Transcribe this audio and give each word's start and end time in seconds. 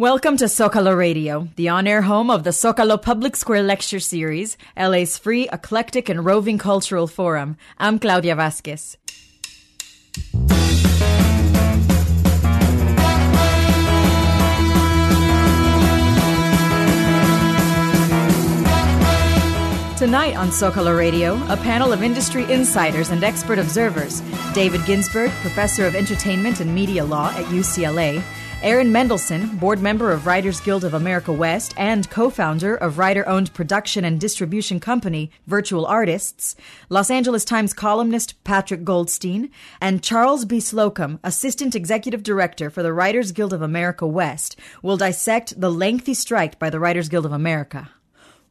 Welcome 0.00 0.38
to 0.38 0.46
Zocalo 0.46 0.96
Radio, 0.96 1.48
the 1.56 1.68
on 1.68 1.86
air 1.86 2.00
home 2.00 2.30
of 2.30 2.42
the 2.42 2.52
Zocalo 2.52 2.96
Public 2.96 3.36
Square 3.36 3.64
Lecture 3.64 4.00
Series, 4.00 4.56
LA's 4.74 5.18
free, 5.18 5.46
eclectic, 5.50 6.08
and 6.08 6.24
roving 6.24 6.56
cultural 6.56 7.06
forum. 7.06 7.58
I'm 7.76 7.98
Claudia 7.98 8.34
Vasquez. 8.34 8.96
Tonight 19.98 20.34
on 20.34 20.48
Zocalo 20.48 20.96
Radio, 20.96 21.34
a 21.52 21.58
panel 21.58 21.92
of 21.92 22.02
industry 22.02 22.50
insiders 22.50 23.10
and 23.10 23.22
expert 23.22 23.58
observers 23.58 24.22
David 24.54 24.82
Ginsburg, 24.86 25.30
professor 25.42 25.86
of 25.86 25.94
entertainment 25.94 26.60
and 26.60 26.74
media 26.74 27.04
law 27.04 27.28
at 27.32 27.44
UCLA, 27.44 28.22
Aaron 28.62 28.92
Mendelsohn, 28.92 29.56
board 29.56 29.80
member 29.80 30.12
of 30.12 30.26
Writers 30.26 30.60
Guild 30.60 30.84
of 30.84 30.92
America 30.92 31.32
West 31.32 31.72
and 31.78 32.08
co 32.10 32.28
founder 32.28 32.76
of 32.76 32.98
writer 32.98 33.26
owned 33.26 33.54
production 33.54 34.04
and 34.04 34.20
distribution 34.20 34.78
company 34.78 35.30
Virtual 35.46 35.86
Artists, 35.86 36.56
Los 36.90 37.10
Angeles 37.10 37.46
Times 37.46 37.72
columnist 37.72 38.34
Patrick 38.44 38.84
Goldstein, 38.84 39.50
and 39.80 40.02
Charles 40.02 40.44
B. 40.44 40.60
Slocum, 40.60 41.20
assistant 41.24 41.74
executive 41.74 42.22
director 42.22 42.68
for 42.68 42.82
the 42.82 42.92
Writers 42.92 43.32
Guild 43.32 43.54
of 43.54 43.62
America 43.62 44.06
West, 44.06 44.56
will 44.82 44.98
dissect 44.98 45.58
the 45.58 45.72
lengthy 45.72 46.12
strike 46.12 46.58
by 46.58 46.68
the 46.68 46.80
Writers 46.80 47.08
Guild 47.08 47.24
of 47.24 47.32
America. 47.32 47.90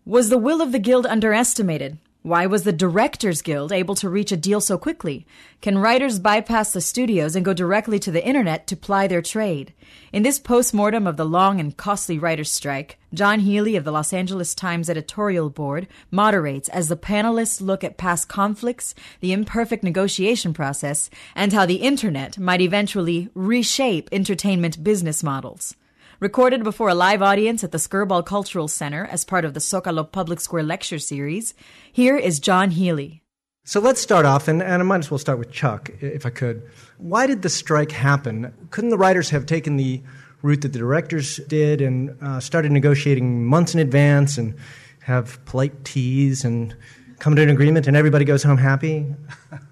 Was 0.06 0.30
the 0.30 0.40
will 0.40 0.60
of 0.60 0.72
the 0.72 0.80
Guild 0.80 1.06
underestimated? 1.06 2.00
Why 2.22 2.48
was 2.48 2.64
the 2.64 2.74
Directors 2.74 3.42
Guild 3.42 3.72
able 3.72 3.96
to 3.96 4.10
reach 4.10 4.34
a 4.34 4.38
deal 4.38 4.60
so 4.60 4.78
quickly? 4.78 5.26
Can 5.62 5.78
writers 5.78 6.20
bypass 6.20 6.74
the 6.74 6.82
studios 6.82 7.34
and 7.34 7.46
go 7.46 7.54
directly 7.54 7.98
to 8.00 8.12
the 8.12 8.26
internet 8.26 8.68
to 8.68 8.76
ply 8.76 9.08
their 9.08 9.22
trade? 9.22 9.74
In 10.12 10.24
this 10.24 10.38
postmortem 10.38 11.08
of 11.08 11.16
the 11.16 11.24
long 11.24 11.62
and 11.62 11.78
costly 11.78 12.20
writers' 12.20 12.52
strike, 12.52 13.00
Jon 13.14 13.40
Healey 13.40 13.78
of 13.78 13.86
the 13.86 13.94
Los 13.94 14.12
Angeles 14.12 14.54
Times 14.54 14.90
editorial 14.90 15.50
board 15.50 15.88
moderates 16.12 16.68
as 16.68 16.90
the 16.90 16.98
panelists 16.98 17.62
look 17.62 17.86
at 17.86 17.96
past 17.96 18.28
conflicts, 18.28 18.94
the 19.22 19.32
imperfect 19.32 19.82
negotiation 19.82 20.54
process, 20.54 21.10
and 21.36 21.54
how 21.54 21.66
the 21.66 21.76
internet 21.76 22.38
might 22.38 22.60
eventually 22.60 23.30
reshape 23.34 24.10
entertainment 24.12 24.84
business 24.84 25.24
models. 25.24 25.74
Recorded 26.20 26.66
before 26.66 26.90
a 26.90 26.96
live 26.96 27.22
audience 27.22 27.64
at 27.64 27.72
the 27.72 27.78
Skirball 27.78 28.26
Cultural 28.26 28.68
Center 28.68 29.06
as 29.06 29.24
part 29.24 29.46
of 29.46 29.54
the 29.54 29.62
Zocalo 29.62 30.04
Public 30.12 30.42
Square 30.42 30.64
Lecture 30.64 31.00
Series, 31.00 31.54
here 31.94 32.18
is 32.18 32.42
Jon 32.42 32.72
Healey. 32.72 33.24
So 33.64 33.80
let's 33.80 34.02
start 34.02 34.26
off, 34.26 34.50
and, 34.50 34.62
and 34.62 34.82
I 34.82 34.84
might 34.84 34.98
as 34.98 35.10
well 35.10 35.18
start 35.18 35.40
with 35.40 35.50
Chuck, 35.50 35.90
if 36.02 36.26
I 36.26 36.30
could. 36.30 36.70
Why 36.98 37.26
did 37.26 37.42
the 37.42 37.48
strike 37.48 37.94
happen? 37.94 38.54
Couldn't 38.70 38.90
the 38.90 38.98
writers 38.98 39.30
have 39.30 39.46
taken 39.46 39.78
the 39.78 40.04
route 40.42 40.60
that 40.60 40.74
the 40.74 40.80
directors 40.80 41.38
did 41.48 41.80
and 41.80 42.18
uh, 42.22 42.42
started 42.42 42.74
negotiating 42.74 43.46
months 43.46 43.74
in 43.74 43.80
advance 43.80 44.38
and 44.38 44.56
have 45.04 45.40
polite 45.46 45.86
teas 45.86 46.44
and 46.44 46.76
come 47.20 47.34
to 47.38 47.42
an 47.42 47.50
agreement 47.50 47.88
and 47.88 47.96
everybody 47.96 48.26
goes 48.26 48.44
home 48.44 48.58
happy? 48.58 49.06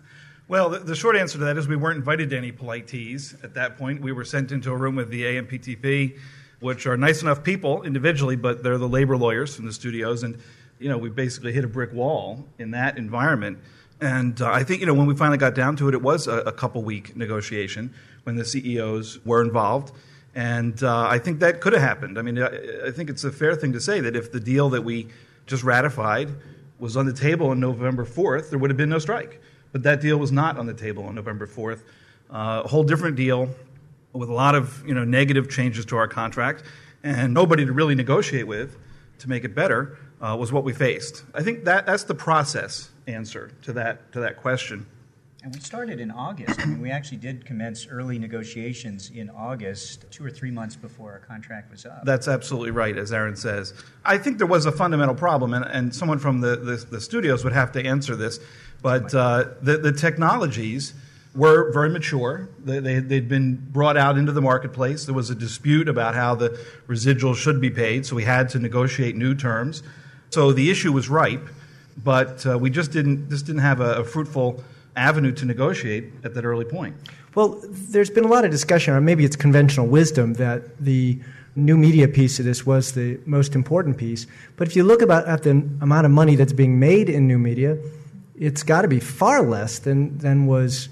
Well, 0.50 0.70
the, 0.70 0.80
the, 0.80 0.96
short 0.96 1.18
answer 1.18 1.38
to 1.40 1.44
that 1.44 1.58
is 1.58 1.68
we 1.68 1.76
weren't 1.76 1.98
invited 1.98 2.30
to 2.30 2.38
any 2.38 2.54
polite 2.54 2.88
teas 2.88 3.36
at 3.44 3.56
that 3.56 3.78
point. 3.78 4.02
We 4.02 4.14
were 4.14 4.24
sent 4.24 4.54
into 4.54 4.72
a 4.72 4.78
room 4.78 4.96
with 4.96 5.10
the 5.10 5.24
AMPTP, 5.24 6.18
which 6.62 6.88
are 6.88 6.96
nice 6.96 7.22
enough 7.22 7.44
people 7.44 7.84
individually, 7.84 8.38
but 8.38 8.64
they're 8.64 8.78
the 8.78 8.88
labor 8.88 9.18
lawyers 9.18 9.58
from 9.58 9.66
the 9.66 9.74
studios. 9.74 10.24
And, 10.24 10.38
you 10.80 10.88
know, 10.88 10.98
we 10.98 11.10
basically 11.10 11.52
hit 11.52 11.66
a 11.66 11.68
brick 11.68 11.92
wall 11.92 12.48
in 12.60 12.72
that 12.72 12.98
environment. 12.98 13.60
And 14.00 14.42
uh, 14.42 14.50
I 14.50 14.64
think, 14.64 14.80
you 14.80 14.86
know, 14.86 14.94
when 14.94 15.06
we 15.06 15.16
finally 15.18 15.38
got 15.38 15.54
down 15.54 15.76
to 15.78 15.90
it, 15.90 15.94
it 15.94 16.02
was 16.02 16.28
a, 16.28 16.38
a 16.38 16.54
couple 16.54 16.82
week 16.82 17.18
negotiation 17.18 17.94
when 18.24 18.38
the 18.38 18.46
CEOs 18.46 19.20
were 19.26 19.42
involved. 19.42 19.92
And 20.34 20.82
uh, 20.82 21.08
I 21.10 21.20
think 21.20 21.42
that 21.42 21.60
could 21.60 21.74
have 21.74 21.82
happened. 21.82 22.18
I 22.18 22.22
mean, 22.22 22.42
I, 22.42 22.88
I 22.88 22.92
think 22.92 23.10
it's 23.10 23.26
a 23.26 23.34
fair 23.34 23.54
thing 23.54 23.74
to 23.74 23.82
say 23.82 24.00
that 24.00 24.16
if 24.16 24.32
the 24.32 24.40
deal 24.40 24.70
that 24.70 24.86
we 24.86 25.10
just 25.46 25.66
ratified 25.66 26.30
was 26.80 26.96
on 26.96 27.06
the 27.06 27.12
table 27.14 27.50
on 27.50 27.60
November 27.60 28.06
4th, 28.06 28.50
there 28.50 28.60
would 28.60 28.70
have 28.70 28.78
been 28.78 28.90
no 28.90 29.00
strike. 29.00 29.42
But 29.72 29.84
that 29.84 30.02
deal 30.02 30.18
was 30.18 30.32
not 30.32 30.58
on 30.58 30.66
the 30.66 30.74
table 30.74 31.04
on 31.06 31.16
November 31.16 31.48
4th. 31.48 31.82
Uh, 32.30 32.62
a 32.66 32.68
whole 32.68 32.84
different 32.84 33.16
deal 33.16 33.50
with 34.14 34.30
a 34.30 34.34
lot 34.34 34.56
of 34.56 34.86
you 34.88 34.94
know, 34.94 35.04
negative 35.04 35.50
changes 35.50 35.86
to 35.86 35.98
our 35.98 36.08
contract 36.08 36.64
and 37.04 37.34
nobody 37.34 37.66
to 37.66 37.72
really 37.72 37.96
negotiate 37.96 38.48
with 38.48 38.78
to 39.20 39.30
make 39.30 39.44
it 39.44 39.56
better 39.56 39.98
uh, 40.22 40.36
was 40.40 40.52
what 40.52 40.64
we 40.64 40.74
faced. 40.74 41.24
I 41.34 41.44
think 41.44 41.66
that, 41.66 41.86
that's 41.86 42.04
the 42.04 42.16
process 42.16 42.90
answer 43.06 43.52
to 43.64 43.74
that, 43.74 44.12
to 44.14 44.20
that 44.22 44.38
question. 44.38 44.86
And 45.44 45.54
we 45.54 45.62
started 45.62 46.00
in 46.00 46.10
August. 46.10 46.60
I 46.60 46.66
mean, 46.66 46.82
we 46.82 46.90
actually 46.90 47.20
did 47.20 47.46
commence 47.46 47.88
early 47.88 48.18
negotiations 48.18 49.12
in 49.14 49.30
August, 49.30 50.06
two 50.10 50.26
or 50.26 50.32
three 50.32 50.50
months 50.50 50.76
before 50.76 51.12
our 51.12 51.20
contract 51.20 51.70
was 51.72 51.86
up. 51.86 52.04
That's 52.04 52.28
absolutely 52.28 52.72
right, 52.72 52.98
as 52.98 53.14
Aaron 53.14 53.36
says. 53.36 53.74
I 54.04 54.18
think 54.18 54.40
there 54.40 54.48
was 54.48 54.66
a 54.66 54.72
fundamental 54.72 55.14
problem, 55.14 55.54
and, 55.54 55.64
and 55.66 55.94
someone 55.94 56.18
from 56.18 56.42
the, 56.42 56.56
the, 56.56 56.76
the 56.90 57.00
studios 57.00 57.44
would 57.44 57.54
have 57.54 57.72
to 57.74 57.86
answer 57.86 58.16
this. 58.16 58.40
But 58.82 59.14
uh, 59.14 59.50
the, 59.62 59.78
the 59.78 59.92
technologies 59.92 60.96
were 61.36 61.72
very 61.72 61.90
mature. 61.90 62.50
They, 62.66 62.80
they, 62.80 63.00
they'd 63.00 63.30
been 63.30 63.56
brought 63.56 63.96
out 63.96 64.18
into 64.18 64.32
the 64.32 64.42
marketplace. 64.42 65.06
There 65.06 65.16
was 65.16 65.30
a 65.30 65.36
dispute 65.36 65.88
about 65.88 66.16
how 66.16 66.34
the 66.34 66.60
residuals 66.88 67.36
should 67.36 67.62
be 67.62 67.70
paid, 67.70 68.08
so 68.08 68.16
we 68.16 68.24
had 68.24 68.50
to 68.50 68.60
negotiate 68.60 69.16
new 69.16 69.36
terms. 69.36 69.84
So 70.32 70.52
the 70.52 70.72
issue 70.72 70.92
was 70.92 71.10
ripe, 71.10 71.48
but 72.04 72.46
uh, 72.46 72.58
we 72.58 72.72
just 72.72 72.92
didn't, 72.92 73.30
just 73.30 73.46
didn't 73.46 73.62
have 73.62 73.82
a, 73.82 73.98
a 73.98 74.04
fruitful 74.04 74.64
avenue 74.98 75.32
to 75.32 75.46
negotiate 75.46 76.12
at 76.24 76.34
that 76.34 76.44
early 76.44 76.66
point. 76.66 76.96
Well, 77.36 77.62
there's 77.64 78.10
been 78.10 78.26
a 78.26 78.28
lot 78.28 78.46
of 78.46 78.52
discussion, 78.52 78.94
or 78.94 79.02
maybe 79.02 79.24
it's 79.24 79.36
conventional 79.36 79.88
wisdom, 79.88 80.34
that 80.34 80.78
the 80.80 81.20
new 81.56 81.78
media 81.78 82.08
piece 82.08 82.40
of 82.40 82.46
this 82.46 82.66
was 82.66 82.94
the 82.94 83.20
most 83.26 83.56
important 83.56 83.98
piece. 83.98 84.28
But 84.58 84.68
if 84.68 84.76
you 84.76 84.84
look 84.84 85.02
about 85.02 85.28
at 85.28 85.44
the 85.44 85.52
amount 85.52 86.06
of 86.06 86.12
money 86.12 86.36
that's 86.36 86.54
being 86.54 86.80
made 86.80 87.10
in 87.10 87.28
new 87.28 87.38
media, 87.38 87.78
it's 88.36 88.64
got 88.64 88.82
to 88.84 88.88
be 88.88 89.00
far 89.00 89.42
less 89.42 89.80
than, 89.80 90.18
than 90.18 90.46
was 90.46 90.90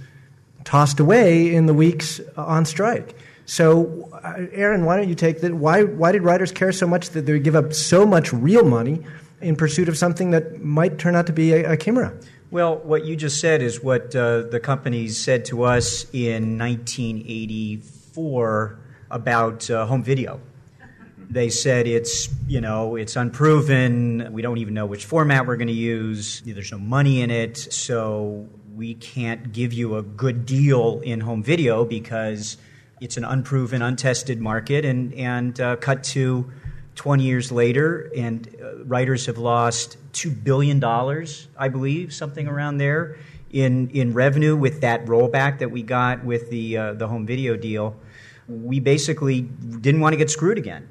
tossed 0.63 0.99
away 0.99 1.53
in 1.53 1.65
the 1.65 1.73
weeks 1.73 2.19
on 2.37 2.65
strike. 2.65 3.15
So, 3.45 4.09
uh, 4.23 4.47
Aaron, 4.51 4.85
why 4.85 4.97
don't 4.97 5.07
you 5.07 5.13
take 5.15 5.41
that? 5.41 5.53
Why, 5.53 5.83
why 5.83 6.11
did 6.11 6.23
writers 6.23 6.51
care 6.51 6.71
so 6.71 6.87
much 6.87 7.11
that 7.11 7.27
they 7.27 7.37
give 7.37 7.55
up 7.55 7.73
so 7.73 8.05
much 8.05 8.33
real 8.33 8.65
money 8.65 9.03
in 9.41 9.55
pursuit 9.55 9.87
of 9.87 9.97
something 9.97 10.31
that 10.31 10.63
might 10.63 10.97
turn 10.97 11.15
out 11.15 11.27
to 11.27 11.33
be 11.33 11.53
a, 11.53 11.73
a 11.73 11.77
chimera? 11.77 12.11
Well, 12.55 12.77
what 12.77 13.03
you 13.03 13.17
just 13.17 13.41
said 13.41 13.61
is 13.61 13.83
what 13.83 14.15
uh, 14.15 14.43
the 14.43 14.61
companies 14.61 15.17
said 15.17 15.43
to 15.47 15.63
us 15.63 16.05
in 16.13 16.57
1984 16.57 18.79
about 19.11 19.69
uh, 19.69 19.85
home 19.85 20.01
video. 20.01 20.39
They 21.29 21.49
said 21.49 21.85
it's, 21.85 22.29
you 22.47 22.61
know, 22.61 22.95
it's 22.95 23.17
unproven. 23.17 24.29
We 24.31 24.41
don't 24.41 24.59
even 24.59 24.73
know 24.73 24.85
which 24.85 25.03
format 25.03 25.45
we're 25.45 25.57
going 25.57 25.67
to 25.67 25.73
use. 25.73 26.43
There's 26.45 26.71
no 26.71 26.77
money 26.77 27.19
in 27.19 27.29
it. 27.29 27.57
So 27.57 28.47
we 28.73 28.93
can't 28.93 29.51
give 29.51 29.73
you 29.73 29.97
a 29.97 30.01
good 30.01 30.45
deal 30.45 31.01
in 31.01 31.19
home 31.19 31.43
video 31.43 31.83
because 31.83 32.55
it's 33.01 33.17
an 33.17 33.25
unproven, 33.25 33.81
untested 33.81 34.39
market. 34.39 34.85
And, 34.85 35.13
and 35.15 35.59
uh, 35.59 35.75
cut 35.75 36.05
to 36.05 36.49
20 36.95 37.23
years 37.23 37.51
later, 37.51 38.09
and 38.15 38.55
uh, 38.61 38.83
writers 38.85 39.25
have 39.25 39.37
lost 39.37 39.97
$2 40.13 40.43
billion, 40.43 40.83
I 41.57 41.67
believe, 41.67 42.13
something 42.13 42.47
around 42.47 42.77
there, 42.77 43.17
in, 43.51 43.89
in 43.91 44.13
revenue 44.13 44.55
with 44.55 44.81
that 44.81 45.05
rollback 45.05 45.59
that 45.59 45.71
we 45.71 45.83
got 45.83 46.23
with 46.23 46.49
the, 46.49 46.77
uh, 46.77 46.93
the 46.93 47.07
home 47.07 47.25
video 47.25 47.55
deal. 47.55 47.95
We 48.47 48.79
basically 48.79 49.41
didn't 49.41 50.01
want 50.01 50.13
to 50.13 50.17
get 50.17 50.29
screwed 50.29 50.57
again. 50.57 50.87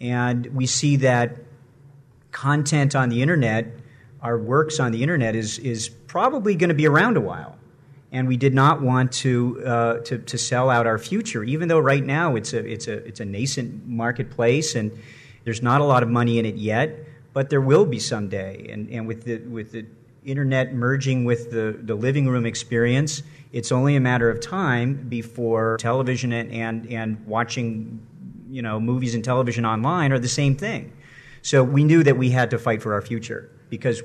And 0.00 0.46
we 0.46 0.66
see 0.66 0.96
that 0.96 1.36
content 2.32 2.94
on 2.94 3.08
the 3.08 3.22
internet, 3.22 3.66
our 4.20 4.38
works 4.38 4.78
on 4.80 4.92
the 4.92 5.02
internet, 5.02 5.34
is, 5.34 5.58
is 5.58 5.88
probably 5.88 6.54
going 6.54 6.68
to 6.68 6.74
be 6.74 6.86
around 6.86 7.16
a 7.16 7.20
while. 7.20 7.55
And 8.16 8.26
we 8.26 8.38
did 8.38 8.54
not 8.54 8.80
want 8.80 9.12
to, 9.12 9.62
uh, 9.62 9.98
to, 9.98 10.16
to 10.16 10.38
sell 10.38 10.70
out 10.70 10.86
our 10.86 10.96
future, 10.96 11.44
even 11.44 11.68
though 11.68 11.78
right 11.78 12.02
now 12.02 12.34
it's 12.34 12.54
a, 12.54 12.64
it's, 12.64 12.88
a, 12.88 12.94
it's 13.06 13.20
a 13.20 13.26
nascent 13.26 13.86
marketplace 13.86 14.74
and 14.74 14.90
there's 15.44 15.60
not 15.60 15.82
a 15.82 15.84
lot 15.84 16.02
of 16.02 16.08
money 16.08 16.38
in 16.38 16.46
it 16.46 16.54
yet, 16.54 16.98
but 17.34 17.50
there 17.50 17.60
will 17.60 17.84
be 17.84 17.98
someday. 17.98 18.68
And, 18.70 18.88
and 18.88 19.06
with, 19.06 19.24
the, 19.24 19.36
with 19.40 19.72
the 19.72 19.84
internet 20.24 20.72
merging 20.72 21.26
with 21.26 21.50
the, 21.50 21.78
the 21.78 21.94
living 21.94 22.26
room 22.26 22.46
experience, 22.46 23.22
it's 23.52 23.70
only 23.70 23.96
a 23.96 24.00
matter 24.00 24.30
of 24.30 24.40
time 24.40 24.94
before 25.10 25.76
television 25.78 26.32
and, 26.32 26.50
and, 26.52 26.90
and 26.90 27.26
watching 27.26 28.00
you 28.48 28.62
know, 28.62 28.80
movies 28.80 29.14
and 29.14 29.22
television 29.22 29.66
online 29.66 30.10
are 30.10 30.18
the 30.18 30.26
same 30.26 30.56
thing. 30.56 30.90
So 31.42 31.62
we 31.62 31.84
knew 31.84 32.02
that 32.02 32.16
we 32.16 32.30
had 32.30 32.48
to 32.52 32.58
fight 32.58 32.80
for 32.80 32.94
our 32.94 33.02
future 33.02 33.50
because, 33.68 34.00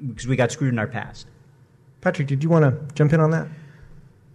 because 0.00 0.26
we 0.26 0.36
got 0.36 0.50
screwed 0.50 0.72
in 0.72 0.78
our 0.78 0.86
past. 0.86 1.26
Patrick, 2.00 2.28
did 2.28 2.42
you 2.42 2.50
want 2.50 2.64
to 2.64 2.94
jump 2.94 3.12
in 3.12 3.20
on 3.20 3.30
that? 3.30 3.48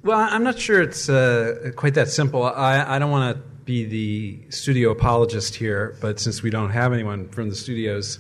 Well, 0.04 0.20
I'm 0.20 0.44
not 0.44 0.60
sure 0.60 0.82
it's 0.82 1.10
uh, 1.10 1.72
quite 1.76 1.96
that 1.96 2.10
simple. 2.10 2.44
I, 2.44 2.96
I 2.96 3.00
don't 3.00 3.12
want 3.12 3.36
to 3.36 3.44
be 3.66 3.86
the 3.86 4.52
studio 4.52 4.92
apologist 4.92 5.56
here, 5.56 5.98
but 6.00 6.20
since 6.20 6.44
we 6.44 6.52
don't 6.52 6.70
have 6.70 6.94
anyone 6.94 7.28
from 7.30 7.50
the 7.50 7.56
studios, 7.56 8.20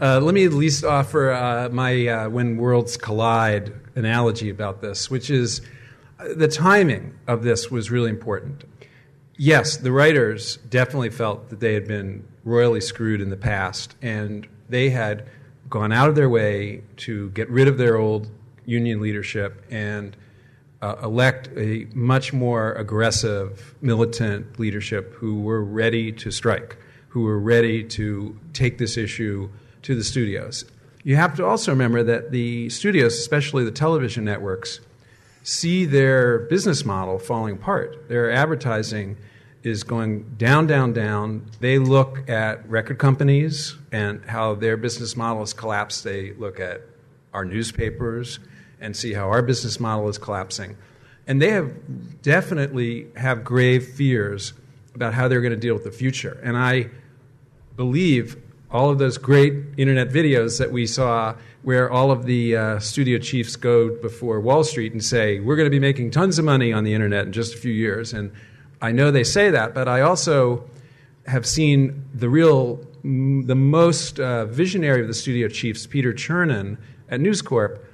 uh, 0.00 0.18
let 0.20 0.34
me 0.34 0.46
at 0.46 0.54
least 0.54 0.82
offer 0.82 1.30
uh, 1.32 1.68
my 1.70 2.06
uh, 2.06 2.28
when 2.30 2.56
worlds 2.56 2.96
collide 2.96 3.72
analogy 3.96 4.48
about 4.48 4.80
this, 4.80 5.10
which 5.10 5.28
is 5.28 5.60
uh, 6.18 6.28
the 6.34 6.48
timing 6.48 7.14
of 7.26 7.42
this 7.42 7.70
was 7.70 7.90
really 7.90 8.08
important 8.08 8.64
yes, 9.40 9.78
the 9.78 9.90
writers 9.90 10.58
definitely 10.68 11.08
felt 11.08 11.48
that 11.48 11.60
they 11.60 11.72
had 11.72 11.88
been 11.88 12.28
royally 12.44 12.80
screwed 12.80 13.22
in 13.22 13.30
the 13.30 13.36
past, 13.36 13.96
and 14.02 14.46
they 14.68 14.90
had 14.90 15.26
gone 15.70 15.92
out 15.92 16.10
of 16.10 16.14
their 16.14 16.28
way 16.28 16.82
to 16.98 17.30
get 17.30 17.48
rid 17.48 17.66
of 17.66 17.78
their 17.78 17.96
old 17.96 18.28
union 18.70 19.00
leadership 19.00 19.64
and 19.70 20.16
uh, 20.80 20.96
elect 21.02 21.50
a 21.56 21.86
much 21.92 22.32
more 22.32 22.72
aggressive, 22.74 23.74
militant 23.82 24.58
leadership 24.58 25.12
who 25.14 25.42
were 25.42 25.62
ready 25.62 26.12
to 26.12 26.30
strike, 26.30 26.76
who 27.08 27.22
were 27.22 27.38
ready 27.38 27.82
to 27.82 28.38
take 28.52 28.78
this 28.78 28.96
issue 28.96 29.50
to 29.82 29.94
the 29.94 30.04
studios. 30.04 30.64
You 31.02 31.16
have 31.16 31.34
to 31.36 31.44
also 31.44 31.72
remember 31.72 32.02
that 32.04 32.30
the 32.30 32.68
studios, 32.70 33.14
especially 33.14 33.64
the 33.64 33.70
television 33.72 34.24
networks, 34.24 34.80
see 35.42 35.84
their 35.84 36.38
business 36.38 36.84
model 36.84 37.18
falling 37.18 37.56
apart. 37.56 38.08
Their 38.08 38.30
advertising 38.30 39.16
is 39.62 39.82
going 39.82 40.34
down, 40.38 40.66
down, 40.66 40.92
down. 40.92 41.44
They 41.60 41.78
look 41.78 42.28
at 42.30 42.66
record 42.70 42.98
companies 42.98 43.76
and 43.92 44.24
how 44.24 44.54
their 44.54 44.76
business 44.76 45.16
model 45.16 45.40
has 45.40 45.52
collapsed. 45.52 46.04
They 46.04 46.32
look 46.32 46.60
at 46.60 46.82
our 47.34 47.44
newspapers 47.44 48.38
and 48.80 48.96
see 48.96 49.12
how 49.12 49.28
our 49.28 49.42
business 49.42 49.78
model 49.78 50.08
is 50.08 50.18
collapsing. 50.18 50.76
And 51.26 51.40
they 51.40 51.50
have 51.50 52.22
definitely 52.22 53.06
have 53.16 53.44
grave 53.44 53.86
fears 53.88 54.52
about 54.94 55.14
how 55.14 55.28
they're 55.28 55.40
going 55.40 55.52
to 55.52 55.58
deal 55.58 55.74
with 55.74 55.84
the 55.84 55.92
future. 55.92 56.40
And 56.42 56.56
I 56.56 56.90
believe 57.76 58.36
all 58.70 58.90
of 58.90 58.98
those 58.98 59.18
great 59.18 59.54
internet 59.76 60.08
videos 60.08 60.58
that 60.58 60.70
we 60.70 60.86
saw 60.86 61.34
where 61.62 61.90
all 61.90 62.10
of 62.10 62.24
the 62.24 62.56
uh, 62.56 62.78
studio 62.78 63.18
chiefs 63.18 63.56
go 63.56 63.94
before 64.00 64.40
Wall 64.40 64.64
Street 64.64 64.92
and 64.92 65.04
say, 65.04 65.40
We're 65.40 65.56
going 65.56 65.66
to 65.66 65.70
be 65.70 65.80
making 65.80 66.10
tons 66.10 66.38
of 66.38 66.44
money 66.44 66.72
on 66.72 66.84
the 66.84 66.94
internet 66.94 67.26
in 67.26 67.32
just 67.32 67.54
a 67.54 67.58
few 67.58 67.72
years. 67.72 68.12
And 68.12 68.32
I 68.80 68.92
know 68.92 69.10
they 69.10 69.24
say 69.24 69.50
that, 69.50 69.74
but 69.74 69.88
I 69.88 70.00
also 70.00 70.68
have 71.26 71.46
seen 71.46 72.04
the 72.14 72.28
real, 72.28 72.76
the 73.02 73.54
most 73.54 74.18
uh, 74.18 74.46
visionary 74.46 75.02
of 75.02 75.08
the 75.08 75.14
studio 75.14 75.48
chiefs, 75.48 75.86
Peter 75.86 76.12
Chernin 76.12 76.78
at 77.08 77.20
News 77.20 77.42
Corp, 77.42 77.84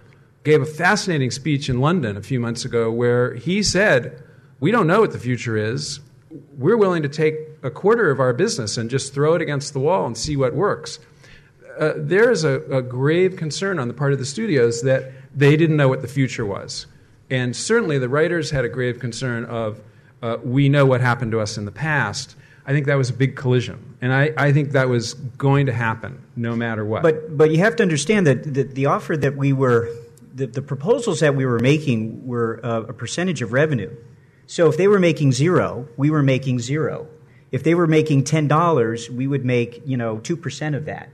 gave 0.47 0.63
a 0.63 0.67
fascinating 0.67 1.33
speech 1.33 1.69
in 1.69 1.81
London 1.81 2.17
a 2.17 2.23
few 2.23 2.39
months 2.39 2.65
ago 2.65 2.89
where 2.89 3.35
he 3.35 3.65
said, 3.65 4.23
We 4.61 4.71
don't 4.71 4.87
know 4.87 5.01
what 5.01 5.11
the 5.11 5.19
future 5.19 5.57
is. 5.57 5.99
We're 6.57 6.77
willing 6.77 7.03
to 7.03 7.09
take 7.09 7.35
a 7.65 7.71
quarter 7.71 8.13
of 8.13 8.21
our 8.21 8.33
business 8.33 8.77
and 8.77 8.89
just 8.89 9.13
throw 9.13 9.35
it 9.35 9.43
against 9.43 9.73
the 9.73 9.81
wall 9.81 10.07
and 10.07 10.17
see 10.17 10.37
what 10.37 10.55
works. 10.55 11.01
Uh, 11.79 11.95
there 11.97 12.31
is 12.31 12.45
a, 12.45 12.61
a 12.71 12.81
grave 12.81 13.37
concern 13.37 13.81
on 13.81 13.89
the 13.89 13.95
part 13.95 14.13
of 14.13 14.21
the 14.21 14.25
studios 14.25 14.83
that 14.83 15.11
they 15.35 15.57
didn't 15.57 15.77
know 15.77 15.89
what 15.89 16.01
the 16.01 16.09
future 16.09 16.47
was. 16.47 16.87
And 17.29 17.55
certainly 17.55 17.99
the 17.99 18.09
writers 18.09 18.51
had 18.51 18.65
a 18.65 18.69
grave 18.69 19.01
concern 19.01 19.47
of, 19.47 19.81
uh, 20.23 20.39
we 20.45 20.69
know 20.69 20.87
what 20.87 21.01
happened 21.01 21.33
to 21.33 21.41
us 21.41 21.59
in 21.59 21.65
the 21.65 21.73
past. 21.73 22.37
I 22.67 22.73
think 22.73 22.87
that 22.87 22.95
was 22.95 23.11
a 23.11 23.15
big 23.15 23.35
collision. 23.35 23.97
And 24.01 24.13
I, 24.13 24.33
I 24.37 24.53
think 24.53 24.71
that 24.73 24.89
was 24.89 25.15
going 25.15 25.67
to 25.67 25.73
happen 25.73 26.23
no 26.37 26.55
matter 26.55 26.85
what. 26.85 27.03
But, 27.03 27.37
but 27.37 27.51
you 27.51 27.59
have 27.59 27.75
to 27.77 27.83
understand 27.83 28.29
that 28.29 28.55
the, 28.55 28.63
the 28.63 28.87
offer 28.87 29.17
that 29.17 29.37
we 29.37 29.53
were, 29.53 29.91
the, 30.37 30.47
the 30.47 30.63
proposals 30.63 31.21
that 31.21 31.35
we 31.35 31.47
were 31.47 31.59
making 31.59 32.27
were 32.27 32.61
uh, 32.63 32.83
a 32.83 32.93
percentage 32.93 33.41
of 33.41 33.53
revenue. 33.53 33.91
So 34.47 34.69
if 34.69 34.77
they 34.77 34.87
were 34.87 34.99
making 34.99 35.33
zero, 35.33 35.89
we 35.97 36.11
were 36.11 36.23
making 36.23 36.61
zero. 36.61 37.09
If 37.51 37.65
they 37.65 37.75
were 37.75 37.87
making 37.87 38.25
$10, 38.25 39.09
we 39.09 39.27
would 39.27 39.45
make, 39.45 39.83
you 39.87 39.97
know, 39.97 40.19
2% 40.19 40.77
of 40.77 40.85
that. 40.85 41.09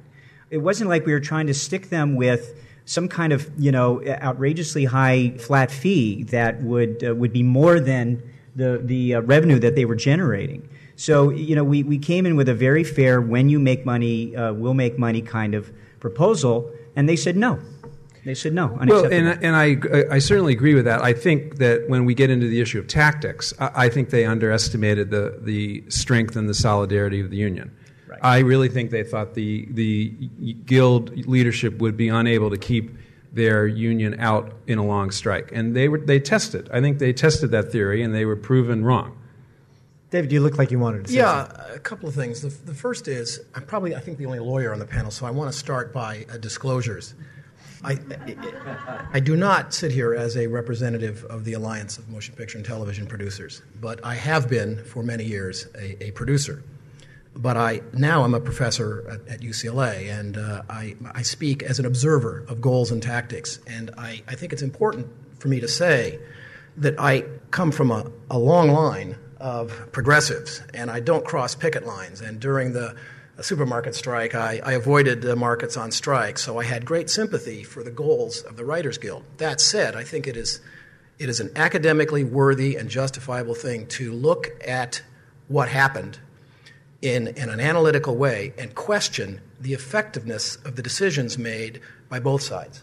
It 0.51 0.59
wasn't 0.59 0.91
like 0.91 1.07
we 1.07 1.13
were 1.13 1.21
trying 1.21 1.47
to 1.47 1.55
stick 1.55 1.89
them 1.89 2.17
with 2.17 2.61
some 2.85 3.09
kind 3.09 3.33
of, 3.33 3.49
you 3.57 3.71
know, 3.71 4.05
outrageously 4.05 4.87
high 4.87 5.31
flat 5.39 5.71
fee 5.71 6.25
that 6.25 6.61
would, 6.63 7.05
uh, 7.05 7.15
would 7.15 7.33
be 7.33 7.45
more 7.45 7.79
than 7.79 8.21
the, 8.57 8.81
the 8.83 9.15
uh, 9.15 9.21
revenue 9.21 9.61
that 9.61 9.77
they 9.77 9.85
were 9.85 9.95
generating. 9.95 10.69
So, 10.97 11.31
you 11.31 11.55
know, 11.55 11.65
we, 11.65 11.85
we 11.85 11.99
came 11.99 12.27
in 12.27 12.35
with 12.35 12.49
a 12.49 12.55
very 12.55 12.83
fair, 12.83 13.21
when 13.21 13.49
you 13.49 13.61
make 13.61 13.87
money, 13.87 14.35
uh, 14.35 14.53
we'll 14.53 14.75
make 14.75 14.99
money 14.99 15.23
kind 15.23 15.55
of 15.55 15.73
proposal, 16.01 16.73
and 16.97 17.09
they 17.09 17.17
said 17.17 17.37
no. 17.37 17.61
They 18.25 18.35
said 18.35 18.53
no. 18.53 18.79
Well, 18.87 19.07
and, 19.07 19.29
and 19.43 19.57
I, 19.57 19.77
I 20.15 20.19
certainly 20.21 20.53
agree 20.53 20.75
with 20.75 20.85
that. 20.85 21.03
I 21.03 21.13
think 21.13 21.57
that 21.57 21.89
when 21.89 22.05
we 22.05 22.15
get 22.15 22.31
into 22.31 22.47
the 22.47 22.61
issue 22.61 22.79
of 22.79 22.87
tactics, 22.87 23.53
I, 23.59 23.87
I 23.87 23.89
think 23.89 24.11
they 24.11 24.25
underestimated 24.25 25.11
the, 25.11 25.39
the 25.41 25.83
strength 25.89 26.37
and 26.37 26.49
the 26.49 26.55
solidarity 26.55 27.21
of 27.21 27.31
the 27.31 27.37
union. 27.37 27.77
Right. 28.07 28.21
I 28.23 28.39
really 28.39 28.69
think 28.69 28.91
they 28.91 29.03
thought 29.03 29.35
the, 29.35 29.67
the 29.71 30.11
guild 30.67 31.27
leadership 31.27 31.79
would 31.79 31.97
be 31.97 32.09
unable 32.09 32.51
to 32.51 32.59
keep 32.59 32.97
their 33.33 33.67
union 33.67 34.21
out 34.21 34.53
in 34.67 34.79
a 34.79 34.85
long 34.85 35.11
strike. 35.11 35.51
And 35.53 35.75
they, 35.75 35.89
were, 35.89 35.99
they 35.99 36.21
tested. 36.21 36.69
I 36.73 36.81
think 36.81 36.99
they 36.99 37.13
tested 37.13 37.51
that 37.51 37.73
theory 37.73 38.03
and 38.03 38.15
they 38.15 38.25
were 38.25 38.37
proven 38.37 38.85
wrong. 38.85 39.19
David, 40.11 40.31
you 40.31 40.41
look 40.41 40.59
like 40.59 40.71
you 40.71 40.79
wanted 40.79 41.07
to 41.07 41.11
say 41.11 41.17
yeah, 41.17 41.49
something. 41.49 41.75
a 41.75 41.79
couple 41.79 42.09
of 42.09 42.15
things. 42.15 42.43
The, 42.43 42.51
the, 42.67 42.75
first 42.75 43.09
is 43.09 43.41
I'm 43.55 43.65
probably, 43.65 43.97
I 43.97 44.01
think, 44.01 44.19
the 44.19 44.27
only 44.27 44.41
lawyer 44.41 44.71
on 44.71 44.79
the 44.79 44.85
panel, 44.85 45.11
so 45.11 45.25
I 45.25 45.31
want 45.31 45.51
to 45.51 45.59
start 45.59 45.91
by 45.91 46.27
uh, 46.31 46.37
disclosures. 46.37 47.15
I, 47.85 47.99
I 49.13 49.21
do 49.21 49.37
not 49.37 49.75
sit 49.75 49.93
here 49.93 50.15
as 50.15 50.37
a 50.37 50.47
representative 50.47 51.25
of 51.25 51.45
the 51.45 51.55
Alliance 51.55 51.99
of 51.99 52.09
Motion 52.09 52.35
Picture 52.35 52.59
and 52.59 52.67
Television 52.67 53.07
Producers, 53.07 53.63
but 53.81 54.05
I 54.05 54.15
have 54.15 54.49
been 54.49 54.85
for 54.85 55.03
many 55.03 55.25
years 55.25 55.67
a, 55.75 56.05
a 56.05 56.11
producer. 56.13 56.63
But 57.35 57.57
I 57.57 57.81
now 57.95 58.25
I'm 58.25 58.35
a 58.35 58.41
professor 58.41 59.09
at, 59.09 59.35
at 59.35 59.41
UCLA, 59.41 60.11
and 60.13 60.37
uh, 60.37 60.63
I, 60.69 60.97
I 61.15 61.23
speak 61.23 61.63
as 61.63 61.79
an 61.79 61.87
observer 61.87 62.45
of 62.47 62.61
goals 62.61 62.91
and 62.91 63.03
tactics. 63.03 63.59
And 63.67 63.91
I, 63.97 64.23
I 64.29 64.35
think 64.35 64.53
it's 64.53 64.63
important 64.63 65.07
for 65.39 65.49
me 65.49 65.59
to 65.61 65.69
say 65.69 66.21
that 66.77 66.95
I 66.99 67.25
come 67.51 67.73
from 67.73 67.91
a, 67.91 68.11
a 68.31 68.39
long 68.39 68.69
line 68.69 69.17
of 69.39 69.91
progressives, 69.93 70.63
and 70.75 70.91
I 70.91 71.01
don't 71.01 71.25
cross 71.25 71.55
picket 71.55 71.87
lines. 71.87 72.21
And 72.21 72.39
during 72.39 72.75
the 72.75 72.95
supermarket 73.41 73.95
strike, 73.95 74.35
I, 74.35 74.61
I 74.65 74.73
avoided 74.73 75.23
the 75.23 75.37
markets 75.37 75.77
on 75.77 75.91
strike, 75.91 76.39
so 76.39 76.59
I 76.59 76.65
had 76.65 76.85
great 76.85 77.09
sympathy 77.09 77.63
for 77.63 77.83
the 77.83 77.91
goals 77.91 78.43
of 78.43 78.57
the 78.57 78.65
Writers 78.65 78.99
Guild. 78.99 79.25
That 79.39 79.61
said, 79.61 79.97
I 79.97 80.05
think 80.05 80.27
it 80.27 80.37
is, 80.37 80.61
it 81.19 81.29
is 81.29 81.41
an 81.41 81.51
academically 81.57 82.25
worthy 82.25 82.77
and 82.77 82.91
justifiable 82.91 83.55
thing 83.55 83.87
to 83.89 84.13
look 84.13 84.51
at 84.67 85.03
what 85.49 85.69
happened 85.69 86.19
in, 87.01 87.29
in 87.29 87.49
an 87.49 87.61
analytical 87.61 88.17
way 88.17 88.53
and 88.59 88.75
question 88.75 89.41
the 89.61 89.73
effectiveness 89.73 90.57
of 90.57 90.77
the 90.77 90.83
decisions 90.83 91.39
made 91.39 91.81
by 92.09 92.21
both 92.21 92.43
sides. 92.43 92.83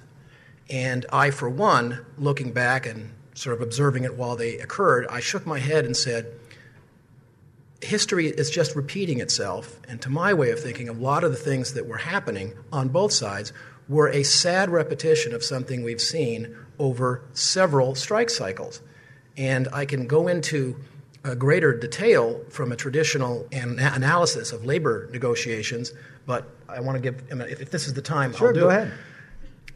And 0.70 1.06
I, 1.12 1.32
for 1.32 1.50
one, 1.50 2.06
looking 2.18 2.52
back 2.52 2.86
and 2.86 3.14
sort 3.34 3.56
of 3.56 3.62
observing 3.62 4.04
it 4.04 4.16
while 4.16 4.36
they 4.36 4.58
occurred, 4.58 5.08
I 5.08 5.20
shook 5.20 5.46
my 5.46 5.60
head 5.60 5.86
and 5.86 5.96
said, 5.96 6.39
history 7.82 8.28
is 8.28 8.50
just 8.50 8.76
repeating 8.76 9.20
itself. 9.20 9.80
And 9.88 10.02
to 10.02 10.10
my 10.10 10.34
way 10.34 10.52
of 10.52 10.60
thinking, 10.60 10.90
a 10.90 10.94
lot 10.94 11.24
of 11.24 11.32
the 11.32 11.38
things 11.38 11.74
that 11.74 11.88
were 11.88 11.98
happening 11.98 12.54
on 12.72 12.90
both 12.90 13.12
sides 13.12 13.54
were 13.88 14.10
a 14.10 14.24
sad 14.24 14.70
repetition 14.70 15.34
of 15.34 15.44
something 15.44 15.84
we've 15.84 16.02
seen 16.02 16.56
over 16.78 17.24
several 17.34 17.96
strike 17.96 18.30
cycles. 18.30 18.82
And 19.38 19.68
I 19.74 19.86
can 19.86 20.08
go 20.08 20.28
into 20.28 20.76
a 21.24 21.36
greater 21.36 21.78
detail 21.78 22.42
from 22.50 22.72
a 22.72 22.76
traditional 22.76 23.48
an- 23.52 23.80
analysis 23.80 24.52
of 24.52 24.66
labor 24.66 25.10
negotiations, 25.12 25.94
but 26.26 26.48
I 26.68 26.80
want 26.82 26.96
to 26.96 27.02
give, 27.02 27.24
i 27.32 27.36
mean 27.36 27.48
if 27.50 27.72
this 27.72 27.88
is 27.88 27.94
the 27.94 28.02
time, 28.02 28.34
sure, 28.34 28.50
I'll 28.50 28.54
do 28.54 28.60
go 28.62 28.70
it. 28.70 28.76
ahead. 28.76 28.94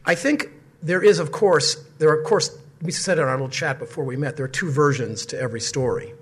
I 0.06 0.14
think 0.14 0.50
there 0.82 1.02
is, 1.02 1.18
of 1.18 1.32
course, 1.32 1.74
there 1.98 2.10
are, 2.10 2.20
of 2.20 2.26
course, 2.26 2.56
we 2.82 2.92
said 2.92 3.18
in 3.18 3.24
our 3.24 3.32
little 3.32 3.48
chat 3.48 3.78
before 3.78 4.04
we 4.04 4.16
met, 4.16 4.36
there 4.36 4.44
are 4.44 4.48
two 4.48 4.70
versions 4.70 5.26
to 5.26 5.40
every 5.40 5.60
story. 5.60 6.12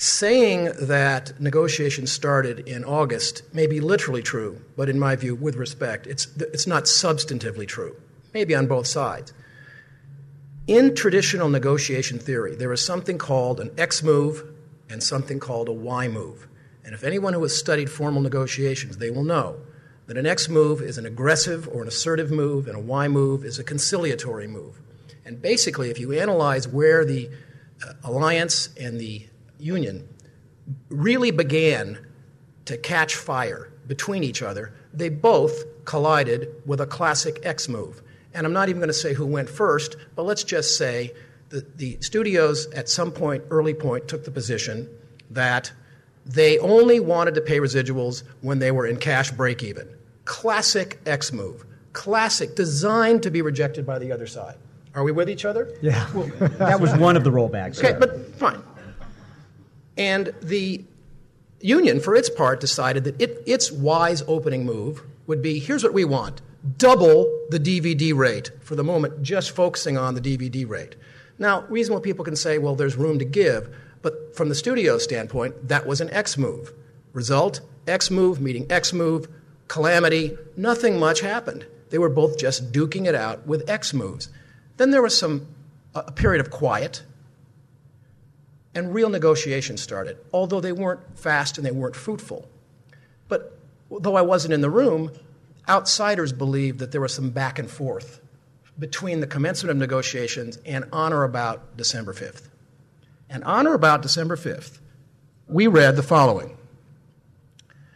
Saying 0.00 0.70
that 0.80 1.40
negotiations 1.40 2.12
started 2.12 2.60
in 2.68 2.84
August 2.84 3.42
may 3.52 3.66
be 3.66 3.80
literally 3.80 4.22
true, 4.22 4.62
but 4.76 4.88
in 4.88 4.96
my 4.96 5.16
view, 5.16 5.34
with 5.34 5.56
respect, 5.56 6.06
it's, 6.06 6.28
it's 6.36 6.68
not 6.68 6.84
substantively 6.84 7.66
true, 7.66 7.96
maybe 8.32 8.54
on 8.54 8.68
both 8.68 8.86
sides. 8.86 9.32
In 10.68 10.94
traditional 10.94 11.48
negotiation 11.48 12.20
theory, 12.20 12.54
there 12.54 12.72
is 12.72 12.80
something 12.80 13.18
called 13.18 13.58
an 13.58 13.72
X 13.76 14.04
move 14.04 14.44
and 14.88 15.02
something 15.02 15.40
called 15.40 15.68
a 15.68 15.72
Y 15.72 16.06
move. 16.06 16.46
And 16.84 16.94
if 16.94 17.02
anyone 17.02 17.32
who 17.32 17.42
has 17.42 17.58
studied 17.58 17.90
formal 17.90 18.22
negotiations, 18.22 18.98
they 18.98 19.10
will 19.10 19.24
know 19.24 19.56
that 20.06 20.16
an 20.16 20.26
X 20.26 20.48
move 20.48 20.80
is 20.80 20.96
an 20.96 21.06
aggressive 21.06 21.66
or 21.66 21.82
an 21.82 21.88
assertive 21.88 22.30
move, 22.30 22.68
and 22.68 22.76
a 22.76 22.80
Y 22.80 23.08
move 23.08 23.44
is 23.44 23.58
a 23.58 23.64
conciliatory 23.64 24.46
move. 24.46 24.80
And 25.24 25.42
basically, 25.42 25.90
if 25.90 25.98
you 25.98 26.12
analyze 26.12 26.68
where 26.68 27.04
the 27.04 27.30
uh, 27.84 27.94
alliance 28.04 28.68
and 28.80 29.00
the 29.00 29.26
union 29.58 30.08
really 30.88 31.30
began 31.30 31.98
to 32.66 32.76
catch 32.76 33.14
fire 33.14 33.72
between 33.86 34.22
each 34.22 34.42
other, 34.42 34.74
they 34.92 35.08
both 35.08 35.64
collided 35.84 36.48
with 36.66 36.80
a 36.80 36.86
classic 36.86 37.40
X 37.42 37.68
move. 37.68 38.02
And 38.34 38.46
I'm 38.46 38.52
not 38.52 38.68
even 38.68 38.80
going 38.80 38.88
to 38.88 38.94
say 38.94 39.14
who 39.14 39.26
went 39.26 39.48
first, 39.48 39.96
but 40.14 40.24
let's 40.24 40.44
just 40.44 40.76
say 40.76 41.12
that 41.48 41.78
the 41.78 41.98
studios 42.00 42.66
at 42.72 42.88
some 42.88 43.10
point, 43.10 43.42
early 43.50 43.72
point, 43.72 44.06
took 44.06 44.24
the 44.24 44.30
position 44.30 44.88
that 45.30 45.72
they 46.26 46.58
only 46.58 47.00
wanted 47.00 47.34
to 47.34 47.40
pay 47.40 47.58
residuals 47.58 48.22
when 48.42 48.58
they 48.58 48.70
were 48.70 48.86
in 48.86 48.98
cash 48.98 49.30
break 49.30 49.62
even. 49.62 49.88
Classic 50.26 51.00
X 51.06 51.32
move. 51.32 51.64
Classic, 51.94 52.54
designed 52.54 53.22
to 53.22 53.30
be 53.30 53.40
rejected 53.40 53.86
by 53.86 53.98
the 53.98 54.12
other 54.12 54.26
side. 54.26 54.56
Are 54.94 55.02
we 55.02 55.12
with 55.12 55.30
each 55.30 55.46
other? 55.46 55.74
Yeah. 55.80 56.06
that 56.58 56.80
was 56.80 56.94
one 56.96 57.16
of 57.16 57.24
the 57.24 57.30
rollbacks. 57.30 57.78
Okay, 57.78 57.98
but 57.98 58.34
fine. 58.36 58.62
And 59.98 60.32
the 60.40 60.84
union, 61.60 62.00
for 62.00 62.14
its 62.14 62.30
part, 62.30 62.60
decided 62.60 63.04
that 63.04 63.20
it, 63.20 63.42
its 63.44 63.70
wise 63.70 64.22
opening 64.26 64.64
move 64.64 65.02
would 65.26 65.42
be 65.42 65.58
here's 65.58 65.84
what 65.84 65.92
we 65.92 66.04
want 66.04 66.40
double 66.76 67.46
the 67.50 67.60
DVD 67.60 68.14
rate 68.14 68.50
for 68.60 68.74
the 68.74 68.82
moment, 68.82 69.22
just 69.22 69.52
focusing 69.52 69.96
on 69.96 70.14
the 70.14 70.20
DVD 70.20 70.68
rate. 70.68 70.96
Now, 71.38 71.62
reasonable 71.68 72.00
people 72.00 72.24
can 72.24 72.34
say, 72.34 72.58
well, 72.58 72.74
there's 72.74 72.96
room 72.96 73.18
to 73.20 73.24
give, 73.24 73.74
but 74.02 74.36
from 74.36 74.48
the 74.48 74.54
studio 74.54 74.98
standpoint, 74.98 75.68
that 75.68 75.86
was 75.86 76.00
an 76.00 76.10
X 76.10 76.36
move. 76.36 76.72
Result 77.12 77.60
X 77.86 78.10
move 78.10 78.40
meeting 78.40 78.66
X 78.70 78.92
move, 78.92 79.28
calamity, 79.68 80.36
nothing 80.56 80.98
much 80.98 81.20
happened. 81.20 81.64
They 81.90 81.98
were 81.98 82.08
both 82.08 82.38
just 82.38 82.72
duking 82.72 83.06
it 83.06 83.14
out 83.14 83.46
with 83.46 83.68
X 83.70 83.94
moves. 83.94 84.28
Then 84.76 84.90
there 84.90 85.02
was 85.02 85.16
some 85.16 85.46
a 85.94 86.12
period 86.12 86.40
of 86.40 86.50
quiet, 86.50 87.02
and 88.74 88.94
real 88.94 89.08
negotiations 89.08 89.82
started, 89.82 90.18
although 90.32 90.60
they 90.60 90.72
weren't 90.72 91.18
fast 91.18 91.58
and 91.58 91.66
they 91.66 91.70
weren't 91.70 91.96
fruitful. 91.96 92.48
But 93.28 93.58
though 93.90 94.16
I 94.16 94.22
wasn't 94.22 94.54
in 94.54 94.60
the 94.60 94.70
room, 94.70 95.10
outsiders 95.68 96.32
believed 96.32 96.78
that 96.78 96.92
there 96.92 97.00
was 97.00 97.14
some 97.14 97.30
back 97.30 97.58
and 97.58 97.70
forth 97.70 98.20
between 98.78 99.20
the 99.20 99.26
commencement 99.26 99.70
of 99.70 99.76
negotiations 99.76 100.58
and 100.64 100.84
on 100.92 101.12
or 101.12 101.24
about 101.24 101.76
December 101.76 102.12
5th. 102.12 102.48
And 103.28 103.44
on 103.44 103.66
or 103.66 103.74
about 103.74 104.02
December 104.02 104.36
5th, 104.36 104.78
we 105.48 105.66
read 105.66 105.96
the 105.96 106.02
following 106.02 106.56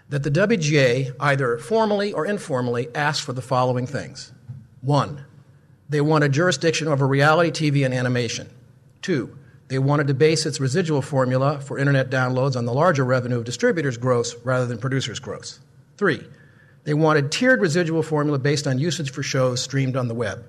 that 0.09 0.25
the 0.25 0.31
WGA, 0.31 1.15
either 1.21 1.57
formally 1.57 2.13
or 2.13 2.27
informally, 2.27 2.89
asked 2.95 3.23
for 3.23 3.33
the 3.33 3.41
following 3.41 3.87
things. 3.87 4.33
One, 4.83 5.25
they 5.89 6.03
wanted 6.03 6.33
jurisdiction 6.33 6.89
over 6.89 7.07
reality 7.07 7.51
TV 7.51 7.85
and 7.85 7.95
animation. 7.95 8.51
Two, 9.01 9.39
they 9.73 9.79
wanted 9.79 10.07
to 10.07 10.13
base 10.13 10.45
its 10.45 10.61
residual 10.61 11.01
formula 11.01 11.59
for 11.59 11.79
internet 11.79 12.11
downloads 12.11 12.57
on 12.57 12.67
the 12.67 12.75
larger 12.75 13.07
revenue 13.07 13.39
of 13.39 13.45
distributors' 13.45 13.97
gross 13.97 14.37
rather 14.45 14.67
than 14.67 14.77
producers' 14.77 15.19
gross. 15.19 15.61
Three, 15.97 16.23
they 16.85 16.93
wanted 16.93 17.33
tiered 17.33 17.63
residual 17.63 18.03
formula 18.03 18.39
based 18.39 18.67
on 18.67 18.79
usage 18.79 19.11
for 19.11 19.23
shows 19.23 19.63
streamed 19.63 19.97
on 19.97 20.09
the 20.09 20.15
web. 20.15 20.45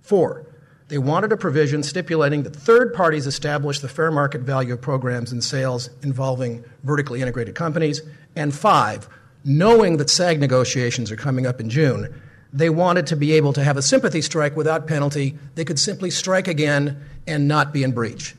Four, 0.00 0.46
they 0.86 0.98
wanted 0.98 1.32
a 1.32 1.36
provision 1.36 1.82
stipulating 1.82 2.44
that 2.44 2.54
third 2.54 2.94
parties 2.94 3.26
establish 3.26 3.80
the 3.80 3.88
fair 3.88 4.12
market 4.12 4.42
value 4.42 4.74
of 4.74 4.80
programs 4.80 5.32
and 5.32 5.42
sales 5.42 5.90
involving 6.04 6.64
vertically 6.84 7.20
integrated 7.20 7.56
companies. 7.56 8.00
And 8.36 8.54
five, 8.54 9.08
knowing 9.44 9.96
that 9.96 10.08
SAG 10.08 10.38
negotiations 10.38 11.10
are 11.10 11.16
coming 11.16 11.48
up 11.48 11.58
in 11.58 11.68
June, 11.68 12.14
they 12.52 12.70
wanted 12.70 13.08
to 13.08 13.16
be 13.16 13.32
able 13.32 13.54
to 13.54 13.64
have 13.64 13.76
a 13.76 13.82
sympathy 13.82 14.22
strike 14.22 14.56
without 14.56 14.86
penalty. 14.86 15.36
They 15.56 15.64
could 15.64 15.80
simply 15.80 16.10
strike 16.10 16.46
again 16.46 17.04
and 17.26 17.48
not 17.48 17.72
be 17.72 17.82
in 17.82 17.90
breach. 17.90 18.36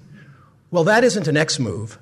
Well, 0.74 0.86
that 0.86 1.04
isn't 1.04 1.28
an 1.28 1.38
X 1.38 1.60
move. 1.60 2.00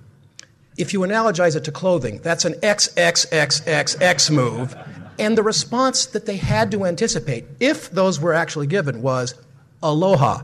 If 0.77 0.93
you 0.93 1.01
analogize 1.01 1.57
it 1.57 1.65
to 1.65 1.73
clothing, 1.73 2.21
that's 2.23 2.45
an 2.45 2.53
XXXXX 2.53 4.31
move. 4.31 4.77
And 5.19 5.37
the 5.37 5.43
response 5.43 6.05
that 6.05 6.25
they 6.25 6.37
had 6.37 6.71
to 6.71 6.85
anticipate, 6.85 7.43
if 7.59 7.91
those 7.91 8.21
were 8.21 8.33
actually 8.33 8.67
given, 8.67 9.01
was 9.01 9.35
aloha. 9.83 10.43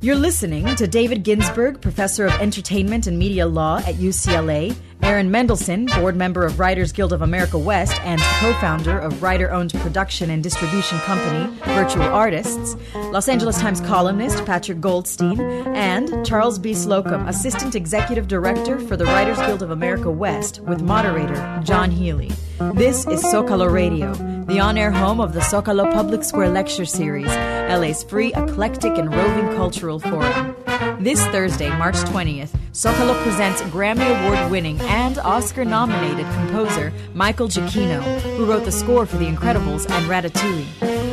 You're 0.00 0.16
listening 0.16 0.74
to 0.74 0.88
David 0.88 1.22
Ginsburg, 1.22 1.80
Professor 1.80 2.26
of 2.26 2.32
Entertainment 2.40 3.06
and 3.06 3.16
Media 3.16 3.46
Law 3.46 3.78
at 3.78 3.94
UCLA, 3.94 4.74
Aaron 5.02 5.30
Mendelsohn, 5.30 5.86
board 5.86 6.16
member 6.16 6.44
of 6.44 6.58
Writers 6.58 6.92
Guild 6.92 7.12
of 7.12 7.22
America 7.22 7.58
West 7.58 8.00
and 8.02 8.20
co 8.20 8.52
founder 8.54 8.98
of 8.98 9.22
writer 9.22 9.50
owned 9.50 9.72
production 9.74 10.30
and 10.30 10.42
distribution 10.42 10.98
company 11.00 11.52
Virtual 11.64 12.02
Artists, 12.04 12.76
Los 12.94 13.28
Angeles 13.28 13.58
Times 13.60 13.80
columnist 13.80 14.44
Patrick 14.44 14.80
Goldstein, 14.80 15.40
and 15.74 16.24
Charles 16.26 16.58
B. 16.58 16.74
Slocum, 16.74 17.26
assistant 17.28 17.74
executive 17.74 18.28
director 18.28 18.78
for 18.78 18.96
the 18.96 19.04
Writers 19.04 19.38
Guild 19.38 19.62
of 19.62 19.70
America 19.70 20.10
West, 20.10 20.60
with 20.60 20.82
moderator 20.82 21.60
Jon 21.64 21.90
Healey. 21.90 22.30
This 22.74 23.06
is 23.06 23.22
Zocalo 23.22 23.70
Radio, 23.72 24.12
the 24.48 24.58
on 24.58 24.78
air 24.78 24.90
home 24.90 25.20
of 25.20 25.34
the 25.34 25.40
Zocalo 25.40 25.92
Public 25.92 26.24
Square 26.24 26.48
Lecture 26.48 26.86
Series, 26.86 27.26
LA's 27.26 28.02
free, 28.02 28.32
eclectic, 28.32 28.96
and 28.96 29.14
roving 29.14 29.54
cultural 29.56 30.00
forum. 30.00 30.56
This 31.00 31.22
Thursday, 31.26 31.68
March 31.76 31.96
20th, 31.96 32.48
Zocalo 32.72 33.22
presents 33.22 33.60
Grammy 33.62 34.08
Award 34.08 34.50
winning 34.50 34.80
and 34.80 35.18
Oscar 35.18 35.66
nominated 35.66 36.24
composer 36.32 36.94
Michael 37.12 37.48
Giacchino, 37.48 38.00
who 38.36 38.46
wrote 38.46 38.64
the 38.64 38.72
score 38.72 39.04
for 39.04 39.18
The 39.18 39.26
Incredibles 39.26 39.88
and 39.90 40.06
Ratatouille. 40.06 40.64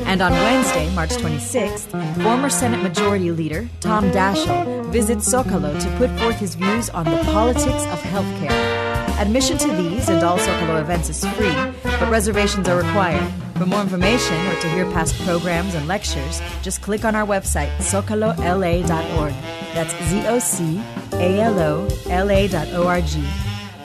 And 0.05 0.21
on 0.21 0.31
Wednesday, 0.31 0.89
March 0.95 1.09
26th, 1.09 2.23
former 2.23 2.49
Senate 2.49 2.81
Majority 2.81 3.31
Leader 3.31 3.67
Tom 3.81 4.11
Daschle 4.11 4.85
visits 4.93 5.29
Zocalo 5.29 5.77
to 5.81 5.97
put 5.97 6.09
forth 6.21 6.37
his 6.37 6.55
views 6.55 6.89
on 6.89 7.03
the 7.03 7.17
politics 7.25 7.67
of 7.67 7.99
healthcare. 7.99 8.74
Admission 9.17 9.57
to 9.57 9.67
these 9.75 10.09
and 10.09 10.23
all 10.23 10.37
Zocalo 10.37 10.81
events 10.81 11.09
is 11.09 11.25
free, 11.35 11.53
but 11.83 12.09
reservations 12.09 12.67
are 12.67 12.77
required. 12.77 13.31
For 13.55 13.65
more 13.65 13.81
information 13.81 14.35
or 14.47 14.59
to 14.59 14.69
hear 14.69 14.83
past 14.91 15.15
programs 15.21 15.73
and 15.73 15.87
lectures, 15.87 16.41
just 16.61 16.81
click 16.81 17.05
on 17.05 17.15
our 17.15 17.25
website, 17.25 17.73
zocalola.org. 17.77 19.33
That's 19.73 19.93
Z 20.09 20.27
O 20.27 20.39
C 20.39 20.81
A 21.13 21.39
L 21.39 21.59
O 21.59 21.87
L 22.09 22.29
A 22.29 22.47
dot 22.49 22.67
O 22.73 22.87
R 22.87 22.99
G. 22.99 23.23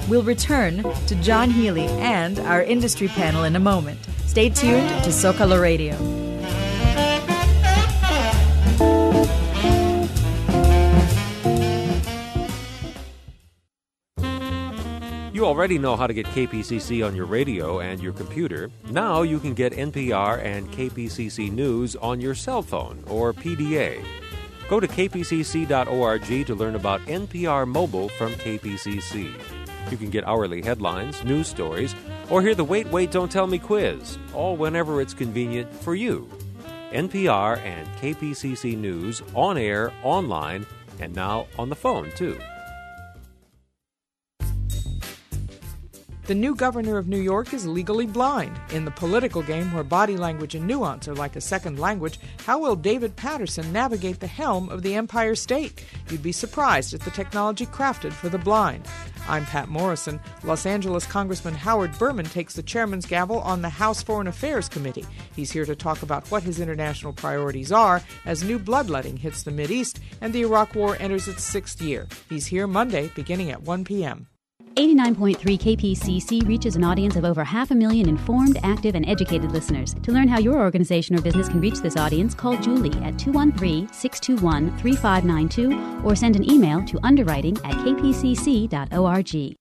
We'll 0.08 0.24
return 0.24 0.82
to 1.06 1.14
Jon 1.22 1.50
Healey 1.50 1.86
and 1.86 2.40
our 2.40 2.62
industry 2.62 3.06
panel 3.06 3.44
in 3.44 3.54
a 3.54 3.60
moment. 3.60 4.00
Stay 4.26 4.48
tuned 4.48 4.88
to 5.04 5.10
Zocalo 5.10 5.60
Radio. 5.60 6.29
You 15.32 15.46
already 15.46 15.78
know 15.78 15.94
how 15.94 16.08
to 16.08 16.12
get 16.12 16.26
KPCC 16.26 17.06
on 17.06 17.14
your 17.14 17.26
radio 17.26 17.78
and 17.78 18.02
your 18.02 18.12
computer. 18.12 18.68
Now 18.90 19.22
you 19.22 19.38
can 19.38 19.54
get 19.54 19.72
NPR 19.72 20.42
and 20.42 20.68
KPCC 20.72 21.52
News 21.52 21.94
on 21.94 22.20
your 22.20 22.34
cell 22.34 22.62
phone 22.62 23.04
or 23.06 23.32
PDA. 23.32 24.04
Go 24.68 24.80
to 24.80 24.88
kpcc.org 24.88 26.46
to 26.46 26.54
learn 26.56 26.74
about 26.74 27.00
NPR 27.02 27.66
Mobile 27.68 28.08
from 28.08 28.32
KPCC. 28.32 29.32
You 29.90 29.96
can 29.96 30.10
get 30.10 30.26
hourly 30.26 30.62
headlines, 30.62 31.22
news 31.24 31.46
stories, 31.46 31.94
or 32.28 32.42
hear 32.42 32.56
the 32.56 32.64
Wait, 32.64 32.88
Wait, 32.88 33.12
Don't 33.12 33.30
Tell 33.30 33.46
Me 33.46 33.58
quiz, 33.58 34.18
all 34.34 34.56
whenever 34.56 35.00
it's 35.00 35.14
convenient 35.14 35.72
for 35.72 35.94
you. 35.94 36.28
NPR 36.90 37.58
and 37.58 37.88
KPCC 37.98 38.76
News 38.76 39.22
on 39.34 39.56
air, 39.56 39.92
online, 40.02 40.66
and 40.98 41.14
now 41.14 41.46
on 41.56 41.68
the 41.68 41.76
phone, 41.76 42.10
too. 42.16 42.38
The 46.30 46.36
new 46.36 46.54
governor 46.54 46.96
of 46.96 47.08
New 47.08 47.18
York 47.18 47.52
is 47.52 47.66
legally 47.66 48.06
blind. 48.06 48.56
In 48.70 48.84
the 48.84 48.92
political 48.92 49.42
game 49.42 49.72
where 49.72 49.82
body 49.82 50.16
language 50.16 50.54
and 50.54 50.64
nuance 50.64 51.08
are 51.08 51.14
like 51.16 51.34
a 51.34 51.40
second 51.40 51.80
language, 51.80 52.20
how 52.46 52.60
will 52.60 52.76
David 52.76 53.16
Paterson 53.16 53.72
navigate 53.72 54.20
the 54.20 54.28
helm 54.28 54.68
of 54.68 54.82
the 54.82 54.94
Empire 54.94 55.34
State? 55.34 55.84
You'd 56.08 56.22
be 56.22 56.30
surprised 56.30 56.94
at 56.94 57.00
the 57.00 57.10
technology 57.10 57.66
crafted 57.66 58.12
for 58.12 58.28
the 58.28 58.38
blind. 58.38 58.86
I'm 59.26 59.44
Patt 59.44 59.70
Morrison. 59.70 60.20
Los 60.44 60.66
Angeles 60.66 61.04
Congressman 61.04 61.54
Howard 61.54 61.98
Berman 61.98 62.26
takes 62.26 62.54
the 62.54 62.62
chairman's 62.62 63.06
gavel 63.06 63.40
on 63.40 63.60
the 63.60 63.68
House 63.68 64.00
Foreign 64.00 64.28
Affairs 64.28 64.68
Committee. 64.68 65.06
He's 65.34 65.50
here 65.50 65.64
to 65.64 65.74
talk 65.74 66.04
about 66.04 66.30
what 66.30 66.44
his 66.44 66.60
international 66.60 67.12
priorities 67.12 67.72
are 67.72 68.02
as 68.24 68.44
new 68.44 68.60
bloodletting 68.60 69.16
hits 69.16 69.42
the 69.42 69.72
East 69.72 69.98
and 70.20 70.32
the 70.32 70.42
Iraq 70.42 70.76
War 70.76 70.96
enters 71.00 71.26
its 71.26 71.42
sixth 71.42 71.82
year. 71.82 72.06
He's 72.28 72.46
here 72.46 72.68
Monday 72.68 73.10
beginning 73.16 73.50
at 73.50 73.62
1 73.62 73.82
p.m. 73.82 74.28
89.3 74.76 75.36
KPCC 75.58 76.46
reaches 76.46 76.76
an 76.76 76.84
audience 76.84 77.16
of 77.16 77.24
over 77.24 77.42
half 77.42 77.70
a 77.70 77.74
million 77.74 78.08
informed, 78.08 78.58
active, 78.62 78.94
and 78.94 79.08
educated 79.08 79.52
listeners. 79.52 79.94
To 80.02 80.12
learn 80.12 80.28
how 80.28 80.38
your 80.38 80.58
organization 80.58 81.16
or 81.16 81.22
business 81.22 81.48
can 81.48 81.60
reach 81.60 81.80
this 81.80 81.96
audience, 81.96 82.34
call 82.34 82.56
Julie 82.56 82.92
at 83.02 83.18
213 83.18 83.92
621 83.92 84.78
3592 84.78 86.06
or 86.06 86.14
send 86.14 86.36
an 86.36 86.50
email 86.50 86.84
to 86.84 86.98
underwriting 87.04 87.56
at 87.58 87.74
kpcc.org. 87.84 89.56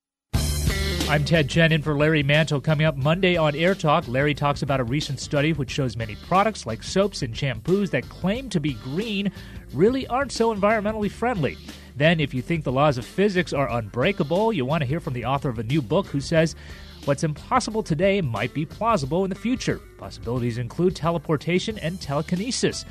I'm 1.09 1.25
Ted 1.25 1.49
Chen 1.49 1.71
in 1.71 1.81
for 1.81 1.97
Larry 1.97 2.21
Mantle. 2.21 2.61
Coming 2.61 2.85
up 2.85 2.95
Monday 2.95 3.35
on 3.35 3.55
Air 3.55 3.73
Talk, 3.73 4.07
Larry 4.07 4.35
talks 4.35 4.61
about 4.61 4.79
a 4.79 4.83
recent 4.83 5.19
study 5.19 5.53
which 5.53 5.71
shows 5.71 5.97
many 5.97 6.15
products 6.27 6.67
like 6.67 6.83
soaps 6.83 7.23
and 7.23 7.33
shampoos 7.33 7.89
that 7.89 8.07
claim 8.09 8.47
to 8.51 8.59
be 8.59 8.73
green 8.73 9.31
really 9.73 10.05
aren't 10.05 10.31
so 10.31 10.53
environmentally 10.53 11.09
friendly. 11.09 11.57
Then, 11.99 12.21
if 12.21 12.33
you 12.33 12.41
think 12.41 12.63
the 12.63 12.71
laws 12.71 12.97
of 12.97 13.03
physics 13.03 13.51
are 13.51 13.69
unbreakable, 13.69 14.53
you 14.53 14.63
want 14.63 14.81
to 14.81 14.87
hear 14.87 15.01
from 15.01 15.11
the 15.11 15.25
author 15.25 15.49
of 15.49 15.59
a 15.59 15.63
new 15.63 15.81
book 15.81 16.07
who 16.07 16.21
says 16.21 16.55
what's 17.03 17.25
impossible 17.25 17.83
today 17.83 18.21
might 18.21 18.53
be 18.53 18.65
plausible 18.65 19.25
in 19.25 19.29
the 19.29 19.35
future. 19.35 19.81
Possibilities 19.97 20.57
include 20.59 20.95
teleportation 20.95 21.77
and 21.79 21.99
telekinesis. 21.99 22.85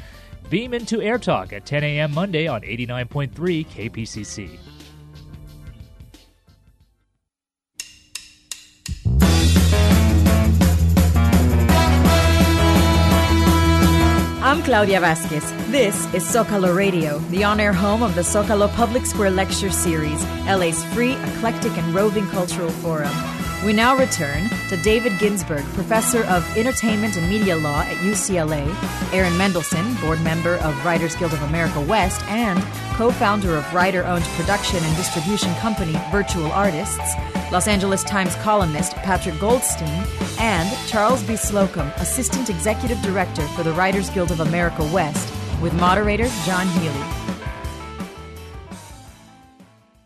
Beam 0.50 0.74
into 0.74 1.00
Air 1.00 1.18
Talk 1.18 1.54
at 1.54 1.64
10 1.64 1.84
a.m. 1.84 2.12
Monday 2.12 2.48
on 2.48 2.60
89.3 2.60 3.66
KPCC. 3.66 4.58
Claudia 14.68 15.00
Vasquez. 15.00 15.50
This 15.70 16.04
is 16.12 16.22
Zocalo 16.24 16.76
Radio, 16.76 17.20
the 17.30 17.42
on 17.42 17.58
air 17.58 17.72
home 17.72 18.02
of 18.02 18.14
the 18.14 18.20
Zocalo 18.20 18.70
Public 18.74 19.06
Square 19.06 19.30
Lecture 19.30 19.70
Series, 19.70 20.22
LA's 20.44 20.84
free, 20.92 21.12
eclectic, 21.12 21.72
and 21.78 21.94
roving 21.94 22.26
cultural 22.26 22.68
forum. 22.68 23.37
We 23.64 23.72
now 23.72 23.96
return 23.96 24.48
to 24.68 24.76
David 24.76 25.18
Ginsburg, 25.18 25.64
Professor 25.74 26.22
of 26.26 26.56
Entertainment 26.56 27.16
and 27.16 27.28
Media 27.28 27.56
Law 27.56 27.80
at 27.80 27.96
UCLA, 27.96 28.64
Aaron 29.12 29.36
Mendelsohn, 29.36 29.94
Board 29.96 30.22
Member 30.22 30.54
of 30.58 30.84
Writers 30.84 31.16
Guild 31.16 31.32
of 31.32 31.42
America 31.42 31.80
West, 31.80 32.22
and 32.26 32.62
co 32.96 33.10
founder 33.10 33.56
of 33.56 33.74
writer 33.74 34.04
owned 34.04 34.24
production 34.36 34.78
and 34.82 34.96
distribution 34.96 35.52
company 35.56 35.96
Virtual 36.12 36.52
Artists, 36.52 37.14
Los 37.50 37.66
Angeles 37.66 38.04
Times 38.04 38.36
columnist 38.36 38.92
Patrick 38.96 39.38
Goldstein, 39.40 40.06
and 40.38 40.70
Charles 40.86 41.24
B. 41.24 41.34
Slocum, 41.34 41.88
Assistant 41.96 42.48
Executive 42.48 43.00
Director 43.02 43.42
for 43.48 43.64
the 43.64 43.72
Writers 43.72 44.08
Guild 44.10 44.30
of 44.30 44.38
America 44.38 44.84
West, 44.94 45.34
with 45.60 45.74
moderator 45.74 46.28
Jon 46.44 46.68
Healey. 46.68 47.17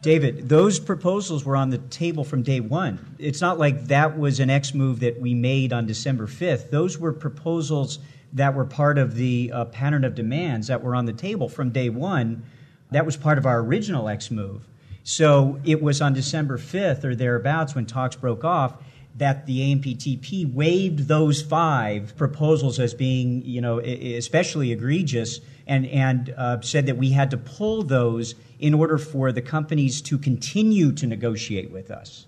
David, 0.02 0.48
those 0.48 0.80
proposals 0.80 1.44
were 1.44 1.54
on 1.54 1.70
the 1.70 1.78
table 1.78 2.24
from 2.24 2.42
day 2.42 2.58
one. 2.58 3.14
It's 3.20 3.40
not 3.40 3.60
like 3.60 3.86
that 3.86 4.18
was 4.18 4.40
an 4.40 4.50
X 4.50 4.74
move 4.74 4.98
that 4.98 5.20
we 5.20 5.32
made 5.32 5.72
on 5.72 5.86
December 5.86 6.26
5th. 6.26 6.70
Those 6.70 6.98
were 6.98 7.12
proposals 7.12 8.00
that 8.32 8.52
were 8.52 8.64
part 8.64 8.98
of 8.98 9.14
the 9.14 9.52
uh, 9.54 9.64
pattern 9.66 10.02
of 10.02 10.16
demands 10.16 10.66
that 10.66 10.82
were 10.82 10.96
on 10.96 11.04
the 11.04 11.12
table 11.12 11.48
from 11.48 11.70
day 11.70 11.88
one. 11.88 12.42
That 12.90 13.06
was 13.06 13.16
part 13.16 13.38
of 13.38 13.46
our 13.46 13.60
original 13.60 14.08
X 14.08 14.28
move. 14.32 14.66
So 15.04 15.60
it 15.62 15.80
was 15.80 16.00
on 16.00 16.14
December 16.14 16.58
5th 16.58 17.04
or 17.04 17.14
thereabouts 17.14 17.76
when 17.76 17.86
talks 17.86 18.16
broke 18.16 18.42
off 18.42 18.74
that 19.18 19.46
the 19.46 19.60
AMPTP 19.72 20.52
waived 20.52 21.06
those 21.06 21.42
five 21.42 22.16
proposals 22.16 22.80
as 22.80 22.92
being, 22.92 23.42
you 23.44 23.60
know, 23.60 23.78
especially 23.78 24.72
egregious 24.72 25.40
and, 25.66 25.86
and 25.86 26.34
uh, 26.36 26.60
said 26.60 26.86
that 26.86 26.96
we 26.96 27.10
had 27.10 27.30
to 27.30 27.36
pull 27.36 27.82
those 27.82 28.34
in 28.58 28.74
order 28.74 28.98
for 28.98 29.32
the 29.32 29.42
companies 29.42 30.00
to 30.02 30.18
continue 30.18 30.92
to 30.92 31.06
negotiate 31.06 31.70
with 31.70 31.90
us. 31.90 32.26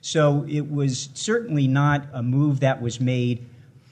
So 0.00 0.46
it 0.48 0.70
was 0.70 1.10
certainly 1.14 1.68
not 1.68 2.06
a 2.12 2.22
move 2.22 2.60
that 2.60 2.80
was 2.80 3.00
made 3.00 3.46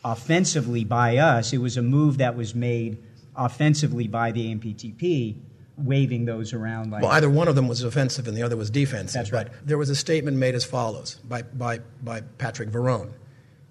offensively 0.04 0.84
by 0.84 1.16
us. 1.16 1.52
It 1.52 1.58
was 1.58 1.76
a 1.76 1.82
move 1.82 2.18
that 2.18 2.36
was 2.36 2.54
made 2.54 2.98
offensively 3.34 4.08
by 4.08 4.32
the 4.32 4.54
AMPTP, 4.54 5.36
waving 5.76 6.24
those 6.24 6.52
around 6.52 6.90
like. 6.90 7.02
Well, 7.02 7.12
either 7.12 7.28
one 7.28 7.48
of 7.48 7.54
them 7.54 7.68
was 7.68 7.82
offensive 7.82 8.26
and 8.28 8.36
the 8.36 8.42
other 8.42 8.56
was 8.56 8.70
defensive. 8.70 9.14
That's 9.14 9.32
right. 9.32 9.48
There 9.64 9.78
was 9.78 9.90
a 9.90 9.96
statement 9.96 10.36
made 10.36 10.54
as 10.54 10.64
follows 10.64 11.16
by, 11.24 11.42
by, 11.42 11.80
by 12.02 12.20
Patric 12.38 12.70
Verrone 12.70 13.12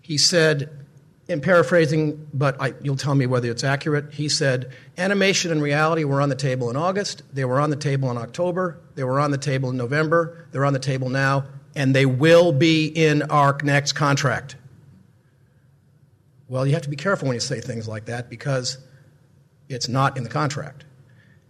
He 0.02 0.18
said, 0.18 0.85
in 1.28 1.42
paraphrasing, 1.42 2.28
but 2.34 2.60
I, 2.62 2.74
you'll 2.82 2.98
tell 2.98 3.16
me 3.16 3.26
whether 3.26 3.50
it's 3.50 3.64
accurate, 3.64 4.14
he 4.14 4.30
said, 4.30 4.72
animation 4.98 5.52
and 5.52 5.62
reality 5.62 6.04
were 6.04 6.22
on 6.22 6.30
the 6.30 6.36
table 6.36 6.70
in 6.70 6.76
August, 6.76 7.24
they 7.34 7.46
were 7.46 7.60
on 7.60 7.72
the 7.72 7.76
table 7.76 8.12
in 8.12 8.18
October, 8.18 8.80
they 8.94 9.04
were 9.04 9.20
on 9.20 9.32
the 9.32 9.38
table 9.38 9.70
in 9.70 9.78
November, 9.78 10.48
they're 10.52 10.66
on 10.66 10.74
the 10.74 10.80
table 10.80 11.10
now, 11.10 11.46
and 11.76 11.96
they 11.96 12.06
will 12.06 12.52
be 12.52 12.86
in 12.86 13.24
our 13.24 13.58
next 13.64 13.94
contract. 13.94 14.56
Well, 16.48 16.68
you 16.68 16.74
have 16.74 16.84
to 16.84 16.90
be 16.90 16.96
careful 16.96 17.28
when 17.28 17.36
you 17.36 17.42
say 17.42 17.60
things 17.60 17.88
like 17.88 18.06
that 18.06 18.30
because 18.30 18.78
it's 19.68 19.88
not 19.88 20.18
in 20.18 20.24
the 20.24 20.30
contract. 20.30 20.86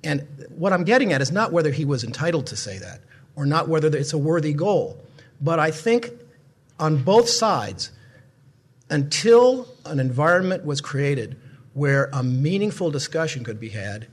And 0.06 0.26
what 0.56 0.72
I'm 0.72 0.86
getting 0.86 1.12
at 1.12 1.22
is 1.22 1.32
not 1.32 1.52
whether 1.52 1.72
he 1.72 1.84
was 1.84 2.04
entitled 2.04 2.48
to 2.48 2.56
say 2.56 2.78
that 2.78 3.02
or 3.36 3.46
not 3.46 3.68
whether 3.68 3.88
it's 3.96 4.14
a 4.14 4.18
worthy 4.18 4.54
goal, 4.54 4.98
but 5.42 5.60
I 5.60 5.72
think 5.72 6.12
on 6.80 7.04
both 7.04 7.28
sides, 7.28 7.92
until 8.90 9.68
an 9.86 10.00
environment 10.00 10.66
was 10.66 10.82
created 10.82 11.38
where 11.74 12.10
a 12.14 12.24
meaningful 12.24 12.92
discussion 12.92 13.44
could 13.44 13.60
be 13.60 13.70
had, 13.70 14.08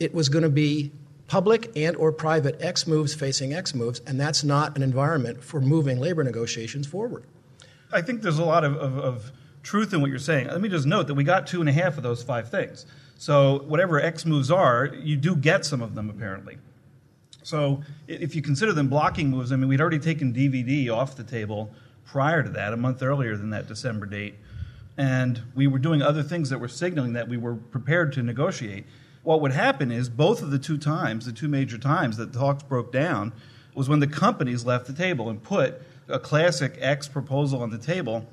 it 0.00 0.12
was 0.14 0.28
going 0.28 0.42
to 0.42 0.50
be 0.50 0.90
public 1.26 1.70
and 1.76 1.96
or 1.96 2.12
private 2.12 2.60
X 2.60 2.86
moves 2.86 3.14
facing 3.14 3.54
X 3.54 3.74
moves, 3.74 4.00
and 4.06 4.20
that's 4.20 4.44
not 4.44 4.76
an 4.76 4.82
environment 4.82 5.42
for 5.42 5.60
moving 5.60 5.98
labor 5.98 6.24
negotiations 6.24 6.86
forward. 6.86 7.24
I 7.92 8.02
think 8.02 8.22
there's 8.22 8.38
a 8.38 8.44
lot 8.44 8.64
of, 8.64 8.76
of, 8.76 8.98
of 8.98 9.32
truth 9.62 9.94
in 9.94 10.00
what 10.00 10.10
you're 10.10 10.18
saying. 10.18 10.48
Let 10.48 10.60
me 10.60 10.68
just 10.68 10.86
note 10.86 11.06
that 11.06 11.14
we 11.14 11.24
got 11.24 11.46
two 11.46 11.60
and 11.60 11.68
a 11.68 11.72
half 11.72 11.96
of 11.96 12.02
those 12.02 12.22
five 12.22 12.50
things. 12.50 12.86
So 13.16 13.60
whatever 13.66 14.00
X 14.00 14.26
moves 14.26 14.50
are, 14.50 14.86
you 14.86 15.16
do 15.16 15.36
get 15.36 15.64
some 15.64 15.80
of 15.80 15.94
them 15.94 16.10
apparently. 16.10 16.58
So 17.42 17.82
if 18.08 18.34
you 18.34 18.42
consider 18.42 18.72
them 18.72 18.88
blocking 18.88 19.30
moves, 19.30 19.52
I 19.52 19.56
mean, 19.56 19.68
we'd 19.68 19.80
already 19.80 19.98
taken 19.98 20.32
DVD 20.32 20.90
off 20.90 21.16
the 21.16 21.24
table 21.24 21.70
prior 22.04 22.42
to 22.42 22.50
that, 22.50 22.72
a 22.72 22.76
month 22.76 23.02
earlier 23.02 23.36
than 23.36 23.50
that 23.50 23.66
December 23.66 24.06
date. 24.06 24.34
And 24.96 25.42
we 25.54 25.66
were 25.66 25.78
doing 25.78 26.02
other 26.02 26.22
things 26.22 26.50
that 26.50 26.58
were 26.60 26.68
signaling 26.68 27.14
that 27.14 27.28
we 27.28 27.36
were 27.36 27.54
prepared 27.56 28.12
to 28.14 28.22
negotiate. 28.22 28.84
What 29.22 29.40
would 29.40 29.52
happen 29.52 29.90
is 29.90 30.08
both 30.08 30.42
of 30.42 30.50
the 30.50 30.58
two 30.58 30.78
times, 30.78 31.26
the 31.26 31.32
two 31.32 31.48
major 31.48 31.78
times 31.78 32.16
that 32.18 32.32
talks 32.32 32.62
broke 32.62 32.92
down, 32.92 33.32
was 33.74 33.88
when 33.88 34.00
the 34.00 34.06
companies 34.06 34.64
left 34.64 34.86
the 34.86 34.92
table 34.92 35.28
and 35.28 35.42
put 35.42 35.82
a 36.08 36.18
classic 36.18 36.76
X 36.78 37.08
proposal 37.08 37.62
on 37.62 37.70
the 37.70 37.78
table 37.78 38.26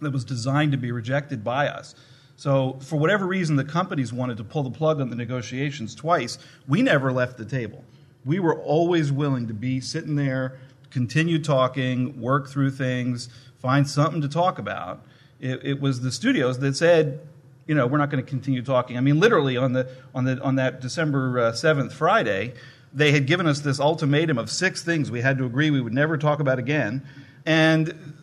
that 0.00 0.12
was 0.12 0.24
designed 0.24 0.72
to 0.72 0.78
be 0.78 0.92
rejected 0.92 1.42
by 1.42 1.68
us. 1.68 1.94
So, 2.36 2.78
for 2.80 2.96
whatever 2.96 3.26
reason, 3.26 3.56
the 3.56 3.64
companies 3.64 4.12
wanted 4.12 4.36
to 4.36 4.44
pull 4.44 4.62
the 4.62 4.70
plug 4.70 5.00
on 5.00 5.10
the 5.10 5.16
negotiations 5.16 5.94
twice. 5.94 6.38
We 6.68 6.82
never 6.82 7.10
left 7.10 7.36
the 7.36 7.44
table. 7.44 7.84
We 8.24 8.38
were 8.38 8.54
always 8.60 9.10
willing 9.10 9.48
to 9.48 9.54
be 9.54 9.80
sitting 9.80 10.14
there 10.14 10.60
continue 10.90 11.38
talking, 11.38 12.20
work 12.20 12.48
through 12.48 12.70
things, 12.70 13.28
find 13.58 13.88
something 13.88 14.20
to 14.22 14.28
talk 14.28 14.58
about. 14.58 15.04
It, 15.40 15.60
it 15.64 15.80
was 15.80 16.00
the 16.00 16.10
studios 16.10 16.58
that 16.60 16.76
said, 16.76 17.20
you 17.66 17.74
know, 17.74 17.86
we're 17.86 17.98
not 17.98 18.10
going 18.10 18.24
to 18.24 18.28
continue 18.28 18.62
talking. 18.62 18.96
I 18.96 19.00
mean, 19.00 19.20
literally 19.20 19.56
on 19.56 19.72
the 19.72 19.88
on 20.14 20.24
the 20.24 20.40
on 20.40 20.56
that 20.56 20.80
December 20.80 21.52
seventh 21.54 21.92
uh, 21.92 21.94
Friday, 21.94 22.54
they 22.92 23.12
had 23.12 23.26
given 23.26 23.46
us 23.46 23.60
this 23.60 23.78
ultimatum 23.78 24.38
of 24.38 24.50
six 24.50 24.82
things 24.82 25.10
we 25.10 25.20
had 25.20 25.38
to 25.38 25.44
agree 25.44 25.70
we 25.70 25.80
would 25.80 25.92
never 25.92 26.16
talk 26.16 26.40
about 26.40 26.58
again, 26.58 27.06
and 27.44 28.14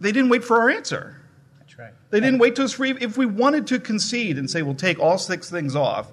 they 0.00 0.10
didn't 0.10 0.30
wait 0.30 0.42
for 0.42 0.58
our 0.58 0.70
answer. 0.70 1.20
That's 1.58 1.78
right. 1.78 1.92
They 2.10 2.20
didn't 2.20 2.38
wait 2.38 2.56
to 2.56 2.64
us 2.64 2.72
for 2.72 2.86
if 2.86 3.18
we 3.18 3.26
wanted 3.26 3.66
to 3.68 3.78
concede 3.78 4.38
and 4.38 4.50
say 4.50 4.62
we'll 4.62 4.74
take 4.74 4.98
all 4.98 5.18
six 5.18 5.50
things 5.50 5.76
off 5.76 6.10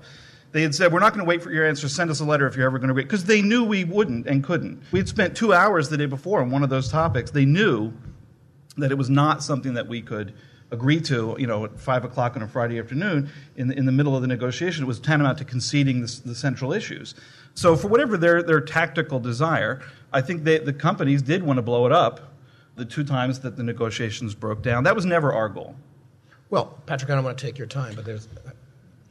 they 0.51 0.61
had 0.61 0.75
said, 0.75 0.91
We're 0.91 0.99
not 0.99 1.13
going 1.13 1.25
to 1.25 1.29
wait 1.29 1.41
for 1.41 1.51
your 1.51 1.65
answer. 1.65 1.87
Send 1.87 2.09
us 2.09 2.19
a 2.19 2.25
letter 2.25 2.47
if 2.47 2.55
you're 2.55 2.65
ever 2.65 2.79
going 2.79 2.89
to 2.89 2.93
read. 2.93 3.07
Because 3.07 3.25
they 3.25 3.41
knew 3.41 3.63
we 3.63 3.83
wouldn't 3.83 4.27
and 4.27 4.43
couldn't. 4.43 4.83
We 4.91 4.99
had 4.99 5.07
spent 5.07 5.35
two 5.35 5.53
hours 5.53 5.89
the 5.89 5.97
day 5.97 6.05
before 6.05 6.41
on 6.41 6.51
one 6.51 6.63
of 6.63 6.69
those 6.69 6.89
topics. 6.89 7.31
They 7.31 7.45
knew 7.45 7.93
that 8.77 8.91
it 8.91 8.97
was 8.97 9.09
not 9.09 9.43
something 9.43 9.73
that 9.75 9.87
we 9.87 10.01
could 10.01 10.33
agree 10.71 11.01
to, 11.01 11.35
you 11.37 11.45
know, 11.45 11.65
at 11.65 11.77
5 11.79 12.05
o'clock 12.05 12.37
on 12.37 12.41
a 12.41 12.47
Friday 12.47 12.79
afternoon 12.79 13.29
in 13.57 13.67
the, 13.67 13.77
in 13.77 13.85
the 13.85 13.91
middle 13.91 14.15
of 14.15 14.21
the 14.21 14.27
negotiation. 14.27 14.85
It 14.85 14.87
was 14.87 14.99
tantamount 14.99 15.37
to 15.39 15.45
conceding 15.45 16.01
the, 16.01 16.21
the 16.25 16.35
central 16.35 16.71
issues. 16.71 17.13
So, 17.53 17.75
for 17.75 17.89
whatever 17.89 18.17
their, 18.17 18.41
their 18.41 18.61
tactical 18.61 19.19
desire, 19.19 19.81
I 20.13 20.21
think 20.21 20.45
they, 20.45 20.59
the 20.59 20.73
companies 20.73 21.21
did 21.21 21.43
want 21.43 21.57
to 21.57 21.61
blow 21.61 21.85
it 21.85 21.91
up 21.91 22.33
the 22.75 22.85
two 22.85 23.03
times 23.03 23.41
that 23.41 23.57
the 23.57 23.63
negotiations 23.63 24.33
broke 24.33 24.61
down. 24.61 24.85
That 24.85 24.95
was 24.95 25.05
never 25.05 25.33
our 25.33 25.49
goal. 25.49 25.75
Well, 26.49 26.77
Patrick, 26.85 27.11
I 27.11 27.15
don't 27.15 27.23
want 27.23 27.37
to 27.37 27.45
take 27.45 27.57
your 27.57 27.67
time, 27.67 27.95
but 27.95 28.05
there's 28.05 28.27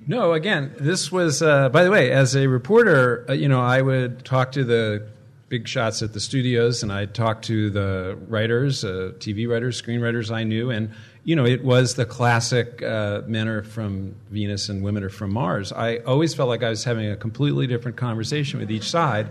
no, 0.06 0.32
again, 0.32 0.74
this 0.78 1.12
was, 1.12 1.42
uh, 1.42 1.68
by 1.68 1.84
the 1.84 1.90
way, 1.90 2.10
as 2.10 2.34
a 2.34 2.46
reporter, 2.48 3.26
uh, 3.28 3.32
you 3.32 3.48
know, 3.48 3.60
I 3.60 3.82
would 3.82 4.24
talk 4.24 4.52
to 4.52 4.64
the 4.64 5.06
big 5.48 5.66
shots 5.66 6.00
at 6.00 6.12
the 6.12 6.20
studios 6.20 6.82
and 6.82 6.92
I'd 6.92 7.12
talk 7.12 7.42
to 7.42 7.70
the 7.70 8.16
writers, 8.28 8.84
uh, 8.84 9.12
TV 9.18 9.48
writers, 9.48 9.80
screenwriters 9.80 10.30
I 10.30 10.44
knew, 10.44 10.70
and, 10.70 10.92
you 11.24 11.36
know, 11.36 11.44
it 11.44 11.64
was 11.64 11.96
the 11.96 12.06
classic 12.06 12.82
uh, 12.82 13.22
men 13.26 13.48
are 13.48 13.62
from 13.62 14.14
Venus 14.30 14.68
and 14.68 14.82
women 14.82 15.02
are 15.02 15.10
from 15.10 15.32
Mars. 15.32 15.72
I 15.72 15.98
always 15.98 16.34
felt 16.34 16.48
like 16.48 16.62
I 16.62 16.70
was 16.70 16.84
having 16.84 17.10
a 17.10 17.16
completely 17.16 17.66
different 17.66 17.96
conversation 17.96 18.60
with 18.60 18.70
each 18.70 18.88
side, 18.88 19.28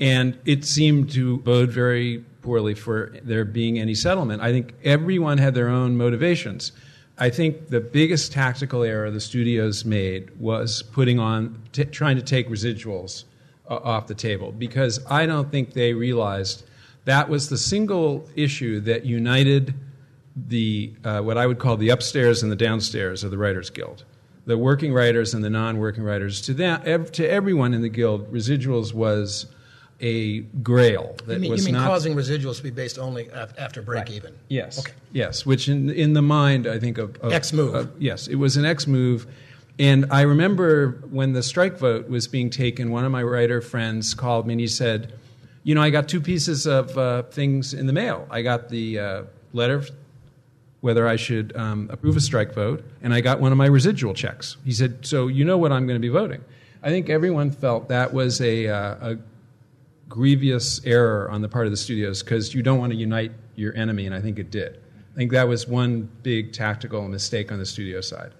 and 0.00 0.36
it 0.44 0.64
seemed 0.64 1.12
to 1.12 1.38
bode 1.38 1.70
very 1.70 2.24
poorly 2.42 2.74
for 2.74 3.14
there 3.22 3.44
being 3.44 3.78
any 3.78 3.94
settlement. 3.94 4.42
I 4.42 4.50
think 4.52 4.74
everyone 4.84 5.38
had 5.38 5.54
their 5.54 5.68
own 5.68 5.96
motivations. 5.96 6.72
I 7.16 7.30
think 7.30 7.68
the 7.68 7.80
biggest 7.80 8.32
tactical 8.32 8.82
error 8.82 9.10
the 9.10 9.20
studios 9.20 9.84
made 9.84 10.36
was 10.38 10.82
putting 10.82 11.20
on, 11.20 11.62
t- 11.72 11.84
trying 11.84 12.16
to 12.16 12.22
take 12.22 12.48
residuals 12.48 13.24
uh, 13.70 13.76
off 13.76 14.08
the 14.08 14.14
table 14.14 14.50
because 14.52 15.00
I 15.08 15.26
don't 15.26 15.50
think 15.50 15.74
they 15.74 15.94
realized 15.94 16.64
that 17.04 17.28
was 17.28 17.48
the 17.48 17.58
single 17.58 18.28
issue 18.34 18.80
that 18.80 19.04
united 19.04 19.74
the 20.36 20.92
uh, 21.04 21.20
what 21.20 21.38
I 21.38 21.46
would 21.46 21.58
call 21.58 21.76
the 21.76 21.90
upstairs 21.90 22.42
and 22.42 22.50
the 22.50 22.56
downstairs 22.56 23.22
of 23.22 23.30
the 23.30 23.38
Writers 23.38 23.70
Guild, 23.70 24.04
the 24.46 24.58
working 24.58 24.92
writers 24.92 25.32
and 25.32 25.44
the 25.44 25.50
non-working 25.50 26.02
writers. 26.02 26.40
To 26.42 26.54
that, 26.54 26.84
ev- 26.86 27.12
to 27.12 27.28
everyone 27.28 27.72
in 27.72 27.82
the 27.82 27.88
guild, 27.88 28.32
residuals 28.32 28.92
was 28.92 29.46
a 30.00 30.40
grail 30.40 31.16
that 31.26 31.34
you 31.34 31.40
mean, 31.40 31.50
was 31.50 31.66
you 31.66 31.72
mean 31.72 31.80
not 31.80 31.88
causing 31.88 32.14
residuals 32.14 32.56
to 32.56 32.62
be 32.62 32.70
based 32.70 32.98
only 32.98 33.30
after 33.32 33.80
break 33.80 34.00
right. 34.00 34.10
even. 34.10 34.34
Yes. 34.48 34.78
Okay. 34.78 34.92
Yes, 35.12 35.46
which 35.46 35.68
in 35.68 35.90
in 35.90 36.12
the 36.12 36.22
mind 36.22 36.66
I 36.66 36.78
think 36.78 36.98
of, 36.98 37.16
of 37.18 37.32
X 37.32 37.52
move. 37.52 37.74
Of, 37.74 37.92
yes, 37.98 38.26
it 38.26 38.36
was 38.36 38.56
an 38.56 38.64
X 38.64 38.86
move. 38.86 39.26
And 39.78 40.06
I 40.10 40.22
remember 40.22 41.02
when 41.10 41.32
the 41.32 41.42
strike 41.42 41.78
vote 41.78 42.08
was 42.08 42.28
being 42.28 42.48
taken, 42.48 42.90
one 42.90 43.04
of 43.04 43.10
my 43.10 43.22
writer 43.22 43.60
friends 43.60 44.14
called 44.14 44.46
me 44.46 44.54
and 44.54 44.60
he 44.60 44.68
said, 44.68 45.12
"You 45.62 45.74
know, 45.74 45.82
I 45.82 45.90
got 45.90 46.08
two 46.08 46.20
pieces 46.20 46.66
of 46.66 46.96
uh, 46.96 47.22
things 47.24 47.74
in 47.74 47.86
the 47.86 47.92
mail. 47.92 48.26
I 48.30 48.42
got 48.42 48.68
the 48.68 48.98
uh, 48.98 49.22
letter 49.52 49.84
whether 50.84 51.08
I 51.08 51.16
should 51.16 51.56
um, 51.56 51.88
approve 51.90 52.14
a 52.14 52.20
strike 52.20 52.52
vote, 52.52 52.84
and 53.00 53.14
I 53.14 53.22
got 53.22 53.40
one 53.40 53.52
of 53.52 53.56
my 53.56 53.64
residual 53.64 54.12
checks. 54.12 54.58
He 54.66 54.72
said, 54.72 55.06
So 55.06 55.28
you 55.28 55.42
know 55.42 55.56
what 55.56 55.72
I'm 55.72 55.86
going 55.86 55.96
to 55.96 56.06
be 56.06 56.10
voting. 56.10 56.44
I 56.82 56.90
think 56.90 57.08
everyone 57.08 57.52
felt 57.52 57.88
that 57.88 58.12
was 58.12 58.38
a, 58.42 58.68
uh, 58.68 59.12
a 59.12 59.18
grievous 60.08 60.84
error 60.84 61.30
on 61.30 61.42
the 61.42 61.48
part 61.48 61.66
of 61.66 61.70
the 61.70 61.76
studios 61.76 62.22
because 62.22 62.54
you 62.54 62.62
don't 62.62 62.78
want 62.78 62.92
to 62.92 62.98
unite 62.98 63.32
your 63.56 63.74
enemy, 63.74 64.06
and 64.06 64.14
I 64.14 64.20
think 64.20 64.38
it 64.38 64.50
did. 64.50 64.80
I 65.12 65.16
think 65.16 65.32
that 65.32 65.48
was 65.48 65.66
one 65.66 66.10
big 66.22 66.52
tactical 66.52 67.06
mistake 67.08 67.52
on 67.52 67.58
the 67.58 67.66
studio 67.66 68.00
side. 68.00 68.32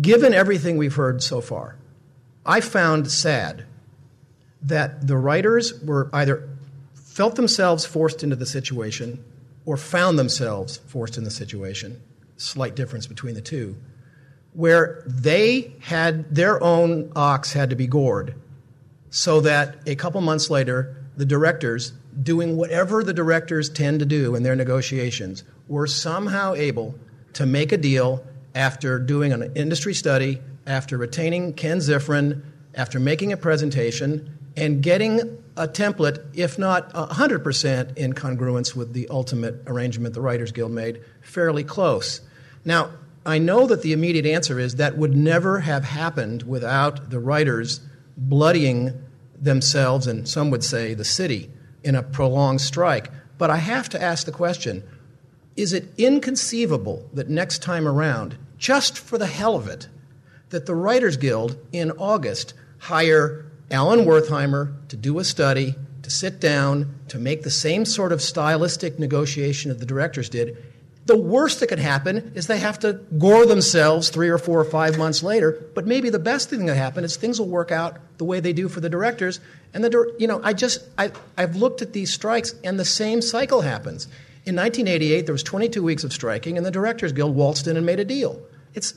Given 0.00 0.34
everything 0.34 0.76
we've 0.76 0.94
heard 0.94 1.22
so 1.22 1.40
far, 1.40 1.76
I 2.44 2.60
found 2.60 3.10
sad 3.10 3.64
that 4.62 5.06
the 5.06 5.16
writers 5.16 5.80
were 5.82 6.08
either 6.12 6.48
felt 6.94 7.36
themselves 7.36 7.84
forced 7.84 8.22
into 8.22 8.36
the 8.36 8.46
situation 8.46 9.24
or 9.64 9.76
found 9.76 10.18
themselves 10.18 10.78
forced 10.78 11.18
in 11.18 11.24
the 11.24 11.30
situation, 11.30 12.00
slight 12.36 12.74
difference 12.74 13.06
between 13.06 13.34
the 13.34 13.40
two, 13.40 13.76
where 14.54 15.02
they 15.06 15.74
had 15.80 16.34
their 16.34 16.62
own 16.62 17.12
ox 17.14 17.52
had 17.52 17.70
to 17.70 17.76
be 17.76 17.86
gored 17.86 18.34
so 19.12 19.42
that 19.42 19.76
a 19.86 19.94
couple 19.94 20.20
months 20.22 20.50
later, 20.50 20.96
the 21.16 21.26
directors, 21.26 21.92
doing 22.22 22.56
whatever 22.56 23.04
the 23.04 23.12
directors 23.12 23.68
tend 23.68 24.00
to 24.00 24.06
do 24.06 24.34
in 24.34 24.42
their 24.42 24.56
negotiations, 24.56 25.44
were 25.68 25.86
somehow 25.86 26.54
able 26.54 26.98
to 27.34 27.44
make 27.44 27.72
a 27.72 27.76
deal 27.76 28.24
after 28.54 28.98
doing 28.98 29.32
an 29.32 29.52
industry 29.54 29.92
study, 29.92 30.40
after 30.66 30.96
retaining 30.96 31.52
Ken 31.52 31.78
Ziffren, 31.78 32.42
after 32.74 32.98
making 32.98 33.32
a 33.32 33.36
presentation, 33.36 34.38
and 34.56 34.82
getting 34.82 35.20
a 35.58 35.68
template, 35.68 36.24
if 36.32 36.58
not 36.58 36.90
100% 36.94 37.96
in 37.98 38.14
congruence 38.14 38.74
with 38.74 38.94
the 38.94 39.06
ultimate 39.08 39.56
arrangement 39.66 40.14
the 40.14 40.22
Writers 40.22 40.52
Guild 40.52 40.72
made, 40.72 41.02
fairly 41.20 41.64
close. 41.64 42.22
Now, 42.64 42.90
I 43.26 43.36
know 43.36 43.66
that 43.66 43.82
the 43.82 43.92
immediate 43.92 44.24
answer 44.24 44.58
is 44.58 44.76
that 44.76 44.96
would 44.96 45.14
never 45.14 45.60
have 45.60 45.84
happened 45.84 46.44
without 46.44 47.10
the 47.10 47.20
writers 47.20 47.80
bloodying 48.16 49.02
themselves, 49.38 50.06
and 50.06 50.28
some 50.28 50.50
would 50.50 50.64
say 50.64 50.94
the 50.94 51.04
city, 51.04 51.50
in 51.82 51.94
a 51.94 52.02
prolonged 52.02 52.60
strike. 52.60 53.10
But 53.38 53.50
I 53.50 53.56
have 53.56 53.88
to 53.90 54.02
ask 54.02 54.24
the 54.24 54.32
question 54.32 54.84
is 55.56 55.72
it 55.72 55.92
inconceivable 55.98 57.10
that 57.12 57.28
next 57.28 57.62
time 57.62 57.86
around, 57.86 58.38
just 58.56 58.98
for 58.98 59.18
the 59.18 59.26
hell 59.26 59.54
of 59.54 59.68
it, 59.68 59.88
that 60.48 60.66
the 60.66 60.74
Writers 60.74 61.16
Guild 61.16 61.58
in 61.72 61.90
August 61.92 62.54
hire 62.78 63.44
Alan 63.70 64.06
Wertheimer 64.06 64.72
to 64.88 64.96
do 64.96 65.18
a 65.18 65.24
study, 65.24 65.74
to 66.02 66.10
sit 66.10 66.40
down, 66.40 66.94
to 67.08 67.18
make 67.18 67.42
the 67.42 67.50
same 67.50 67.84
sort 67.84 68.12
of 68.12 68.22
stylistic 68.22 68.98
negotiation 68.98 69.68
that 69.68 69.78
the 69.78 69.86
directors 69.86 70.28
did. 70.28 70.56
The 71.06 71.16
worst 71.16 71.58
that 71.60 71.66
could 71.66 71.80
happen 71.80 72.32
is 72.36 72.46
they 72.46 72.58
have 72.58 72.78
to 72.80 72.92
gore 73.18 73.44
themselves 73.44 74.08
three 74.08 74.28
or 74.28 74.38
four 74.38 74.60
or 74.60 74.64
five 74.64 74.98
months 74.98 75.22
later. 75.22 75.66
But 75.74 75.86
maybe 75.86 76.10
the 76.10 76.20
best 76.20 76.48
thing 76.48 76.66
that 76.66 76.76
happen 76.76 77.02
is 77.02 77.16
things 77.16 77.40
will 77.40 77.48
work 77.48 77.72
out 77.72 77.98
the 78.18 78.24
way 78.24 78.38
they 78.38 78.52
do 78.52 78.68
for 78.68 78.80
the 78.80 78.88
directors. 78.88 79.40
And 79.74 79.82
the 79.82 80.14
you 80.18 80.28
know, 80.28 80.40
I 80.44 80.52
just 80.52 80.84
I, 80.96 81.10
I've 81.36 81.56
looked 81.56 81.82
at 81.82 81.92
these 81.92 82.12
strikes, 82.12 82.54
and 82.62 82.78
the 82.78 82.84
same 82.84 83.20
cycle 83.20 83.62
happens. 83.62 84.06
In 84.44 84.56
1988, 84.56 85.26
there 85.26 85.32
was 85.32 85.42
22 85.42 85.82
weeks 85.82 86.04
of 86.04 86.12
striking, 86.12 86.56
and 86.56 86.66
the 86.66 86.70
Directors 86.70 87.12
Guild 87.12 87.34
waltzed 87.34 87.68
in 87.68 87.76
and 87.76 87.86
made 87.86 88.00
a 88.00 88.04
deal. 88.04 88.40
It's 88.74 88.94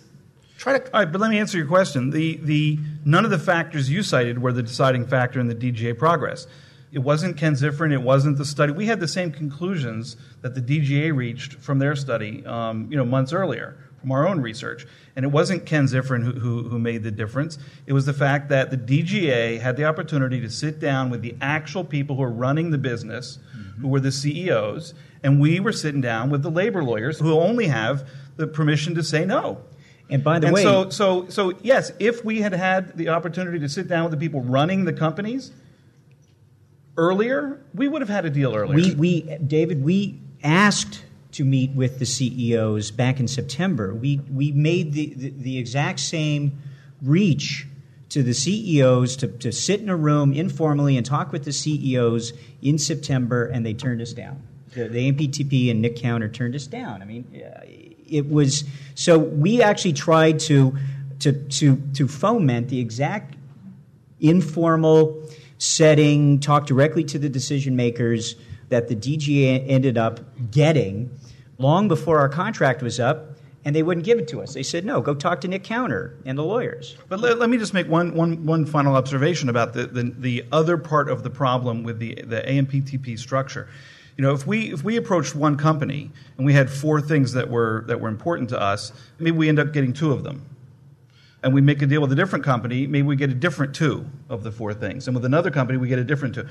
try 0.57 0.77
to. 0.77 0.93
All 0.93 1.03
right, 1.03 1.11
but 1.11 1.21
let 1.21 1.29
me 1.31 1.39
answer 1.39 1.57
your 1.57 1.67
question. 1.67 2.11
The 2.11 2.37
the 2.37 2.79
none 3.03 3.25
of 3.25 3.31
the 3.31 3.39
factors 3.39 3.89
you 3.89 4.03
cited 4.03 4.41
were 4.41 4.51
the 4.51 4.63
deciding 4.63 5.07
factor 5.07 5.39
in 5.39 5.47
the 5.47 5.55
DGA 5.55 5.97
progress. 5.97 6.45
It 6.95 7.03
wasn't 7.03 7.36
Ken 7.36 7.55
Ziffren. 7.55 7.91
It 7.91 8.01
wasn't 8.01 8.38
the 8.38 8.45
study. 8.45 8.71
We 8.71 8.86
had 8.86 9.01
the 9.01 9.08
same 9.08 9.29
conclusions 9.29 10.15
that 10.41 10.55
the 10.55 10.62
DGA 10.62 11.13
reached 11.13 11.55
from 11.55 11.77
their 11.77 11.93
study, 11.93 12.41
um, 12.45 12.88
you 12.89 12.95
know, 12.95 13.03
months 13.03 13.34
earlier 13.34 13.77
from 13.99 14.13
our 14.13 14.25
own 14.25 14.39
research. 14.39 14.88
And 15.17 15.25
it 15.25 15.27
wasn't 15.27 15.65
Ken 15.65 15.88
Ziffren 15.88 16.23
who, 16.23 16.31
who, 16.31 16.69
who, 16.69 16.79
made 16.79 17.03
the 17.03 17.12
difference. 17.12 17.58
It 17.86 17.91
was 17.91 18.05
the 18.05 18.13
fact 18.13 18.47
that 18.47 18.71
the 18.71 18.77
DGA 18.77 19.60
had 19.60 19.75
the 19.75 19.84
opportunity 19.84 20.39
to 20.39 20.49
sit 20.49 20.79
down 20.79 21.10
with 21.10 21.21
the 21.21 21.36
actual 21.41 21.84
people 21.84 22.15
who 22.15 22.23
are 22.23 22.31
running 22.31 22.71
the 22.71 22.77
business, 22.77 23.39
mm-hmm. 23.39 23.81
who 23.81 23.89
were 23.89 23.99
the 23.99 24.13
CEOs, 24.13 24.93
and 25.21 25.41
we 25.41 25.60
were 25.60 25.73
sitting 25.73 25.99
down 25.99 26.29
with 26.29 26.43
the 26.43 26.51
labor 26.51 26.81
lawyers 26.81 27.19
who 27.19 27.34
only 27.34 27.67
have 27.67 28.08
the 28.38 28.47
permission 28.47 28.95
to 28.95 29.03
say 29.03 29.25
no. 29.25 29.58
And 30.10 30.23
by 30.23 30.39
the 30.39 30.47
and 30.47 30.53
way, 30.53 30.63
so 30.63 30.89
so 30.89 31.27
so 31.27 31.51
yes, 31.62 31.91
if 31.99 32.23
we 32.23 32.39
had 32.39 32.53
had 32.53 32.95
the 32.95 33.10
opportunity 33.10 33.60
to 33.60 33.67
sit 33.67 33.89
down 33.89 34.03
with 34.03 34.12
the 34.12 34.17
people 34.17 34.41
running 34.41 34.86
the 34.86 34.93
companies 34.93 35.51
earlier, 36.97 37.62
we 37.73 37.88
would 37.88 38.01
have 38.01 38.10
had 38.10 38.25
a 38.25 38.29
deal 38.29 38.55
earlier. 38.55 38.75
We, 38.75 38.95
we 38.95 39.21
David, 39.38 39.84
we 39.84 40.19
asked 40.43 41.03
to 41.34 41.43
meet 41.43 41.71
with 41.71 41.99
the 41.99 42.05
CEOs 42.05 42.91
back 42.91 43.19
in 43.19 43.27
September. 43.27 43.93
We 43.93 44.21
we 44.31 44.51
made 44.51 44.93
the 44.93 45.13
the, 45.13 45.29
the 45.31 45.58
exact 45.58 45.99
same 45.99 46.62
reach 47.01 47.67
to 48.10 48.23
the 48.23 48.34
CEOs 48.34 49.17
to, 49.17 49.27
to 49.27 49.51
sit 49.51 49.81
in 49.81 49.89
a 49.89 49.95
room 49.95 50.31
informally 50.31 50.95
and 50.95 51.05
talk 51.05 51.31
with 51.31 51.43
the 51.43 51.51
CEOs 51.51 52.34
in 52.62 52.77
September, 52.77 53.45
and 53.45 53.65
they 53.65 53.73
turned 53.73 54.01
us 54.01 54.13
down 54.13 54.41
the, 54.75 54.88
the 54.88 55.12
AMPTP 55.12 55.71
and 55.71 55.81
Nick 55.81 55.95
Counter 55.95 56.27
turned 56.27 56.53
us 56.53 56.67
down. 56.67 57.01
I 57.01 57.05
mean, 57.05 57.25
it 58.08 58.29
was 58.29 58.65
so 58.93 59.17
we 59.17 59.63
actually 59.63 59.93
tried 59.93 60.39
to 60.41 60.77
to 61.19 61.31
to 61.31 61.81
to 61.95 62.08
foment 62.08 62.69
the 62.69 62.79
exact 62.79 63.36
informal 64.19 65.27
setting, 65.57 66.39
talk 66.39 66.65
directly 66.65 67.03
to 67.05 67.19
the 67.19 67.29
decision 67.29 67.75
makers 67.75 68.35
that 68.69 68.87
the 68.87 68.95
DGA 68.95 69.65
ended 69.67 69.97
up 69.97 70.19
getting 70.51 71.09
long 71.57 71.87
before 71.87 72.19
our 72.19 72.29
contract 72.29 72.81
was 72.81 72.99
up 72.99 73.35
and 73.63 73.75
they 73.75 73.81
wouldn't 73.81 74.05
give 74.05 74.19
it 74.19 74.27
to 74.27 74.41
us. 74.41 74.53
They 74.53 74.63
said, 74.63 74.85
no, 74.85 75.01
go 75.01 75.15
talk 75.15 75.41
to 75.41 75.47
Nick 75.47 75.63
Counter 75.63 76.15
and 76.23 76.37
the 76.37 76.43
lawyers. 76.43 76.95
But 77.09 77.19
let, 77.19 77.39
let 77.39 77.49
me 77.49 77.57
just 77.57 77.73
make 77.73 77.87
one, 77.87 78.13
one, 78.13 78.45
one 78.45 78.65
final 78.65 78.95
observation 78.95 79.49
about 79.49 79.73
the, 79.73 79.87
the, 79.87 80.03
the, 80.17 80.45
other 80.51 80.77
part 80.77 81.09
of 81.09 81.23
the 81.23 81.31
problem 81.31 81.83
with 81.83 81.97
the, 81.97 82.15
the 82.15 82.41
AMPTP 82.41 83.17
structure. 83.17 83.67
You 84.17 84.21
know, 84.21 84.33
if 84.33 84.47
we 84.47 84.71
if 84.71 84.81
we 84.81 84.95
approached 84.95 85.35
one 85.35 85.57
company 85.57 86.09
and 86.37 86.45
we 86.45 86.53
had 86.53 86.69
four 86.69 87.01
things 87.01 87.33
that 87.33 87.49
were 87.49 87.83
that 87.87 87.99
were 87.99 88.07
important 88.07 88.47
to 88.49 88.61
us, 88.61 88.93
maybe 89.19 89.35
we 89.35 89.49
end 89.49 89.59
up 89.59 89.73
getting 89.73 89.91
two 89.91 90.13
of 90.13 90.23
them. 90.23 90.45
And 91.45 91.53
we 91.53 91.62
make 91.62 91.81
a 91.81 91.86
deal 91.86 92.01
with 92.01 92.12
a 92.12 92.15
different 92.15 92.43
company, 92.43 92.88
maybe 92.88 93.08
we 93.08 93.15
get 93.15 93.29
a 93.29 93.36
different 93.36 93.73
two 93.73 94.05
of 94.29 94.43
the 94.43 94.51
four 94.51 94.73
things. 94.73 95.08
And 95.08 95.15
with 95.15 95.23
another 95.23 95.51
company, 95.51 95.77
we 95.77 95.88
get 95.88 95.99
a 95.99 96.03
different 96.03 96.36
two 96.36 96.47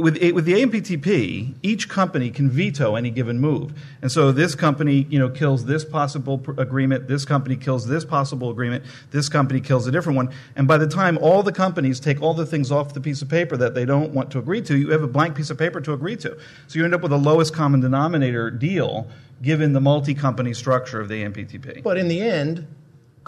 with, 0.00 0.20
with 0.34 0.44
the 0.44 0.54
AMPTP, 0.54 1.54
each 1.62 1.88
company 1.88 2.30
can 2.30 2.48
veto 2.48 2.94
any 2.94 3.10
given 3.10 3.40
move. 3.40 3.72
And 4.02 4.10
so 4.10 4.32
this 4.32 4.54
company, 4.54 5.06
you 5.10 5.18
know, 5.18 5.28
kills 5.28 5.64
this 5.64 5.84
possible 5.84 6.38
pr- 6.38 6.60
agreement, 6.60 7.08
this 7.08 7.24
company 7.24 7.56
kills 7.56 7.86
this 7.86 8.04
possible 8.04 8.50
agreement, 8.50 8.84
this 9.10 9.28
company 9.28 9.60
kills 9.60 9.86
a 9.86 9.90
different 9.90 10.16
one. 10.16 10.30
And 10.56 10.68
by 10.68 10.78
the 10.78 10.86
time 10.86 11.18
all 11.18 11.42
the 11.42 11.52
companies 11.52 12.00
take 12.00 12.22
all 12.22 12.34
the 12.34 12.46
things 12.46 12.70
off 12.70 12.94
the 12.94 13.00
piece 13.00 13.22
of 13.22 13.28
paper 13.28 13.56
that 13.56 13.74
they 13.74 13.84
don't 13.84 14.12
want 14.12 14.30
to 14.32 14.38
agree 14.38 14.62
to, 14.62 14.76
you 14.76 14.90
have 14.90 15.02
a 15.02 15.08
blank 15.08 15.36
piece 15.36 15.50
of 15.50 15.58
paper 15.58 15.80
to 15.80 15.92
agree 15.92 16.16
to. 16.16 16.38
So 16.66 16.78
you 16.78 16.84
end 16.84 16.94
up 16.94 17.02
with 17.02 17.12
a 17.12 17.16
lowest 17.16 17.54
common 17.54 17.80
denominator 17.80 18.50
deal 18.50 19.08
given 19.42 19.72
the 19.72 19.80
multi-company 19.80 20.52
structure 20.52 21.00
of 21.00 21.08
the 21.08 21.22
AMPTP. 21.22 21.82
But 21.82 21.96
in 21.96 22.08
the 22.08 22.20
end, 22.20 22.66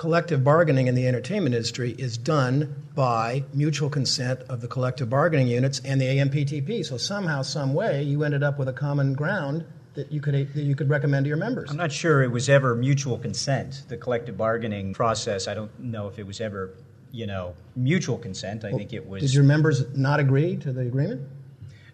collective 0.00 0.42
bargaining 0.42 0.86
in 0.86 0.94
the 0.94 1.06
entertainment 1.06 1.54
industry 1.54 1.94
is 1.98 2.16
done 2.16 2.74
by 2.94 3.44
mutual 3.52 3.90
consent 3.90 4.40
of 4.48 4.62
the 4.62 4.66
collective 4.66 5.10
bargaining 5.10 5.46
units 5.46 5.78
and 5.84 6.00
the 6.00 6.06
AMPTP. 6.06 6.82
So 6.86 6.96
somehow, 6.96 7.42
some 7.42 7.74
way, 7.74 8.02
you 8.02 8.24
ended 8.24 8.42
up 8.42 8.58
with 8.58 8.66
a 8.66 8.72
common 8.72 9.12
ground 9.12 9.62
that 9.92 10.10
you 10.10 10.22
could 10.22 10.54
that 10.54 10.62
you 10.62 10.74
could 10.74 10.88
recommend 10.88 11.26
to 11.26 11.28
your 11.28 11.36
members. 11.36 11.70
I'm 11.70 11.76
not 11.76 11.92
sure 11.92 12.22
it 12.22 12.30
was 12.30 12.48
ever 12.48 12.74
mutual 12.74 13.18
consent. 13.18 13.82
The 13.88 13.98
collective 13.98 14.38
bargaining 14.38 14.94
process. 14.94 15.46
I 15.46 15.52
don't 15.52 15.78
know 15.78 16.08
if 16.08 16.18
it 16.18 16.26
was 16.26 16.40
ever, 16.40 16.70
you 17.12 17.26
know, 17.26 17.54
mutual 17.76 18.16
consent. 18.16 18.64
I 18.64 18.68
well, 18.68 18.78
think 18.78 18.94
it 18.94 19.06
was. 19.06 19.20
Did 19.20 19.34
your 19.34 19.44
members 19.44 19.84
not 19.94 20.18
agree 20.18 20.56
to 20.56 20.72
the 20.72 20.80
agreement? 20.80 21.28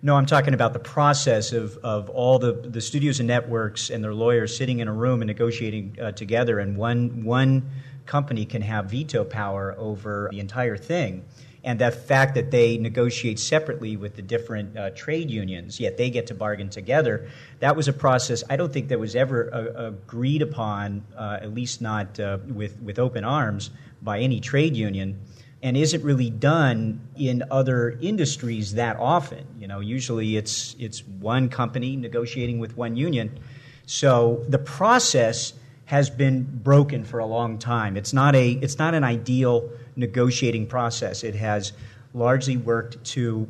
No, 0.01 0.15
I'm 0.15 0.27
talking 0.27 0.55
about 0.55 0.75
the 0.75 0.79
process 0.79 1.53
of, 1.53 1.79
of 1.79 2.09
all 2.11 2.39
the, 2.39 2.53
the 2.53 2.81
studios 2.81 3.19
and 3.19 3.27
networks 3.27 3.91
and 3.91 4.05
their 4.05 4.15
lawyers 4.15 4.57
sitting 4.57 4.79
in 4.79 4.87
a 4.87 4.93
room 4.93 5.23
and 5.23 5.27
negotiating 5.27 5.97
uh, 6.01 6.13
together, 6.13 6.61
and 6.61 6.77
one 6.77 7.25
one 7.25 7.69
company 8.07 8.45
can 8.45 8.63
have 8.63 8.91
veto 8.91 9.25
power 9.25 9.75
over 9.79 10.29
the 10.31 10.41
entire 10.41 10.77
thing. 10.77 11.25
And 11.65 11.81
the 11.81 11.91
fact 11.91 12.37
that 12.37 12.53
they 12.53 12.79
negotiate 12.79 13.41
separately 13.41 13.97
with 13.97 14.15
the 14.15 14.23
different 14.23 14.77
uh, 14.77 14.91
trade 14.91 15.31
unions, 15.31 15.81
yet 15.81 15.97
they 15.97 16.11
get 16.11 16.29
to 16.29 16.35
bargain 16.35 16.69
together, 16.69 17.29
that 17.59 17.75
was 17.75 17.89
a 17.89 17.93
process 17.93 18.45
I 18.49 18.55
don't 18.57 18.73
think 18.73 18.89
that 18.89 19.01
was 19.01 19.17
ever 19.17 19.53
uh, 19.53 19.89
agreed 19.89 20.43
upon, 20.43 21.05
uh, 21.17 21.39
at 21.43 21.53
least 21.53 21.83
not 21.83 22.21
uh, 22.21 22.39
with, 22.47 22.81
with 22.81 23.01
open 23.01 23.25
arms, 23.25 23.71
by 24.01 24.21
any 24.21 24.41
trade 24.41 24.77
union 24.77 25.19
and 25.63 25.77
isn't 25.77 26.05
really 26.05 26.31
done 26.31 27.01
in 27.17 27.43
other 27.51 27.99
industries 28.01 28.75
that 28.75 28.97
often. 28.99 29.45
You 29.59 29.67
know, 29.67 29.81
usually 29.81 30.37
it's 30.37 30.77
it's 30.79 31.05
one 31.05 31.49
company 31.49 31.97
negotiating 31.97 32.59
with 32.59 32.77
one 32.77 32.97
union. 32.97 33.39
So 33.87 34.45
the 34.49 34.59
process 34.59 35.55
has 35.87 36.11
been 36.11 36.43
broken 36.43 37.05
for 37.05 37.19
a 37.21 37.27
long 37.27 37.59
time. 37.59 37.97
It's 37.97 38.13
not, 38.13 38.35
a, 38.35 38.51
it's 38.51 38.79
not 38.79 38.95
an 38.95 39.05
ideal 39.05 39.71
negotiating 39.95 40.67
process. 40.67 41.25
It 41.25 41.37
has 41.37 41.73
largely 42.13 42.57
worked 42.57 43.03
to 43.05 43.49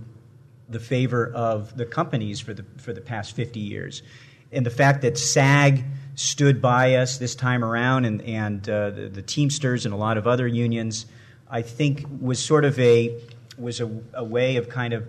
the 0.68 0.80
favor 0.80 1.32
of 1.34 1.76
the 1.76 1.86
companies 1.86 2.40
for 2.40 2.52
the, 2.52 2.64
for 2.76 2.92
the 2.92 3.00
past 3.00 3.34
50 3.34 3.60
years. 3.60 4.02
And 4.52 4.66
the 4.66 4.70
fact 4.70 5.02
that 5.02 5.18
SAG 5.18 5.84
stood 6.14 6.60
by 6.60 6.94
us 6.94 7.18
this 7.18 7.34
time 7.34 7.64
around 7.64 8.04
and, 8.04 8.22
and 8.22 8.68
uh, 8.68 8.90
the, 8.90 9.08
the, 9.08 9.22
Teamsters 9.22 9.84
and 9.84 9.92
a 9.92 9.96
lot 9.96 10.16
of 10.16 10.26
other 10.26 10.46
unions, 10.46 11.06
I 11.50 11.62
think 11.62 12.04
was 12.20 12.42
sort 12.42 12.64
of 12.64 12.78
a, 12.78 13.18
was 13.58 13.80
a, 13.80 13.90
a 14.14 14.24
way 14.24 14.56
of 14.56 14.68
kind 14.68 14.92
of 14.92 15.06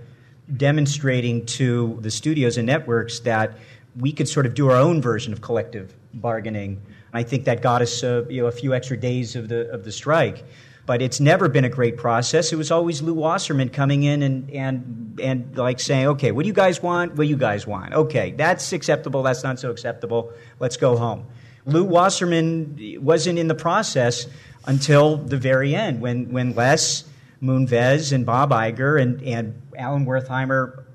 demonstrating 0.56 1.46
to 1.46 1.98
the 2.02 2.12
studios 2.12 2.58
and 2.58 2.68
networks 2.68 3.20
that 3.22 3.58
we 3.98 4.12
could 4.12 4.28
sort 4.28 4.46
of 4.46 4.54
do 4.54 4.70
our 4.70 4.78
own 4.78 5.02
version 5.02 5.34
of 5.34 5.42
collective 5.42 5.94
bargaining. 6.14 6.82
I 7.18 7.24
think 7.24 7.46
that 7.46 7.62
got 7.62 7.82
us 7.82 8.04
uh, 8.04 8.26
you 8.30 8.42
know, 8.42 8.48
a 8.48 8.52
few 8.52 8.74
extra 8.74 8.96
days 8.96 9.36
of 9.36 9.48
the, 9.50 9.70
of 9.72 9.84
the 9.84 9.92
strike. 9.92 10.44
But 10.86 11.02
it's 11.02 11.20
never 11.20 11.50
been 11.50 11.66
a 11.66 11.70
great 11.70 11.98
process. 11.98 12.54
It 12.54 12.56
was 12.56 12.72
always 12.72 13.02
Lew 13.02 13.16
Wasserman 13.16 13.70
coming 13.70 14.04
in 14.04 14.22
and, 14.22 14.50
and, 14.52 15.20
and 15.22 15.58
like 15.58 15.82
saying, 15.82 16.08
okay, 16.08 16.32
what 16.32 16.44
do 16.44 16.48
you 16.48 16.54
guys 16.54 16.82
want? 16.82 17.16
What 17.16 17.26
do 17.26 17.30
you 17.30 17.36
guys 17.36 17.68
want? 17.68 17.94
Okay, 17.94 18.32
that's 18.32 18.72
acceptable. 18.72 19.22
That's 19.24 19.44
not 19.44 19.60
so 19.60 19.70
acceptable. 19.70 20.32
Let's 20.60 20.78
go 20.78 20.96
home. 20.96 21.26
Lew 21.66 21.84
Wasserman 21.84 22.78
wasn't 23.02 23.38
in 23.38 23.50
the 23.50 23.56
process 23.56 24.28
until 24.66 25.18
the 25.18 25.38
very 25.38 25.76
end 25.76 26.00
when, 26.00 26.32
when 26.32 26.56
Les 26.56 27.04
Moonves 27.42 28.14
and 28.14 28.26
Bob 28.26 28.52
Iger 28.52 29.02
and, 29.02 29.22
and 29.24 29.62
Alan 29.78 30.06
Wertheimer 30.06 30.86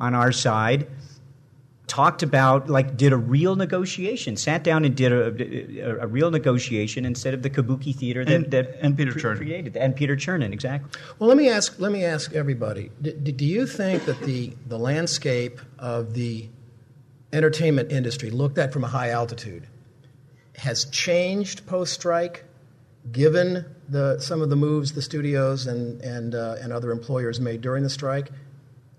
on 0.00 0.14
our 0.14 0.32
side 0.32 0.86
talked 1.92 2.22
about, 2.22 2.70
like, 2.70 2.96
did 2.96 3.12
a 3.12 3.18
real 3.18 3.54
negotiation, 3.54 4.34
sat 4.34 4.64
down 4.64 4.86
and 4.86 4.96
did 4.96 5.12
a, 5.12 5.26
a, 5.84 6.04
a 6.04 6.06
real 6.06 6.30
negotiation 6.30 7.04
instead 7.04 7.34
of 7.34 7.42
the 7.42 7.50
kabuki 7.50 7.94
theater 7.94 8.24
that, 8.24 8.34
and, 8.34 8.50
that 8.50 8.78
and 8.80 8.96
Peter 8.96 9.12
pre- 9.12 9.20
Chernin. 9.20 9.36
created, 9.36 9.76
and 9.76 9.94
Peter 9.94 10.16
Chernin, 10.16 10.54
exactly. 10.54 10.88
Well, 11.18 11.28
let 11.28 11.36
me 11.36 11.50
ask. 11.50 11.78
Let 11.78 11.92
me 11.92 12.02
ask 12.02 12.32
everybody. 12.32 12.90
D- 13.02 13.12
do 13.12 13.44
you 13.44 13.66
think 13.66 14.06
that 14.06 14.20
the 14.20 14.54
the 14.66 14.78
landscape 14.78 15.60
of 15.78 16.14
the 16.14 16.48
entertainment 17.30 17.92
industry, 17.92 18.30
looked 18.30 18.56
at 18.56 18.72
from 18.72 18.84
a 18.84 18.88
high 18.88 19.10
altitude, 19.10 19.66
has 20.56 20.86
changed 20.86 21.66
post 21.66 21.92
strike? 21.92 22.44
Given 23.10 23.66
the, 23.88 24.18
some 24.20 24.40
of 24.40 24.48
the 24.48 24.56
moves 24.56 24.92
the 24.92 25.02
studios 25.02 25.66
and, 25.66 26.00
and, 26.00 26.36
uh, 26.36 26.54
and 26.62 26.72
other 26.72 26.90
employers 26.92 27.40
made 27.40 27.60
during 27.60 27.82
the 27.82 27.90
strike, 27.90 28.30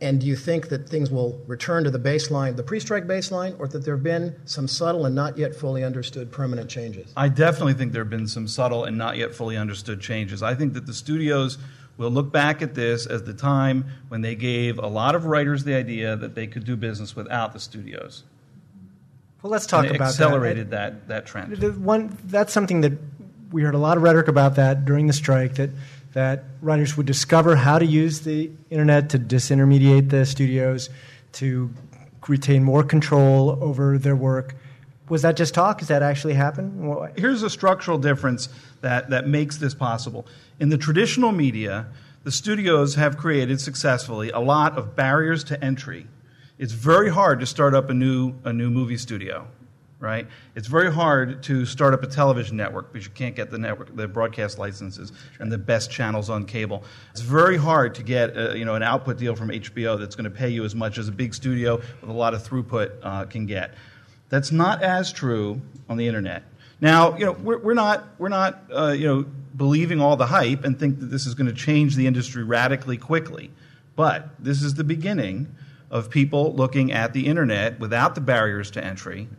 and 0.04 0.20
do 0.20 0.28
you 0.28 0.36
think 0.36 0.68
that 0.68 0.90
things 0.90 1.10
will 1.10 1.42
return 1.48 1.86
to 1.86 1.90
the 1.90 1.98
baseline, 1.98 2.58
the 2.58 2.64
pre 2.64 2.82
strike 2.82 3.06
baseline, 3.08 3.58
or 3.58 3.70
that 3.70 3.86
there 3.86 3.96
have 3.96 4.04
been 4.04 4.36
some 4.46 4.68
subtle 4.68 5.06
and 5.06 5.16
not 5.16 5.38
yet 5.38 5.56
fully 5.56 5.82
understood 5.82 6.30
permanent 6.30 6.70
changes? 6.70 7.14
I 7.16 7.30
definitely 7.30 7.74
think 7.74 7.94
there 7.94 8.04
have 8.04 8.10
been 8.10 8.28
some 8.28 8.48
subtle 8.48 8.84
and 8.84 8.98
not 8.98 9.16
yet 9.16 9.34
fully 9.34 9.56
understood 9.56 10.02
changes. 10.02 10.44
I 10.44 10.56
think 10.56 10.74
that 10.74 10.86
the 10.86 10.94
studios 10.94 11.58
will 11.96 12.12
look 12.12 12.34
back 12.34 12.62
at 12.62 12.76
this 12.76 13.06
as 13.06 13.24
the 13.24 13.34
time 13.34 13.86
when 14.10 14.22
they 14.22 14.36
gave 14.36 14.78
a 14.78 14.88
lot 14.88 15.16
of 15.16 15.26
writers 15.26 15.64
the 15.64 15.74
idea 15.74 16.18
that 16.18 16.36
they 16.36 16.48
could 16.48 16.66
do 16.66 16.76
business 16.76 17.16
without 17.16 17.54
the 17.54 17.60
studios. 17.60 18.24
Well, 19.42 19.52
let's 19.52 19.66
talk 19.66 19.86
and 19.86 19.94
it 19.94 19.96
about 19.96 20.10
accelerated 20.10 20.72
that. 20.72 21.08
that, 21.08 21.08
that 21.08 21.26
trend. 21.26 21.56
The 21.56 21.72
one, 21.72 22.18
that's 22.26 22.52
something 22.52 22.82
that 22.82 22.94
we 23.52 23.62
heard 23.62 23.76
a 23.76 23.78
lot 23.78 23.96
of 23.96 24.04
rhetoric 24.04 24.28
about 24.28 24.56
that 24.56 24.84
during 24.84 25.08
the 25.08 25.14
strike 25.14 25.56
that 25.56 25.70
that 26.14 26.44
writers 26.62 26.96
would 26.96 27.06
discover 27.06 27.56
how 27.56 27.80
to 27.80 27.86
use 27.86 28.22
the 28.22 28.52
internet 28.70 29.10
to 29.10 29.20
disintermediate 29.20 30.10
the 30.10 30.26
studios, 30.26 30.90
to 31.34 31.72
retain 32.28 32.64
more 32.64 32.84
control 32.84 33.58
over 33.62 33.98
their 33.98 34.16
work. 34.16 34.56
Was 35.10 35.24
that 35.24 35.36
just 35.36 35.54
talk? 35.54 35.80
Does 35.80 35.90
that 35.90 36.02
actually 36.02 36.36
happen? 36.36 37.12
Here's 37.18 37.44
a 37.44 37.50
structural 37.50 37.98
difference 37.98 38.48
that, 38.82 39.10
that 39.10 39.28
makes 39.28 39.58
this 39.58 39.74
possible. 39.74 40.26
In 40.60 40.70
the 40.70 40.78
traditional 40.78 41.32
media, 41.32 41.88
the 42.24 42.32
studios 42.32 42.96
have 42.96 43.18
created 43.18 43.60
successfully 43.60 44.30
a 44.30 44.40
lot 44.40 44.78
of 44.78 44.96
barriers 44.96 45.44
to 45.46 45.62
entry. 45.64 46.08
It's 46.58 46.72
very 46.72 47.10
hard 47.10 47.40
to 47.42 47.46
start 47.46 47.74
up 47.74 47.90
a 47.90 47.94
new, 47.94 48.36
a 48.46 48.54
new 48.54 48.70
movie 48.70 48.98
studio 48.98 49.48
right? 50.04 50.28
It's 50.56 50.68
very 50.68 50.92
hard 50.92 51.42
to 51.44 51.66
start 51.66 51.94
up 51.94 52.04
a 52.04 52.08
television 52.08 52.58
network 52.58 52.92
because 52.92 53.08
you 53.08 53.14
can't 53.14 53.36
get 53.36 53.50
the 53.50 53.58
network, 53.58 53.96
the 53.96 54.08
broadcast 54.08 54.60
licenses 54.60 55.14
and 55.40 55.50
the 55.50 55.58
best 55.58 55.90
channels 55.90 56.30
on 56.30 56.46
cable. 56.46 56.84
It's 57.12 57.22
very 57.22 57.56
hard 57.58 57.96
to 57.96 58.04
get 58.04 58.36
a, 58.36 58.52
uh, 58.52 58.54
you 58.54 58.66
know 58.66 58.76
an 58.76 58.84
output 58.84 59.18
deal 59.18 59.34
from 59.34 59.48
HBO 59.48 59.98
that's 59.98 60.16
going 60.16 60.26
to 60.26 60.30
pay 60.30 60.50
you 60.50 60.66
as 60.66 60.76
much 60.76 60.98
as 60.98 61.08
a 61.08 61.12
big 61.12 61.34
studio 61.34 61.78
with 61.78 62.10
a 62.10 62.14
lot 62.14 62.34
of 62.34 62.48
throughput 62.48 62.92
uh, 63.02 63.26
can 63.26 63.46
get. 63.46 63.76
That's 64.28 64.52
not 64.52 64.84
as 64.84 65.12
true 65.12 65.62
on 65.88 65.96
the 65.96 66.06
internet. 66.06 66.44
Now, 66.82 67.18
you 67.18 67.26
know, 67.26 67.32
we're, 67.32 67.60
we're 67.60 67.74
not 67.74 68.06
we're 68.20 68.30
not 68.30 68.62
uh, 68.76 68.92
you 68.92 69.08
know 69.08 69.26
believing 69.56 70.02
all 70.02 70.18
the 70.18 70.26
hype 70.26 70.66
and 70.66 70.78
think 70.78 71.00
that 71.00 71.06
this 71.06 71.26
is 71.26 71.34
going 71.34 71.48
to 71.48 71.54
change 71.54 71.96
the 71.96 72.08
industry 72.08 72.44
radically 72.44 72.98
quickly, 72.98 73.52
but 73.96 74.32
this 74.38 74.62
is 74.62 74.74
the 74.74 74.84
beginning 74.84 75.56
of 75.90 76.10
people 76.10 76.54
looking 76.56 76.92
at 76.92 77.14
the 77.14 77.26
internet 77.28 77.80
without 77.80 78.16
the 78.16 78.22
barriers 78.22 78.70
to 78.72 78.84
entry 78.84 79.30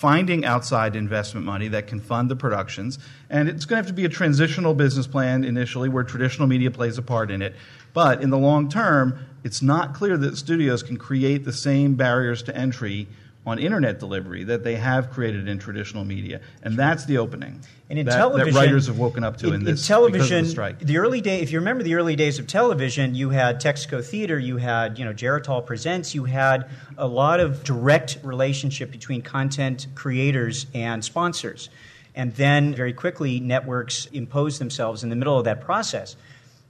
finding 0.00 0.46
outside 0.46 0.96
investment 0.96 1.44
money 1.44 1.68
that 1.68 1.86
can 1.86 2.00
fund 2.00 2.30
the 2.30 2.34
productions. 2.34 2.98
And 3.28 3.50
it's 3.50 3.66
going 3.66 3.76
to 3.76 3.86
have 3.86 3.86
to 3.88 3.92
be 3.92 4.06
a 4.06 4.08
transitional 4.08 4.72
business 4.72 5.06
plan 5.06 5.44
initially 5.44 5.90
where 5.90 6.02
traditional 6.04 6.48
media 6.48 6.70
plays 6.70 6.96
a 6.96 7.02
part 7.02 7.30
in 7.30 7.42
it. 7.42 7.54
But 7.92 8.22
in 8.22 8.30
the 8.30 8.38
long 8.38 8.70
term, 8.70 9.18
it's 9.44 9.60
not 9.60 9.92
clear 9.92 10.16
that 10.16 10.38
studios 10.38 10.82
can 10.82 10.96
create 10.96 11.44
the 11.44 11.52
same 11.52 11.96
barriers 11.96 12.42
to 12.44 12.56
entry 12.56 13.08
on 13.46 13.58
internet 13.58 13.98
delivery 13.98 14.44
that 14.44 14.62
they 14.62 14.76
have 14.76 15.10
created 15.10 15.48
in 15.48 15.58
traditional 15.58 16.04
media, 16.04 16.40
and 16.62 16.78
that's 16.78 17.06
the 17.06 17.18
opening. 17.18 17.60
And 17.88 17.98
in 17.98 18.06
that, 18.06 18.16
television, 18.16 18.54
that 18.54 18.60
writers 18.60 18.86
have 18.86 18.98
woken 18.98 19.24
up 19.24 19.38
to 19.38 19.48
in, 19.48 19.54
in 19.54 19.64
this 19.64 19.82
in 19.82 19.88
television, 19.88 20.44
the 20.44 20.50
strike. 20.50 20.78
The 20.78 20.98
early 20.98 21.20
day, 21.20 21.40
if 21.40 21.50
you 21.50 21.58
remember 21.58 21.82
the 21.82 21.94
early 21.94 22.16
days 22.16 22.38
of 22.38 22.46
television, 22.46 23.14
you 23.14 23.30
had 23.30 23.60
Texaco 23.60 24.04
Theater, 24.04 24.38
you 24.38 24.58
had 24.58 24.98
you 24.98 25.04
know 25.04 25.14
Geritol 25.14 25.64
Presents, 25.64 26.14
you 26.14 26.24
had 26.24 26.68
a 26.98 27.06
lot 27.06 27.40
of 27.40 27.64
direct 27.64 28.18
relationship 28.22 28.90
between 28.90 29.22
content 29.22 29.86
creators 29.94 30.66
and 30.74 31.02
sponsors, 31.02 31.70
and 32.14 32.34
then 32.34 32.74
very 32.74 32.92
quickly 32.92 33.40
networks 33.40 34.06
imposed 34.06 34.60
themselves 34.60 35.02
in 35.02 35.08
the 35.08 35.16
middle 35.16 35.38
of 35.38 35.44
that 35.44 35.62
process. 35.62 36.14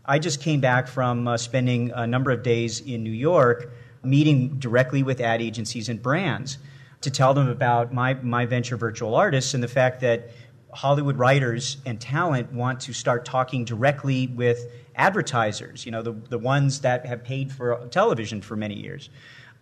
I 0.05 0.19
just 0.19 0.41
came 0.41 0.61
back 0.61 0.89
from 0.89 1.29
uh, 1.29 1.37
spending 1.37 1.91
a 1.91 2.07
number 2.07 2.31
of 2.31 2.43
days 2.43 2.81
in 2.81 3.05
New 3.05 3.11
York 3.11 3.71
meeting 4.03 4.59
directly 4.59 5.03
with 5.03 5.21
ad 5.21 5.43
agencies 5.43 5.89
and 5.89 6.03
brands 6.03 6.59
to 7.01 7.11
tell 7.11 7.35
them 7.35 7.49
about 7.49 7.93
my, 7.93 8.15
my 8.15 8.47
venture 8.47 8.77
virtual 8.77 9.15
artists 9.15 9.55
and 9.55 9.63
the 9.63 9.69
fact 9.69 10.01
that 10.01 10.31
Hollywood 10.73 11.19
writers 11.19 11.79
and 11.85 12.01
talent 12.01 12.53
want 12.53 12.81
to 12.81 12.93
start 12.93 13.25
talking 13.25 13.65
directly 13.65 14.29
with 14.29 14.71
advertisers, 14.95 15.85
you 15.85 15.93
know, 15.93 16.03
the, 16.03 16.13
the 16.13 16.39
ones 16.39 16.81
that 16.81 17.07
have 17.07 17.25
paid 17.25 17.51
for 17.51 17.87
television 17.91 18.41
for 18.41 18.57
many 18.57 18.75
years. 18.75 19.09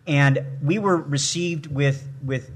And 0.05 0.43
we 0.61 0.79
were 0.79 0.97
received 0.97 1.67
with, 1.67 2.07
with 2.23 2.51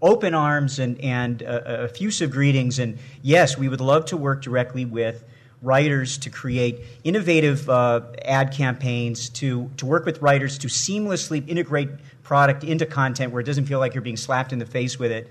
open 0.00 0.34
arms 0.34 0.78
and, 0.78 1.00
and 1.00 1.42
uh, 1.42 1.60
effusive 1.66 2.30
greetings. 2.30 2.78
And 2.78 2.98
yes, 3.22 3.56
we 3.56 3.68
would 3.68 3.80
love 3.80 4.06
to 4.06 4.16
work 4.16 4.42
directly 4.42 4.84
with 4.84 5.24
writers 5.64 6.18
to 6.18 6.30
create 6.30 6.80
innovative 7.02 7.68
uh, 7.68 8.02
ad 8.24 8.52
campaigns, 8.52 9.30
to, 9.30 9.70
to 9.78 9.86
work 9.86 10.04
with 10.04 10.20
writers 10.20 10.58
to 10.58 10.68
seamlessly 10.68 11.46
integrate 11.48 11.88
product 12.22 12.62
into 12.62 12.86
content 12.86 13.32
where 13.32 13.40
it 13.40 13.44
doesn't 13.44 13.66
feel 13.66 13.78
like 13.78 13.94
you're 13.94 14.02
being 14.02 14.16
slapped 14.16 14.52
in 14.52 14.58
the 14.58 14.66
face 14.66 14.98
with 14.98 15.10
it, 15.10 15.30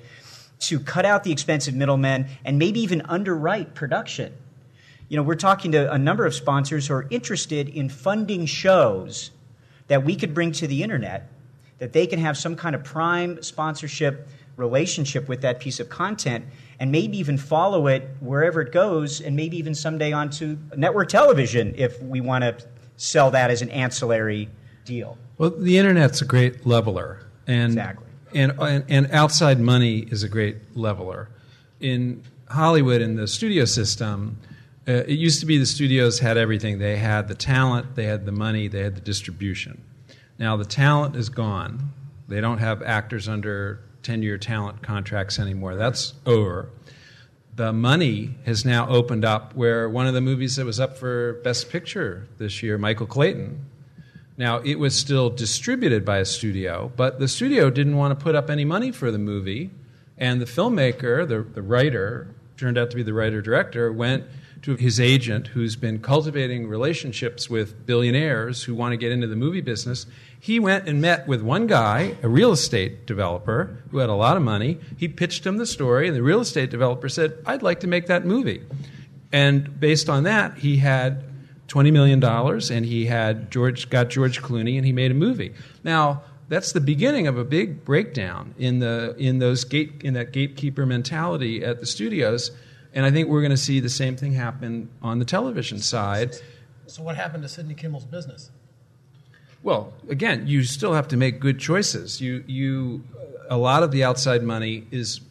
to 0.59 0.79
cut 0.79 1.05
out 1.05 1.23
the 1.23 1.31
expensive 1.31 1.75
middlemen, 1.75 2.27
and 2.43 2.57
maybe 2.57 2.79
even 2.79 3.01
underwrite 3.01 3.75
production. 3.75 4.33
You 5.09 5.17
know, 5.17 5.23
we're 5.23 5.35
talking 5.35 5.73
to 5.73 5.91
a 5.91 5.97
number 5.97 6.25
of 6.25 6.33
sponsors 6.33 6.87
who 6.87 6.95
are 6.95 7.07
interested 7.09 7.69
in 7.69 7.89
funding 7.89 8.45
shows 8.45 9.31
that 9.87 10.03
we 10.03 10.15
could 10.15 10.33
bring 10.33 10.51
to 10.53 10.67
the 10.67 10.81
internet, 10.81 11.29
that 11.77 11.93
they 11.93 12.07
can 12.07 12.19
have 12.19 12.37
some 12.37 12.55
kind 12.55 12.75
of 12.75 12.83
prime 12.83 13.43
sponsorship 13.43 14.27
relationship 14.55 15.27
with 15.27 15.41
that 15.41 15.59
piece 15.59 15.79
of 15.79 15.89
content 15.89 16.45
and 16.83 16.91
maybe 16.91 17.17
even 17.17 17.37
follow 17.37 17.87
it 17.87 18.09
wherever 18.19 18.59
it 18.59 18.73
goes 18.73 19.21
and 19.21 19.37
maybe 19.37 19.55
even 19.55 19.73
someday 19.73 20.11
onto 20.11 20.57
network 20.75 21.07
television 21.07 21.73
if 21.77 22.01
we 22.01 22.19
want 22.19 22.43
to 22.43 22.57
sell 22.97 23.31
that 23.31 23.49
as 23.49 23.61
an 23.61 23.69
ancillary 23.69 24.49
deal. 24.83 25.17
Well, 25.37 25.51
the 25.51 25.77
internet's 25.77 26.21
a 26.21 26.25
great 26.25 26.65
leveler. 26.65 27.25
And, 27.47 27.71
exactly. 27.71 28.07
And, 28.33 28.51
and, 28.59 28.83
and 28.89 29.11
outside 29.11 29.61
money 29.61 29.99
is 29.99 30.23
a 30.23 30.27
great 30.27 30.57
leveler. 30.75 31.29
In 31.79 32.21
Hollywood, 32.49 33.01
in 33.01 33.15
the 33.15 33.29
studio 33.29 33.63
system, 33.63 34.37
uh, 34.85 34.91
it 34.91 35.17
used 35.17 35.39
to 35.39 35.45
be 35.45 35.57
the 35.57 35.65
studios 35.65 36.19
had 36.19 36.35
everything. 36.35 36.79
They 36.79 36.97
had 36.97 37.29
the 37.29 37.35
talent, 37.35 37.95
they 37.95 38.07
had 38.07 38.25
the 38.25 38.33
money, 38.33 38.67
they 38.67 38.83
had 38.83 38.95
the 38.95 39.01
distribution. 39.01 39.81
Now 40.37 40.57
the 40.57 40.65
talent 40.65 41.15
is 41.15 41.29
gone. 41.29 41.93
They 42.27 42.41
don't 42.41 42.57
have 42.57 42.81
actors 42.81 43.29
under 43.29 43.79
10 44.03 44.21
year 44.21 44.37
talent 44.37 44.81
contracts 44.81 45.39
anymore. 45.39 45.75
That's 45.75 46.13
over. 46.25 46.69
The 47.55 47.71
money 47.71 48.35
has 48.45 48.65
now 48.65 48.87
opened 48.89 49.23
up 49.23 49.55
where 49.55 49.87
one 49.87 50.07
of 50.07 50.13
the 50.13 50.21
movies 50.21 50.55
that 50.55 50.65
was 50.65 50.79
up 50.79 50.97
for 50.97 51.33
Best 51.43 51.69
Picture 51.69 52.27
this 52.37 52.63
year, 52.63 52.77
Michael 52.77 53.05
Clayton, 53.05 53.65
now 54.37 54.57
it 54.59 54.79
was 54.79 54.97
still 54.97 55.29
distributed 55.29 56.03
by 56.03 56.17
a 56.17 56.25
studio, 56.25 56.91
but 56.95 57.19
the 57.19 57.27
studio 57.27 57.69
didn't 57.69 57.95
want 57.95 58.17
to 58.17 58.23
put 58.23 58.33
up 58.33 58.49
any 58.49 58.65
money 58.65 58.91
for 58.91 59.11
the 59.11 59.19
movie. 59.19 59.69
And 60.17 60.41
the 60.41 60.45
filmmaker, 60.45 61.27
the, 61.27 61.41
the 61.41 61.61
writer, 61.61 62.27
turned 62.57 62.77
out 62.77 62.89
to 62.91 62.95
be 62.95 63.03
the 63.03 63.13
writer 63.13 63.41
director, 63.41 63.91
went 63.91 64.25
to 64.63 64.75
his 64.75 64.99
agent, 64.99 65.47
who's 65.47 65.75
been 65.75 65.99
cultivating 65.99 66.67
relationships 66.67 67.49
with 67.49 67.85
billionaires 67.85 68.63
who 68.63 68.73
want 68.73 68.93
to 68.93 68.97
get 68.97 69.11
into 69.11 69.27
the 69.27 69.35
movie 69.35 69.61
business. 69.61 70.05
He 70.39 70.59
went 70.59 70.87
and 70.87 71.01
met 71.01 71.27
with 71.27 71.41
one 71.41 71.67
guy, 71.67 72.15
a 72.23 72.29
real 72.29 72.51
estate 72.51 73.05
developer 73.05 73.83
who 73.91 73.97
had 73.99 74.09
a 74.09 74.15
lot 74.15 74.37
of 74.37 74.43
money. 74.43 74.79
He 74.97 75.07
pitched 75.07 75.45
him 75.45 75.57
the 75.57 75.65
story, 75.65 76.07
and 76.07 76.15
the 76.15 76.23
real 76.23 76.39
estate 76.39 76.69
developer 76.69 77.09
said, 77.09 77.37
I'd 77.45 77.61
like 77.61 77.81
to 77.81 77.87
make 77.87 78.07
that 78.07 78.25
movie. 78.25 78.63
And 79.33 79.79
based 79.79 80.09
on 80.09 80.23
that, 80.23 80.59
he 80.59 80.77
had 80.77 81.25
$20 81.67 81.91
million 81.91 82.23
and 82.23 82.85
he 82.85 83.05
had 83.05 83.51
George, 83.51 83.89
got 83.89 84.09
George 84.09 84.41
Clooney 84.41 84.77
and 84.77 84.85
he 84.85 84.93
made 84.93 85.11
a 85.11 85.15
movie. 85.15 85.53
Now, 85.83 86.23
that's 86.47 86.71
the 86.71 86.81
beginning 86.81 87.27
of 87.27 87.37
a 87.37 87.43
big 87.43 87.83
breakdown 87.83 88.53
in, 88.57 88.79
the, 88.79 89.15
in, 89.17 89.39
those 89.39 89.63
gate, 89.63 90.01
in 90.03 90.13
that 90.13 90.31
gatekeeper 90.31 90.85
mentality 90.85 91.63
at 91.63 91.79
the 91.79 91.85
studios. 91.85 92.51
And 92.93 93.05
I 93.05 93.11
think 93.11 93.27
we're 93.27 93.41
going 93.41 93.51
to 93.51 93.57
see 93.57 93.79
the 93.79 93.89
same 93.89 94.15
thing 94.15 94.33
happen 94.33 94.89
on 95.01 95.19
the 95.19 95.25
television 95.25 95.79
side. 95.79 96.35
So, 96.85 97.01
what 97.01 97.15
happened 97.15 97.43
to 97.43 97.49
Sidney 97.49 97.73
Kimmel's 97.73 98.05
business? 98.05 98.51
Well, 99.63 99.93
again, 100.09 100.47
you 100.47 100.63
still 100.63 100.93
have 100.93 101.07
to 101.09 101.17
make 101.17 101.39
good 101.39 101.57
choices. 101.57 102.19
You, 102.19 102.43
you, 102.45 103.03
a 103.49 103.57
lot 103.57 103.81
of 103.81 103.91
the 103.91 104.03
outside 104.03 104.43
money 104.43 104.85
is 104.91 105.21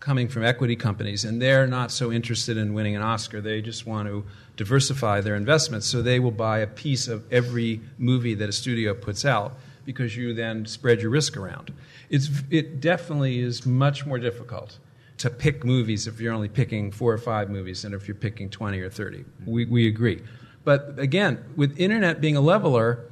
coming 0.00 0.28
from 0.28 0.44
equity 0.44 0.76
companies, 0.76 1.24
and 1.24 1.40
they're 1.40 1.66
not 1.66 1.90
so 1.90 2.12
interested 2.12 2.56
in 2.56 2.74
winning 2.74 2.96
an 2.96 3.02
Oscar. 3.02 3.40
They 3.40 3.62
just 3.62 3.86
want 3.86 4.08
to 4.08 4.24
diversify 4.56 5.20
their 5.20 5.36
investments, 5.36 5.86
so 5.86 6.02
they 6.02 6.18
will 6.18 6.32
buy 6.32 6.58
a 6.58 6.66
piece 6.66 7.08
of 7.08 7.24
every 7.32 7.80
movie 7.96 8.34
that 8.34 8.48
a 8.48 8.52
studio 8.52 8.92
puts 8.92 9.24
out 9.24 9.56
because 9.84 10.16
you 10.16 10.34
then 10.34 10.66
spread 10.66 11.00
your 11.00 11.10
risk 11.10 11.36
around. 11.36 11.72
It's, 12.10 12.28
it 12.50 12.80
definitely 12.80 13.38
is 13.38 13.64
much 13.64 14.04
more 14.04 14.18
difficult 14.18 14.78
to 15.18 15.30
pick 15.30 15.64
movies 15.64 16.06
if 16.06 16.20
you're 16.20 16.32
only 16.32 16.48
picking 16.48 16.90
four 16.90 17.12
or 17.12 17.18
five 17.18 17.48
movies 17.48 17.84
and 17.84 17.94
if 17.94 18.06
you're 18.06 18.14
picking 18.14 18.50
20 18.50 18.80
or 18.80 18.90
30. 18.90 19.24
We, 19.46 19.64
we 19.64 19.86
agree. 19.86 20.22
But 20.64 20.98
again, 20.98 21.42
with 21.56 21.78
internet 21.78 22.20
being 22.20 22.36
a 22.36 22.40
leveler, 22.40 23.08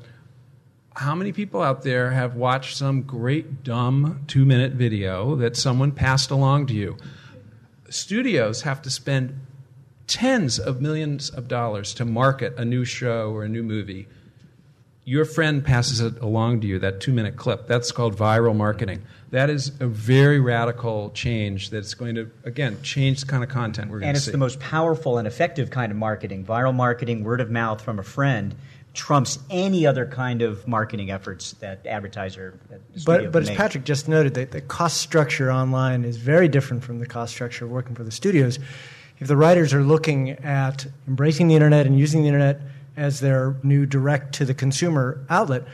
how 0.97 1.14
many 1.14 1.33
people 1.33 1.62
out 1.62 1.83
there 1.83 2.11
have 2.11 2.37
watched 2.37 2.77
some 2.77 3.03
great 3.03 3.64
dumb 3.64 4.23
two 4.27 4.45
minute 4.45 4.73
video 4.73 5.35
that 5.37 5.57
someone 5.57 5.93
passed 5.93 6.31
along 6.31 6.67
to 6.67 6.75
you? 6.75 6.97
Studios 7.88 8.62
have 8.62 8.83
to 8.83 8.90
spend 8.90 9.40
tens 10.07 10.59
of 10.59 10.81
millions 10.81 11.31
of 11.31 11.49
dollars 11.49 11.95
to 11.95 12.05
market 12.05 12.55
a 12.59 12.64
new 12.64 12.85
show 12.85 13.31
or 13.31 13.45
a 13.45 13.49
new 13.49 13.62
movie. 13.62 14.07
Your 15.07 15.27
friend 15.27 15.62
passes 15.62 16.01
it 16.01 16.21
along 16.23 16.62
to 16.62 16.67
you, 16.67 16.79
that 16.79 17.01
two 17.01 17.12
minute 17.12 17.37
clip. 17.37 17.67
That's 17.67 17.93
called 17.93 18.17
viral 18.17 18.57
marketing. 18.57 19.03
That 19.31 19.51
is 19.51 19.73
a 19.81 19.87
very 19.87 20.40
radical 20.40 21.11
change 21.11 21.71
that's 21.71 21.93
going 21.93 22.14
to, 22.14 22.31
again, 22.45 22.81
change 22.83 23.21
the 23.21 23.27
kind 23.27 23.43
of 23.43 23.51
content 23.51 23.90
we're 23.90 23.99
going 23.99 24.09
and 24.11 24.17
to 24.17 24.21
see. 24.21 24.31
And 24.31 24.33
it's 24.33 24.33
the 24.33 24.38
most 24.38 24.61
powerful 24.61 25.19
and 25.19 25.27
effective 25.27 25.71
kind 25.71 25.93
of 25.93 25.99
marketing. 25.99 26.45
Viral 26.47 26.75
marketing, 26.75 27.23
word 27.25 27.40
of 27.40 27.51
mouth 27.51 27.83
from 27.83 27.99
a 27.99 28.03
friend, 28.03 28.55
trumps 28.95 29.40
any 29.51 29.87
other 29.87 30.07
kind 30.07 30.40
of 30.40 30.67
marketing 30.67 31.11
efforts 31.11 31.53
that 31.55 31.85
advertiser. 31.85 32.59
That 32.71 33.05
But, 33.05 33.33
but 33.33 33.43
as 33.43 33.49
make. 33.49 33.59
Patrick 33.59 33.85
just 33.85 34.09
noted, 34.09 34.35
the, 34.35 34.45
the 34.45 34.61
cost 34.61 34.99
structure 34.99 35.53
online 35.53 36.05
is 36.05 36.17
very 36.17 36.49
different 36.49 36.83
from 36.85 37.01
the 37.01 37.07
cost 37.07 37.35
structure 37.35 37.64
of 37.64 37.71
working 37.71 37.95
for 37.95 38.05
the 38.05 38.12
studios. 38.12 38.59
If 39.19 39.29
the 39.29 39.37
writers 39.37 39.75
are 39.75 39.83
looking 39.83 40.31
at 40.31 40.87
embracing 41.07 41.49
the 41.49 41.55
internet 41.55 41.87
and 41.87 41.99
using 41.99 42.23
the 42.23 42.29
internet 42.29 42.61
as 42.97 43.21
their 43.21 43.57
new 43.63 43.87
direct 43.87 44.35
to 44.37 44.45
the 44.45 44.55
consumer 44.55 45.25
outlet, 45.29 45.65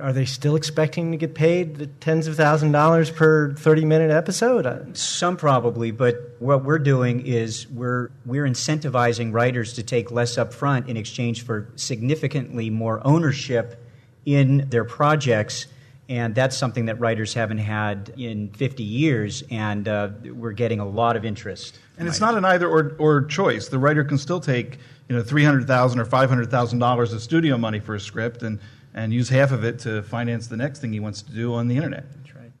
are 0.00 0.12
they 0.12 0.24
still 0.24 0.56
expecting 0.56 1.12
to 1.12 1.16
get 1.16 1.34
paid 1.34 1.76
the 1.76 1.86
tens 1.86 2.26
of 2.26 2.36
thousand 2.36 2.72
dollars 2.72 3.10
per 3.10 3.52
30 3.54 3.84
minute 3.84 4.10
episode? 4.10 4.96
Some 4.96 5.36
probably, 5.36 5.90
but 5.90 6.36
what 6.38 6.64
we're 6.64 6.78
doing 6.78 7.24
is 7.26 7.68
we're 7.68 8.10
we're 8.26 8.44
incentivizing 8.44 9.32
writers 9.32 9.74
to 9.74 9.82
take 9.82 10.10
less 10.10 10.36
upfront 10.36 10.88
in 10.88 10.96
exchange 10.96 11.44
for 11.44 11.68
significantly 11.76 12.70
more 12.70 13.06
ownership 13.06 13.80
in 14.24 14.68
their 14.70 14.84
projects, 14.84 15.66
and 16.08 16.34
that's 16.34 16.56
something 16.56 16.86
that 16.86 16.98
writers 16.98 17.34
haven't 17.34 17.58
had 17.58 18.12
in 18.16 18.48
50 18.50 18.82
years, 18.82 19.44
and 19.50 19.86
uh, 19.86 20.08
we're 20.24 20.52
getting 20.52 20.80
a 20.80 20.88
lot 20.88 21.16
of 21.16 21.24
interest. 21.24 21.78
And 21.98 22.08
it's 22.08 22.20
not 22.20 22.34
an 22.34 22.44
either 22.44 22.66
or, 22.66 22.96
or 22.98 23.24
choice. 23.24 23.68
The 23.68 23.78
writer 23.78 24.02
can 24.02 24.18
still 24.18 24.40
take 24.40 24.78
you 25.08 25.16
know 25.16 25.22
three 25.22 25.44
hundred 25.44 25.66
thousand 25.66 26.00
or 26.00 26.04
five 26.04 26.28
hundred 26.28 26.50
thousand 26.50 26.78
dollars 26.78 27.12
of 27.12 27.22
studio 27.22 27.56
money 27.58 27.80
for 27.80 27.94
a 27.94 28.00
script 28.00 28.42
and 28.42 28.58
and 28.94 29.12
use 29.12 29.28
half 29.28 29.50
of 29.50 29.64
it 29.64 29.78
to 29.80 30.02
finance 30.02 30.46
the 30.46 30.56
next 30.56 30.80
thing 30.80 30.92
he 30.92 31.00
wants 31.00 31.22
to 31.22 31.32
do 31.32 31.52
on 31.54 31.68
the 31.68 31.76
internet. 31.76 32.04
That's 32.12 32.34
right. 32.34 32.52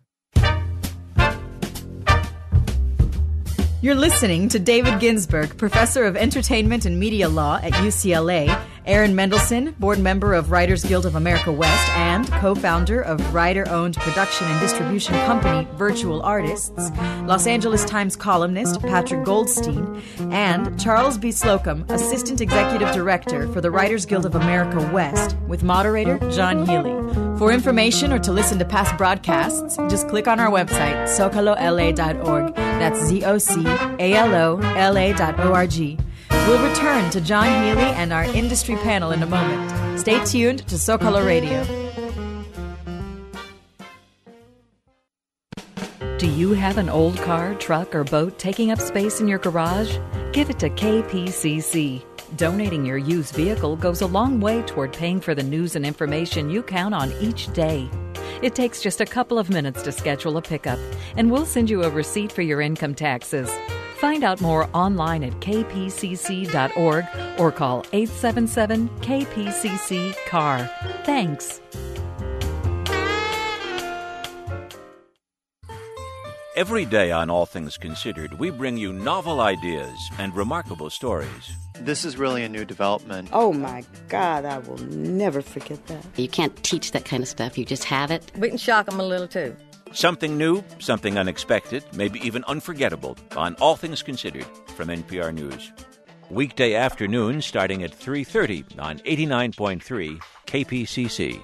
You're 3.80 3.94
listening 3.94 4.48
to 4.48 4.58
David 4.58 4.98
Ginsburg, 4.98 5.56
professor 5.58 6.04
of 6.04 6.16
entertainment 6.16 6.86
and 6.86 6.98
media 6.98 7.28
law 7.28 7.60
at 7.62 7.72
UCLA, 7.74 8.48
Aaron 8.86 9.14
Mendelsohn, 9.14 9.74
board 9.78 9.98
member 9.98 10.34
of 10.34 10.50
Writers 10.50 10.84
Guild 10.84 11.06
of 11.06 11.14
America 11.14 11.50
West, 11.50 11.88
and 11.90 12.30
co 12.32 12.54
founder 12.54 13.00
of 13.00 13.34
writer 13.34 13.66
owned 13.70 13.96
production 13.96 14.46
and 14.46 14.60
distribution 14.60 15.14
company 15.24 15.66
Virtual 15.76 16.20
Artists, 16.22 16.90
Los 17.22 17.46
Angeles 17.46 17.84
Times 17.86 18.14
columnist 18.14 18.82
Patrick 18.82 19.24
Goldstein, 19.24 20.02
and 20.30 20.78
Charles 20.78 21.16
B. 21.16 21.32
Slocum, 21.32 21.86
assistant 21.88 22.42
executive 22.42 22.92
director 22.92 23.48
for 23.54 23.62
the 23.62 23.70
Writers 23.70 24.04
Guild 24.04 24.26
of 24.26 24.34
America 24.34 24.78
West, 24.92 25.34
with 25.48 25.62
moderator 25.62 26.18
Jon 26.30 26.66
Healey. 26.66 26.92
For 27.38 27.52
information 27.52 28.12
or 28.12 28.18
to 28.18 28.32
listen 28.32 28.58
to 28.58 28.66
past 28.66 28.96
broadcasts, 28.98 29.76
just 29.88 30.08
click 30.08 30.28
on 30.28 30.38
our 30.38 30.50
website, 30.50 31.06
zocalola.org. 31.06 32.54
That's 32.54 33.00
Z 33.00 33.24
O 33.24 33.38
C 33.38 33.64
A 33.66 34.12
L 34.12 34.34
O 34.34 34.58
L 34.58 34.98
A 34.98 35.14
dot 35.14 35.40
O 35.40 35.54
R 35.54 35.66
G. 35.66 35.98
We'll 36.46 36.68
return 36.68 37.10
to 37.12 37.22
Jon 37.22 37.46
Healey 37.46 37.90
and 37.96 38.12
our 38.12 38.24
industry 38.24 38.76
panel 38.76 39.12
in 39.12 39.22
a 39.22 39.26
moment. 39.26 39.98
Stay 39.98 40.22
tuned 40.26 40.58
to 40.68 40.74
Zocalo 40.74 41.24
Radio. 41.24 41.64
Do 46.18 46.30
you 46.30 46.52
have 46.52 46.76
an 46.76 46.90
old 46.90 47.16
car, 47.16 47.54
truck, 47.54 47.94
or 47.94 48.04
boat 48.04 48.38
taking 48.38 48.70
up 48.70 48.78
space 48.78 49.20
in 49.20 49.26
your 49.26 49.38
garage? 49.38 49.96
Give 50.32 50.50
it 50.50 50.58
to 50.58 50.68
KPCC. 50.68 52.04
Donating 52.36 52.84
your 52.84 52.98
used 52.98 53.34
vehicle 53.34 53.76
goes 53.76 54.02
a 54.02 54.06
long 54.06 54.38
way 54.38 54.60
toward 54.64 54.92
paying 54.92 55.22
for 55.22 55.34
the 55.34 55.42
news 55.42 55.76
and 55.76 55.86
information 55.86 56.50
you 56.50 56.62
count 56.62 56.94
on 56.94 57.10
each 57.20 57.50
day. 57.54 57.88
It 58.42 58.54
takes 58.54 58.82
just 58.82 59.00
a 59.00 59.06
couple 59.06 59.38
of 59.38 59.48
minutes 59.48 59.82
to 59.84 59.92
schedule 59.92 60.36
a 60.36 60.42
pickup, 60.42 60.78
and 61.16 61.30
we'll 61.30 61.46
send 61.46 61.70
you 61.70 61.84
a 61.84 61.88
receipt 61.88 62.30
for 62.30 62.42
your 62.42 62.60
income 62.60 62.94
taxes. 62.94 63.50
Find 64.04 64.22
out 64.22 64.42
more 64.42 64.68
online 64.74 65.24
at 65.24 65.32
kpcc.org 65.40 67.06
or 67.40 67.50
call 67.50 67.86
877 67.94 68.90
KPCC 69.00 70.14
CAR. 70.26 70.70
Thanks. 71.04 71.62
Every 76.54 76.84
day 76.84 77.12
on 77.12 77.30
All 77.30 77.46
Things 77.46 77.78
Considered, 77.78 78.38
we 78.38 78.50
bring 78.50 78.76
you 78.76 78.92
novel 78.92 79.40
ideas 79.40 79.98
and 80.18 80.36
remarkable 80.36 80.90
stories. 80.90 81.56
This 81.80 82.04
is 82.04 82.18
really 82.18 82.44
a 82.44 82.48
new 82.50 82.66
development. 82.66 83.30
Oh 83.32 83.54
my 83.54 83.84
God, 84.10 84.44
I 84.44 84.58
will 84.58 84.76
never 84.76 85.40
forget 85.40 85.86
that. 85.86 86.04
You 86.16 86.28
can't 86.28 86.54
teach 86.62 86.92
that 86.92 87.06
kind 87.06 87.22
of 87.22 87.28
stuff, 87.30 87.56
you 87.56 87.64
just 87.64 87.84
have 87.84 88.10
it. 88.10 88.30
We 88.36 88.50
can 88.50 88.58
shock 88.58 88.84
them 88.84 89.00
a 89.00 89.04
little 89.04 89.28
too. 89.28 89.56
Something 89.94 90.36
new, 90.36 90.64
something 90.80 91.18
unexpected, 91.18 91.84
maybe 91.94 92.18
even 92.26 92.42
unforgettable 92.48 93.16
on 93.36 93.54
All 93.60 93.76
Things 93.76 94.02
Considered 94.02 94.44
from 94.74 94.88
NPR 94.88 95.32
News. 95.32 95.72
Weekday 96.30 96.74
afternoon 96.74 97.40
starting 97.40 97.84
at 97.84 97.92
3:30 97.92 98.64
on 98.80 98.98
89.3 99.04 100.18
KPCC. 100.46 101.40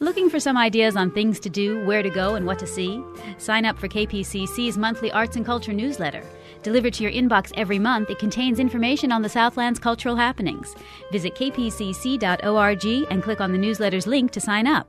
Looking 0.00 0.30
for 0.30 0.40
some 0.40 0.56
ideas 0.56 0.96
on 0.96 1.10
things 1.10 1.38
to 1.40 1.50
do, 1.50 1.84
where 1.84 2.02
to 2.02 2.08
go, 2.08 2.34
and 2.34 2.46
what 2.46 2.58
to 2.60 2.66
see? 2.66 3.04
Sign 3.36 3.66
up 3.66 3.78
for 3.78 3.88
KPCC's 3.88 4.78
monthly 4.78 5.12
arts 5.12 5.36
and 5.36 5.44
culture 5.44 5.74
newsletter. 5.74 6.24
Delivered 6.62 6.94
to 6.94 7.02
your 7.02 7.12
inbox 7.12 7.52
every 7.58 7.78
month, 7.78 8.08
it 8.08 8.18
contains 8.18 8.58
information 8.58 9.12
on 9.12 9.20
the 9.20 9.28
Southland's 9.28 9.78
cultural 9.78 10.16
happenings. 10.16 10.74
Visit 11.12 11.34
kpcc.org 11.34 13.06
and 13.10 13.22
click 13.22 13.40
on 13.42 13.52
the 13.52 13.58
newsletter's 13.58 14.06
link 14.06 14.30
to 14.30 14.40
sign 14.40 14.66
up. 14.66 14.88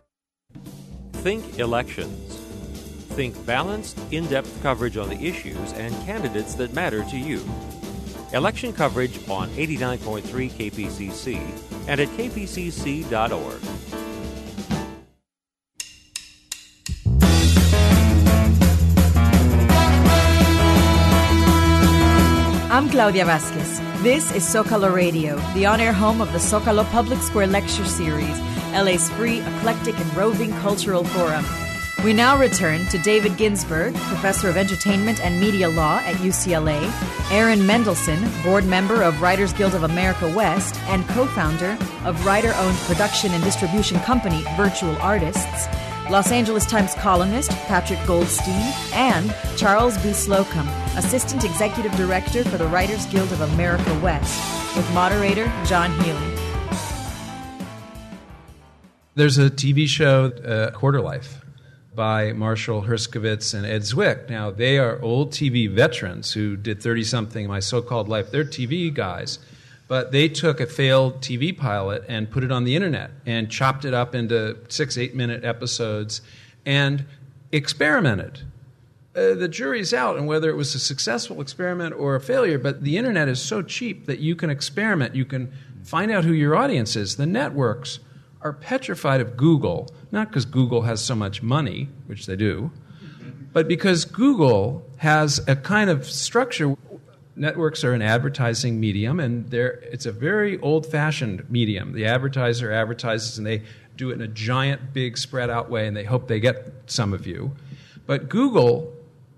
Think 1.24 1.58
elections. 1.58 2.36
Think 3.16 3.46
balanced, 3.46 3.98
in 4.12 4.26
depth 4.28 4.62
coverage 4.62 4.98
on 4.98 5.08
the 5.08 5.16
issues 5.16 5.72
and 5.72 5.96
candidates 6.06 6.54
that 6.56 6.74
matter 6.74 7.02
to 7.06 7.18
you. 7.18 7.42
Election 8.34 8.74
coverage 8.74 9.18
on 9.30 9.48
89.3 9.52 10.52
KPCC 10.52 11.40
and 11.88 12.02
at 12.02 12.10
kpcc.org. 12.10 13.62
I'm 22.70 22.90
Claudia 22.90 23.24
Vasquez. 23.24 23.80
This 24.04 24.30
is 24.36 24.44
Zocalo 24.44 24.94
Radio, 24.94 25.38
the 25.54 25.68
on 25.68 25.80
air 25.80 25.94
home 25.94 26.20
of 26.20 26.34
the 26.34 26.40
Zocalo 26.40 26.84
Public 26.92 27.20
Square 27.22 27.48
Lecture 27.48 27.86
Series, 27.86 28.38
LA's 28.74 29.10
free, 29.12 29.40
eclectic, 29.42 29.98
and 30.00 30.16
roving 30.16 30.52
cultural 30.54 31.04
forum. 31.04 31.46
We 32.04 32.12
now 32.12 32.38
return 32.38 32.86
to 32.88 32.98
David 32.98 33.38
Ginsburg, 33.38 33.94
Professor 33.96 34.50
of 34.50 34.58
Entertainment 34.58 35.24
and 35.24 35.40
Media 35.40 35.70
Law 35.70 36.00
at 36.00 36.16
UCLA, 36.18 36.92
Aaron 37.32 37.66
Mendelsohn, 37.66 38.20
Board 38.44 38.66
Member 38.66 39.04
of 39.04 39.22
Writers 39.22 39.54
Guild 39.54 39.74
of 39.74 39.84
America 39.84 40.30
West 40.36 40.76
and 40.90 41.08
co 41.08 41.26
founder 41.28 41.78
of 42.04 42.26
writer 42.26 42.52
owned 42.58 42.78
production 42.80 43.32
and 43.32 43.42
distribution 43.42 44.00
company 44.02 44.44
Virtual 44.58 44.98
Artists, 44.98 45.68
Los 46.10 46.34
Angeles 46.34 46.66
Times 46.66 46.94
columnist 46.96 47.52
Patrick 47.68 48.06
Goldstein, 48.06 48.74
and 48.94 49.34
Charles 49.56 49.98
B. 50.00 50.12
Slocum, 50.12 50.68
Assistant 50.98 51.46
Executive 51.46 51.96
Director 51.96 52.44
for 52.44 52.58
the 52.58 52.68
Writers 52.68 53.06
Guild 53.06 53.32
of 53.32 53.40
America 53.40 53.98
West, 54.00 54.76
with 54.76 54.94
moderator 54.94 55.50
Jon 55.64 55.98
Healey. 56.02 56.33
There's 59.16 59.38
a 59.38 59.52
TV 59.52 59.88
show, 59.88 60.26
uh, 60.26 60.72
Quarter 60.72 61.00
Life, 61.00 61.46
by 61.94 62.34
Marshall 62.34 62.82
Herskovitz 62.82 63.54
and 63.54 63.64
Ed 63.64 63.84
Zwick. 63.84 64.28
Now, 64.28 64.50
they 64.50 64.80
are 64.80 65.00
old 65.04 65.30
TV 65.30 65.70
veterans 65.70 66.34
who 66.34 66.58
did 66.58 66.82
30 66.82 67.04
something 67.04 67.48
My 67.48 67.60
So 67.60 67.84
Called 67.84 68.10
Life. 68.10 68.32
They're 68.32 68.44
TV 68.44 68.92
guys. 68.92 69.38
But 69.88 70.12
they 70.12 70.30
took 70.30 70.60
a 70.60 70.66
failed 70.66 71.22
TV 71.22 71.56
pilot 71.56 72.04
and 72.08 72.32
put 72.32 72.44
it 72.44 72.52
on 72.52 72.64
the 72.64 72.76
internet 72.76 73.12
and 73.24 73.52
chopped 73.52 73.86
it 73.86 73.94
up 73.94 74.16
into 74.16 74.58
six, 74.70 74.98
eight 74.98 75.14
minute 75.14 75.44
episodes 75.44 76.22
and 76.66 77.06
experimented. 77.52 78.40
Uh, 79.16 79.36
the 79.36 79.48
jury's 79.48 79.94
out 79.94 80.18
on 80.18 80.26
whether 80.26 80.50
it 80.50 80.56
was 80.56 80.74
a 80.74 80.80
successful 80.80 81.40
experiment 81.40 81.94
or 81.94 82.16
a 82.16 82.20
failure, 82.20 82.58
but 82.58 82.84
the 82.84 82.98
internet 82.98 83.28
is 83.28 83.40
so 83.40 83.62
cheap 83.62 84.08
that 84.08 84.18
you 84.18 84.36
can 84.36 84.50
experiment. 84.50 85.14
You 85.14 85.26
can 85.26 85.54
find 85.84 86.12
out 86.12 86.24
who 86.24 86.34
your 86.34 86.56
audience 86.56 86.96
is. 86.96 87.18
The 87.18 87.28
networks 87.28 88.00
are 88.44 88.54
petrified 88.54 89.22
of 89.22 89.38
Google, 89.38 89.90
not 90.12 90.30
because 90.30 90.46
Google 90.46 90.84
has 90.84 91.02
so 91.02 91.16
much 91.16 91.42
money, 91.42 91.90
which 92.08 92.26
they 92.26 92.36
do, 92.36 92.72
but 93.54 93.68
because 93.68 94.06
Google 94.06 94.86
has 94.98 95.40
a 95.48 95.56
kind 95.56 95.90
of 95.90 96.06
structure. 96.06 96.76
Networks 97.36 97.84
are 97.84 97.94
an 97.94 98.02
advertising 98.02 98.80
medium, 98.80 99.20
and 99.20 99.52
it's 99.54 100.06
a 100.06 100.12
very 100.12 100.60
old 100.60 100.86
fashioned 100.86 101.50
medium. 101.50 101.94
The 101.94 102.06
advertiser 102.06 102.72
advertises, 102.72 103.38
and 103.38 103.48
they 103.48 103.64
do 103.96 104.12
it 104.12 104.14
in 104.14 104.22
a 104.22 104.28
giant, 104.28 104.94
big, 104.94 105.18
spread 105.18 105.50
out 105.50 105.70
way, 105.70 105.88
and 105.88 105.96
they 105.96 106.04
hope 106.04 106.28
they 106.28 106.40
get 106.40 106.72
some 106.86 107.14
of 107.14 107.26
you. 107.26 107.56
But 108.06 108.30
Google 108.30 108.94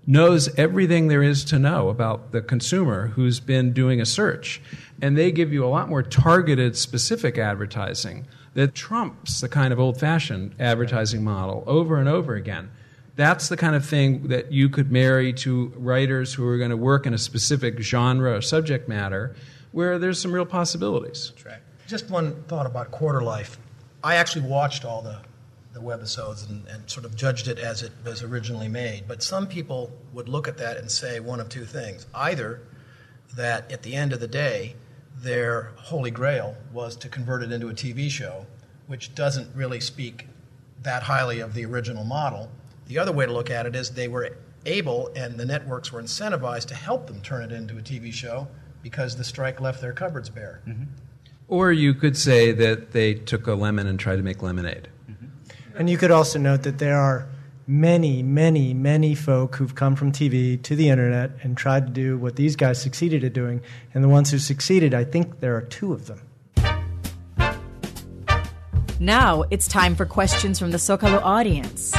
knows 0.06 0.54
everything 0.56 1.08
there 1.08 1.22
is 1.22 1.44
to 1.44 1.58
know 1.58 1.88
about 1.88 2.32
the 2.32 2.40
consumer 2.40 3.08
who's 3.08 3.40
been 3.40 3.72
doing 3.72 4.00
a 4.00 4.06
search. 4.06 4.60
And 5.02 5.16
they 5.16 5.32
give 5.32 5.52
you 5.52 5.64
a 5.64 5.68
lot 5.68 5.88
more 5.88 6.02
targeted, 6.02 6.76
specific 6.76 7.38
advertising 7.38 8.26
that 8.56 8.74
trumps 8.74 9.42
the 9.42 9.50
kind 9.50 9.70
of 9.70 9.78
old 9.78 10.00
fashioned 10.00 10.54
advertising 10.58 11.22
model 11.22 11.62
over 11.66 11.98
and 11.98 12.08
over 12.08 12.34
again. 12.34 12.70
That's 13.14 13.50
the 13.50 13.56
kind 13.56 13.76
of 13.76 13.84
thing 13.84 14.28
that 14.28 14.50
you 14.50 14.70
could 14.70 14.90
marry 14.90 15.34
to 15.34 15.74
writers 15.76 16.32
who 16.32 16.46
are 16.48 16.56
going 16.56 16.70
to 16.70 16.76
work 16.76 17.04
in 17.04 17.12
a 17.12 17.18
specific 17.18 17.78
genre 17.80 18.34
or 18.34 18.40
subject 18.40 18.88
matter 18.88 19.36
where 19.72 19.98
there's 19.98 20.18
some 20.18 20.32
real 20.32 20.46
possibilities. 20.46 21.32
Right. 21.44 21.58
Just 21.86 22.08
one 22.08 22.44
thought 22.44 22.64
about 22.64 22.90
Quarter 22.90 23.20
Life. 23.20 23.58
I 24.02 24.14
actually 24.14 24.46
watched 24.48 24.86
all 24.86 25.02
the, 25.02 25.18
the 25.74 25.80
webisodes 25.80 26.48
and, 26.48 26.66
and 26.66 26.88
sort 26.90 27.04
of 27.04 27.14
judged 27.14 27.48
it 27.48 27.58
as 27.58 27.82
it 27.82 27.92
was 28.06 28.22
originally 28.22 28.68
made. 28.68 29.06
But 29.06 29.22
some 29.22 29.46
people 29.46 29.92
would 30.14 30.30
look 30.30 30.48
at 30.48 30.56
that 30.56 30.78
and 30.78 30.90
say 30.90 31.20
one 31.20 31.40
of 31.40 31.50
two 31.50 31.66
things. 31.66 32.06
Either 32.14 32.62
that 33.36 33.70
at 33.70 33.82
the 33.82 33.94
end 33.94 34.14
of 34.14 34.20
the 34.20 34.28
day, 34.28 34.76
their 35.22 35.72
holy 35.76 36.10
grail 36.10 36.56
was 36.72 36.96
to 36.96 37.08
convert 37.08 37.42
it 37.42 37.52
into 37.52 37.68
a 37.68 37.72
TV 37.72 38.10
show, 38.10 38.46
which 38.86 39.14
doesn't 39.14 39.54
really 39.54 39.80
speak 39.80 40.26
that 40.82 41.02
highly 41.02 41.40
of 41.40 41.54
the 41.54 41.64
original 41.64 42.04
model. 42.04 42.50
The 42.86 42.98
other 42.98 43.12
way 43.12 43.26
to 43.26 43.32
look 43.32 43.50
at 43.50 43.66
it 43.66 43.74
is 43.74 43.90
they 43.90 44.08
were 44.08 44.36
able 44.66 45.10
and 45.16 45.38
the 45.38 45.44
networks 45.44 45.92
were 45.92 46.02
incentivized 46.02 46.66
to 46.66 46.74
help 46.74 47.06
them 47.06 47.20
turn 47.20 47.44
it 47.44 47.52
into 47.52 47.78
a 47.78 47.82
TV 47.82 48.12
show 48.12 48.48
because 48.82 49.16
the 49.16 49.24
strike 49.24 49.60
left 49.60 49.80
their 49.80 49.92
cupboards 49.92 50.28
bare. 50.28 50.60
Mm-hmm. 50.66 50.84
Or 51.48 51.72
you 51.72 51.94
could 51.94 52.16
say 52.16 52.52
that 52.52 52.92
they 52.92 53.14
took 53.14 53.46
a 53.46 53.54
lemon 53.54 53.86
and 53.86 53.98
tried 53.98 54.16
to 54.16 54.22
make 54.22 54.42
lemonade. 54.42 54.88
Mm-hmm. 55.10 55.78
And 55.78 55.90
you 55.90 55.96
could 55.96 56.10
also 56.10 56.38
note 56.38 56.62
that 56.64 56.78
there 56.78 56.96
are 56.96 57.28
many, 57.68 58.22
many, 58.22 58.72
many 58.72 59.14
folk 59.14 59.56
who've 59.56 59.74
come 59.74 59.96
from 59.96 60.12
TV 60.12 60.62
to 60.62 60.76
the 60.76 60.88
internet 60.88 61.32
and 61.42 61.56
tried 61.56 61.86
to 61.86 61.92
do 61.92 62.16
what 62.16 62.36
these 62.36 62.54
guys 62.54 62.80
succeeded 62.80 63.24
at 63.24 63.32
doing. 63.32 63.60
And 63.92 64.04
the 64.04 64.08
ones 64.08 64.30
who 64.30 64.38
succeeded, 64.38 64.94
I 64.94 65.04
think 65.04 65.40
there 65.40 65.56
are 65.56 65.62
two 65.62 65.92
of 65.92 66.06
them. 66.06 66.20
Now 69.00 69.42
it's 69.50 69.66
time 69.66 69.96
for 69.96 70.06
questions 70.06 70.58
from 70.58 70.70
the 70.70 70.78
Zocalo 70.78 71.20
audience. 71.22 71.94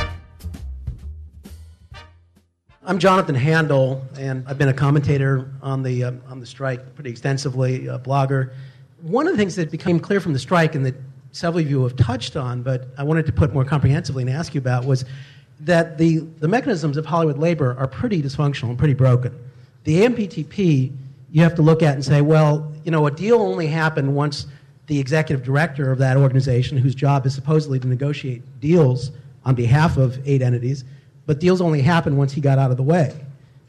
I'm 2.83 2.99
Jonathan 2.99 3.35
Handel, 3.35 4.05
and 4.17 4.45
I've 4.47 4.57
been 4.57 4.69
a 4.69 4.73
commentator 4.73 5.51
on 5.61 5.83
the, 5.83 6.05
um, 6.05 6.21
on 6.29 6.39
the 6.39 6.45
strike 6.45 6.95
pretty 6.95 7.09
extensively, 7.09 7.87
a 7.87 7.99
blogger. 7.99 8.53
One 9.01 9.27
of 9.27 9.33
the 9.33 9.37
things 9.37 9.57
that 9.57 9.69
became 9.69 9.99
clear 9.99 10.21
from 10.21 10.31
the 10.31 10.39
strike, 10.39 10.73
and 10.73 10.85
that 10.85 10.95
several 11.33 11.61
of 11.63 11.69
you 11.69 11.83
have 11.83 11.97
touched 11.97 12.37
on, 12.37 12.63
but 12.63 12.87
I 12.97 13.03
wanted 13.03 13.25
to 13.25 13.33
put 13.33 13.53
more 13.53 13.65
comprehensively 13.65 14.23
and 14.23 14.29
ask 14.29 14.55
you 14.55 14.59
about, 14.59 14.85
was 14.85 15.03
that 15.61 15.97
the, 15.97 16.19
the 16.39 16.47
mechanisms 16.47 16.97
of 16.97 17.05
Hollywood 17.05 17.37
labor 17.37 17.75
are 17.77 17.87
pretty 17.87 18.21
dysfunctional 18.21 18.69
and 18.69 18.77
pretty 18.77 18.93
broken. 18.93 19.37
The 19.83 20.01
AMPTP, 20.01 20.91
you 21.31 21.41
have 21.41 21.55
to 21.55 21.61
look 21.61 21.81
at 21.81 21.95
and 21.95 22.05
say, 22.05 22.21
well, 22.21 22.71
you 22.83 22.91
know, 22.91 23.07
a 23.07 23.11
deal 23.11 23.41
only 23.41 23.67
happened 23.67 24.15
once 24.15 24.47
the 24.87 24.99
executive 24.99 25.45
director 25.45 25.91
of 25.91 25.97
that 25.99 26.15
organization, 26.17 26.77
whose 26.77 26.95
job 26.95 27.25
is 27.25 27.33
supposedly 27.33 27.79
to 27.79 27.87
negotiate 27.87 28.41
deals 28.61 29.11
on 29.45 29.55
behalf 29.55 29.97
of 29.97 30.25
eight 30.27 30.41
entities, 30.41 30.83
but 31.25 31.39
deals 31.39 31.61
only 31.61 31.81
happened 31.81 32.17
once 32.17 32.31
he 32.31 32.41
got 32.41 32.57
out 32.57 32.71
of 32.71 32.77
the 32.77 32.83
way, 32.83 33.13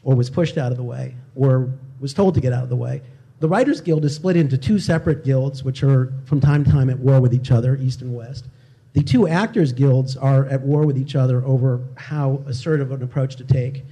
or 0.03 0.15
was 0.15 0.29
pushed 0.29 0.57
out 0.57 0.71
of 0.71 0.77
the 0.77 0.83
way, 0.83 1.15
or 1.35 1.69
was 1.99 2.13
told 2.13 2.35
to 2.35 2.41
get 2.41 2.53
out 2.53 2.63
of 2.63 2.69
the 2.69 2.75
way. 2.75 3.01
The 3.39 3.47
Writers 3.47 3.81
Guild 3.81 4.03
is 4.05 4.15
split 4.15 4.35
into 4.35 4.57
two 4.57 4.79
separate 4.79 5.23
guilds, 5.23 5.63
which 5.63 5.83
are 5.83 6.13
from 6.25 6.41
time 6.41 6.63
to 6.65 6.71
time 6.71 6.89
at 6.89 6.99
war 6.99 7.19
with 7.21 7.33
each 7.33 7.51
other, 7.51 7.75
East 7.77 8.01
and 8.01 8.13
West. 8.13 8.45
The 8.93 9.03
two 9.03 9.27
actors' 9.27 9.71
guilds 9.71 10.17
are 10.17 10.45
at 10.47 10.61
war 10.61 10.85
with 10.85 10.97
each 10.97 11.15
other 11.15 11.43
over 11.45 11.81
how 11.95 12.43
assertive 12.47 12.91
an 12.91 13.03
approach 13.03 13.35
to 13.35 13.43
take. 13.43 13.83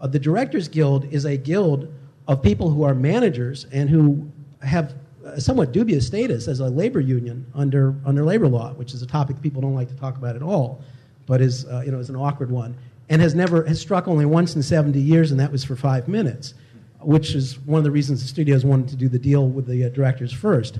Uh, 0.00 0.06
the 0.06 0.18
Directors 0.18 0.68
Guild 0.68 1.12
is 1.12 1.24
a 1.24 1.36
guild 1.36 1.92
of 2.28 2.42
people 2.42 2.70
who 2.70 2.84
are 2.84 2.94
managers 2.94 3.66
and 3.72 3.90
who 3.90 4.30
have 4.62 4.94
a 5.24 5.40
somewhat 5.40 5.72
dubious 5.72 6.06
status 6.06 6.46
as 6.48 6.60
a 6.60 6.66
labor 6.66 7.00
union 7.00 7.46
under, 7.54 7.94
under 8.04 8.24
labor 8.24 8.48
law, 8.48 8.72
which 8.74 8.94
is 8.94 9.02
a 9.02 9.06
topic 9.06 9.40
people 9.42 9.60
don't 9.60 9.74
like 9.74 9.88
to 9.88 9.96
talk 9.96 10.16
about 10.16 10.36
at 10.36 10.42
all, 10.42 10.82
but 11.26 11.40
is, 11.40 11.66
uh, 11.66 11.82
you 11.84 11.90
know, 11.90 11.98
is 11.98 12.10
an 12.10 12.16
awkward 12.16 12.50
one, 12.50 12.76
and 13.08 13.20
has 13.20 13.34
never 13.34 13.64
has 13.64 13.80
struck 13.80 14.06
only 14.06 14.24
once 14.24 14.54
in 14.54 14.62
70 14.62 15.00
years, 15.00 15.30
and 15.30 15.40
that 15.40 15.50
was 15.50 15.64
for 15.64 15.76
five 15.76 16.06
minutes, 16.08 16.54
which 17.00 17.34
is 17.34 17.58
one 17.60 17.78
of 17.78 17.84
the 17.84 17.90
reasons 17.90 18.22
the 18.22 18.28
studios 18.28 18.64
wanted 18.64 18.88
to 18.88 18.96
do 18.96 19.08
the 19.08 19.18
deal 19.18 19.48
with 19.48 19.66
the 19.66 19.84
uh, 19.84 19.88
directors 19.88 20.32
first. 20.32 20.78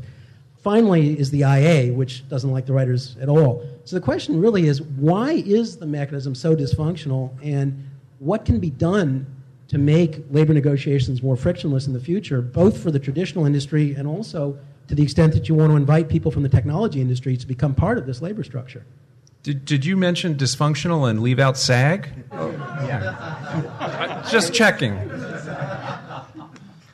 Finally, 0.64 1.18
is 1.18 1.30
the 1.30 1.42
IA, 1.42 1.92
which 1.92 2.28
doesn't 2.28 2.50
like 2.50 2.64
the 2.64 2.72
writers 2.72 3.16
at 3.20 3.28
all. 3.28 3.64
So 3.84 3.94
the 3.94 4.02
question 4.02 4.40
really 4.40 4.66
is 4.66 4.80
why 4.80 5.32
is 5.32 5.76
the 5.76 5.86
mechanism 5.86 6.34
so 6.34 6.56
dysfunctional, 6.56 7.30
and 7.42 7.86
what 8.18 8.46
can 8.46 8.58
be 8.58 8.70
done 8.70 9.26
to 9.68 9.76
make 9.76 10.24
labor 10.30 10.54
negotiations 10.54 11.22
more 11.22 11.36
frictionless 11.36 11.86
in 11.86 11.92
the 11.92 12.00
future, 12.00 12.40
both 12.40 12.82
for 12.82 12.90
the 12.90 12.98
traditional 12.98 13.44
industry 13.44 13.94
and 13.94 14.08
also 14.08 14.58
to 14.88 14.94
the 14.94 15.02
extent 15.02 15.34
that 15.34 15.48
you 15.48 15.54
want 15.54 15.70
to 15.70 15.76
invite 15.76 16.08
people 16.08 16.30
from 16.30 16.42
the 16.42 16.48
technology 16.48 17.00
industry 17.00 17.36
to 17.36 17.46
become 17.46 17.74
part 17.74 17.98
of 17.98 18.06
this 18.06 18.22
labor 18.22 18.42
structure? 18.42 18.84
Did, 19.42 19.66
did 19.66 19.84
you 19.84 19.96
mention 19.96 20.36
dysfunctional 20.36 21.08
and 21.10 21.20
leave 21.20 21.38
out 21.38 21.58
SAG? 21.58 22.08
Oh, 22.32 22.50
yeah. 22.86 24.26
Just 24.30 24.54
checking. 24.54 24.94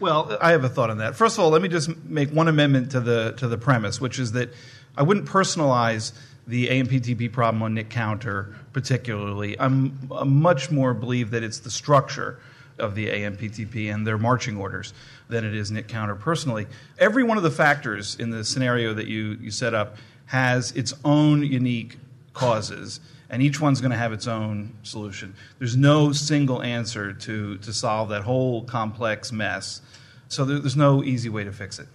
Well, 0.01 0.36
I 0.40 0.53
have 0.53 0.64
a 0.64 0.68
thought 0.68 0.88
on 0.88 0.98
that. 0.98 1.14
First 1.14 1.36
of 1.36 1.44
all, 1.44 1.51
let 1.51 1.61
me 1.61 1.68
just 1.68 1.94
make 2.05 2.30
one 2.30 2.48
amendment 2.48 2.90
to 2.92 3.01
the 3.01 3.34
to 3.36 3.46
the 3.46 3.59
premise, 3.59 4.01
which 4.01 4.18
is 4.18 4.32
that 4.32 4.51
I 4.96 5.03
wouldn't 5.03 5.26
personalize 5.26 6.12
the 6.46 6.68
AMPTP 6.68 7.30
problem 7.30 7.62
on 7.62 7.74
Nick 7.74 7.90
Counter 7.90 8.57
particularly. 8.72 9.59
I'm, 9.61 10.09
I'm 10.11 10.40
much 10.40 10.70
more 10.70 10.94
believe 10.94 11.30
that 11.30 11.42
it's 11.42 11.59
the 11.61 11.70
structure 11.70 12.40
of 12.78 12.94
the 12.94 13.09
AMPTP 13.09 13.92
and 13.92 14.07
their 14.07 14.18
marching 14.18 14.57
orders 14.57 14.94
than 15.28 15.44
it 15.44 15.55
is 15.55 15.70
Nick 15.70 15.86
Counter 15.86 16.16
personally. 16.16 16.66
Every 16.98 17.22
one 17.22 17.36
of 17.36 17.42
the 17.42 17.51
factors 17.51 18.16
in 18.18 18.30
the 18.30 18.44
scenario 18.44 18.94
that 18.94 19.07
you, 19.07 19.38
you 19.40 19.51
set 19.51 19.74
up 19.74 19.96
has 20.26 20.72
its 20.72 20.94
own 21.05 21.42
unique 21.42 21.98
causes, 22.41 23.01
and 23.28 23.43
each 23.43 23.61
one's 23.61 23.80
going 23.80 23.91
to 23.93 23.97
have 23.97 24.12
its 24.12 24.26
own 24.26 24.74
solution. 24.82 25.34
There's 25.59 25.76
no 25.76 26.12
single 26.12 26.62
answer 26.62 27.12
to, 27.12 27.59
to 27.59 27.72
solve 27.72 28.09
that 28.09 28.22
whole 28.22 28.64
complex 28.64 29.30
mess. 29.30 29.82
So 30.28 30.45
there, 30.45 30.59
there's 30.59 30.76
no 30.76 31.05
easy 31.05 31.28
way 31.28 31.45
to 31.45 31.53
fix 31.53 31.78
it. 31.78 31.86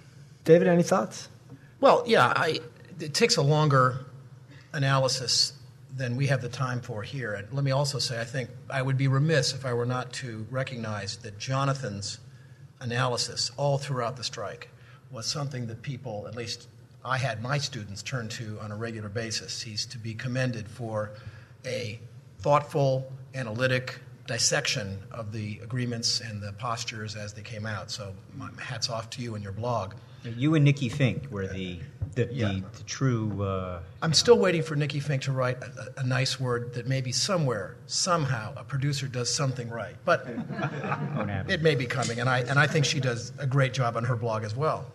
David, 0.43 0.67
any 0.67 0.83
thoughts? 0.83 1.29
Well, 1.79 2.03
yeah, 2.05 2.31
I, 2.35 2.59
it 2.99 3.13
takes 3.13 3.37
a 3.37 3.41
longer 3.41 4.05
analysis 4.73 5.53
than 5.95 6.15
we 6.15 6.27
have 6.27 6.41
the 6.41 6.49
time 6.49 6.81
for 6.81 7.01
here. 7.01 7.33
And 7.33 7.51
let 7.51 7.63
me 7.63 7.71
also 7.71 7.99
say, 7.99 8.19
I 8.19 8.25
think 8.25 8.49
I 8.69 8.81
would 8.81 8.97
be 8.97 9.07
remiss 9.07 9.53
if 9.53 9.65
I 9.65 9.73
were 9.73 9.85
not 9.85 10.11
to 10.13 10.45
recognize 10.51 11.17
that 11.17 11.39
Jonathan's 11.39 12.19
analysis 12.81 13.51
all 13.57 13.77
throughout 13.77 14.17
the 14.17 14.23
strike 14.23 14.69
was 15.09 15.25
something 15.25 15.67
that 15.67 15.81
people, 15.81 16.25
at 16.27 16.35
least 16.35 16.67
I 17.05 17.17
had 17.17 17.41
my 17.43 17.59
students 17.59 18.01
turn 18.01 18.27
to 18.29 18.59
on 18.61 18.71
a 18.71 18.75
regular 18.75 19.09
basis. 19.09 19.61
He's 19.61 19.85
to 19.87 19.97
be 19.99 20.15
commended 20.15 20.67
for 20.67 21.11
a 21.65 21.99
thoughtful, 22.39 23.11
analytic 23.35 23.99
dissection 24.27 24.97
of 25.11 25.31
the 25.31 25.59
agreements 25.63 26.19
and 26.19 26.41
the 26.41 26.51
postures 26.53 27.15
as 27.15 27.33
they 27.33 27.43
came 27.43 27.67
out. 27.67 27.91
So, 27.91 28.13
my 28.35 28.49
hats 28.59 28.89
off 28.89 29.11
to 29.11 29.21
you 29.21 29.35
and 29.35 29.43
your 29.43 29.53
blog. 29.53 29.93
You 30.23 30.55
and 30.55 30.65
Nikki 30.65 30.89
Finke 30.89 31.29
were 31.29 31.45
the 31.47 31.79
the, 32.15 32.27
Yeah. 32.31 32.47
the, 32.53 32.63
the 32.77 32.83
true. 32.85 33.43
Uh, 33.43 33.81
I'm 34.01 34.13
still 34.13 34.39
waiting 34.39 34.63
for 34.63 34.75
Nikki 34.75 34.99
Finke 34.99 35.21
to 35.21 35.31
write 35.31 35.61
a, 35.61 35.91
a, 35.97 36.01
a 36.01 36.03
nice 36.07 36.39
word 36.39 36.73
that 36.73 36.87
maybe 36.87 37.11
somewhere, 37.11 37.75
somehow, 37.85 38.53
a 38.55 38.63
producer 38.63 39.07
does 39.07 39.31
something 39.33 39.69
right. 39.69 39.95
But 40.05 40.25
it 41.47 41.61
may 41.61 41.75
be 41.75 41.85
coming, 41.85 42.19
and 42.19 42.27
I, 42.29 42.39
and 42.39 42.57
I 42.57 42.65
think 42.67 42.85
she 42.85 42.99
does 42.99 43.31
a 43.37 43.45
great 43.45 43.73
job 43.73 43.95
on 43.97 44.05
her 44.05 44.15
blog 44.15 44.43
as 44.43 44.55
well. 44.55 44.85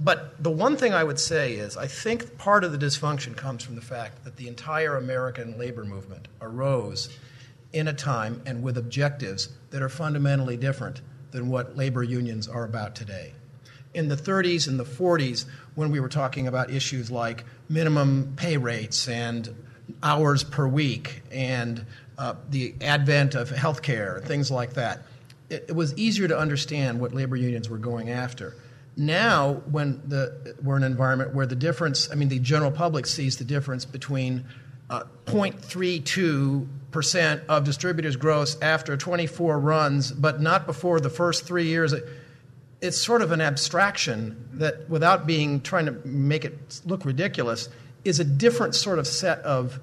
But 0.00 0.42
the 0.42 0.50
one 0.50 0.76
thing 0.76 0.92
I 0.92 1.04
would 1.04 1.20
say 1.20 1.52
is 1.54 1.76
I 1.76 1.86
think 1.86 2.36
part 2.36 2.64
of 2.64 2.72
the 2.72 2.78
dysfunction 2.78 3.36
comes 3.36 3.62
from 3.62 3.76
the 3.76 3.80
fact 3.80 4.24
that 4.24 4.36
the 4.36 4.48
entire 4.48 4.96
American 4.96 5.56
labor 5.56 5.84
movement 5.84 6.28
arose 6.40 7.16
in 7.72 7.88
a 7.88 7.92
time 7.92 8.42
and 8.46 8.62
with 8.62 8.76
objectives 8.76 9.50
that 9.70 9.82
are 9.82 9.88
fundamentally 9.88 10.56
different 10.56 11.00
than 11.30 11.48
what 11.48 11.76
labor 11.76 12.02
unions 12.02 12.48
are 12.48 12.64
about 12.64 12.94
today. 12.94 13.34
In 13.92 14.08
the 14.08 14.16
30s 14.16 14.66
and 14.66 14.78
the 14.78 14.84
40s, 14.84 15.46
when 15.74 15.90
we 15.90 16.00
were 16.00 16.08
talking 16.08 16.48
about 16.48 16.70
issues 16.70 17.10
like 17.10 17.44
minimum 17.68 18.34
pay 18.36 18.56
rates 18.56 19.08
and 19.08 19.54
hours 20.02 20.42
per 20.42 20.66
week 20.66 21.22
and 21.30 21.84
uh, 22.18 22.34
the 22.50 22.74
advent 22.80 23.34
of 23.34 23.50
healthcare, 23.50 24.18
and 24.18 24.26
things 24.26 24.50
like 24.50 24.74
that, 24.74 25.02
it, 25.50 25.66
it 25.68 25.76
was 25.76 25.96
easier 25.96 26.28
to 26.28 26.38
understand 26.38 27.00
what 27.00 27.12
labor 27.12 27.36
unions 27.36 27.68
were 27.68 27.78
going 27.78 28.10
after. 28.10 28.54
Now, 28.96 29.54
when 29.70 30.02
the, 30.06 30.56
we're 30.62 30.76
in 30.76 30.84
an 30.84 30.92
environment 30.92 31.34
where 31.34 31.46
the 31.46 31.56
difference, 31.56 32.08
I 32.10 32.14
mean, 32.14 32.28
the 32.28 32.38
general 32.38 32.70
public 32.70 33.06
sees 33.06 33.38
the 33.38 33.44
difference 33.44 33.84
between 33.84 34.44
uh, 34.88 35.02
0.32% 35.26 37.46
of 37.46 37.64
distributors' 37.64 38.14
gross 38.16 38.56
after 38.60 38.96
24 38.96 39.58
runs, 39.58 40.12
but 40.12 40.40
not 40.40 40.66
before 40.66 41.00
the 41.00 41.10
first 41.10 41.44
three 41.44 41.66
years. 41.66 41.92
It's 42.80 43.00
sort 43.00 43.20
of 43.22 43.32
an 43.32 43.40
abstraction 43.40 44.48
that, 44.54 44.88
without 44.88 45.26
being 45.26 45.60
trying 45.60 45.86
to 45.86 45.92
make 46.06 46.44
it 46.44 46.80
look 46.84 47.04
ridiculous, 47.04 47.68
is 48.04 48.20
a 48.20 48.24
different 48.24 48.76
sort 48.76 49.00
of 49.00 49.08
set 49.08 49.40
of 49.40 49.80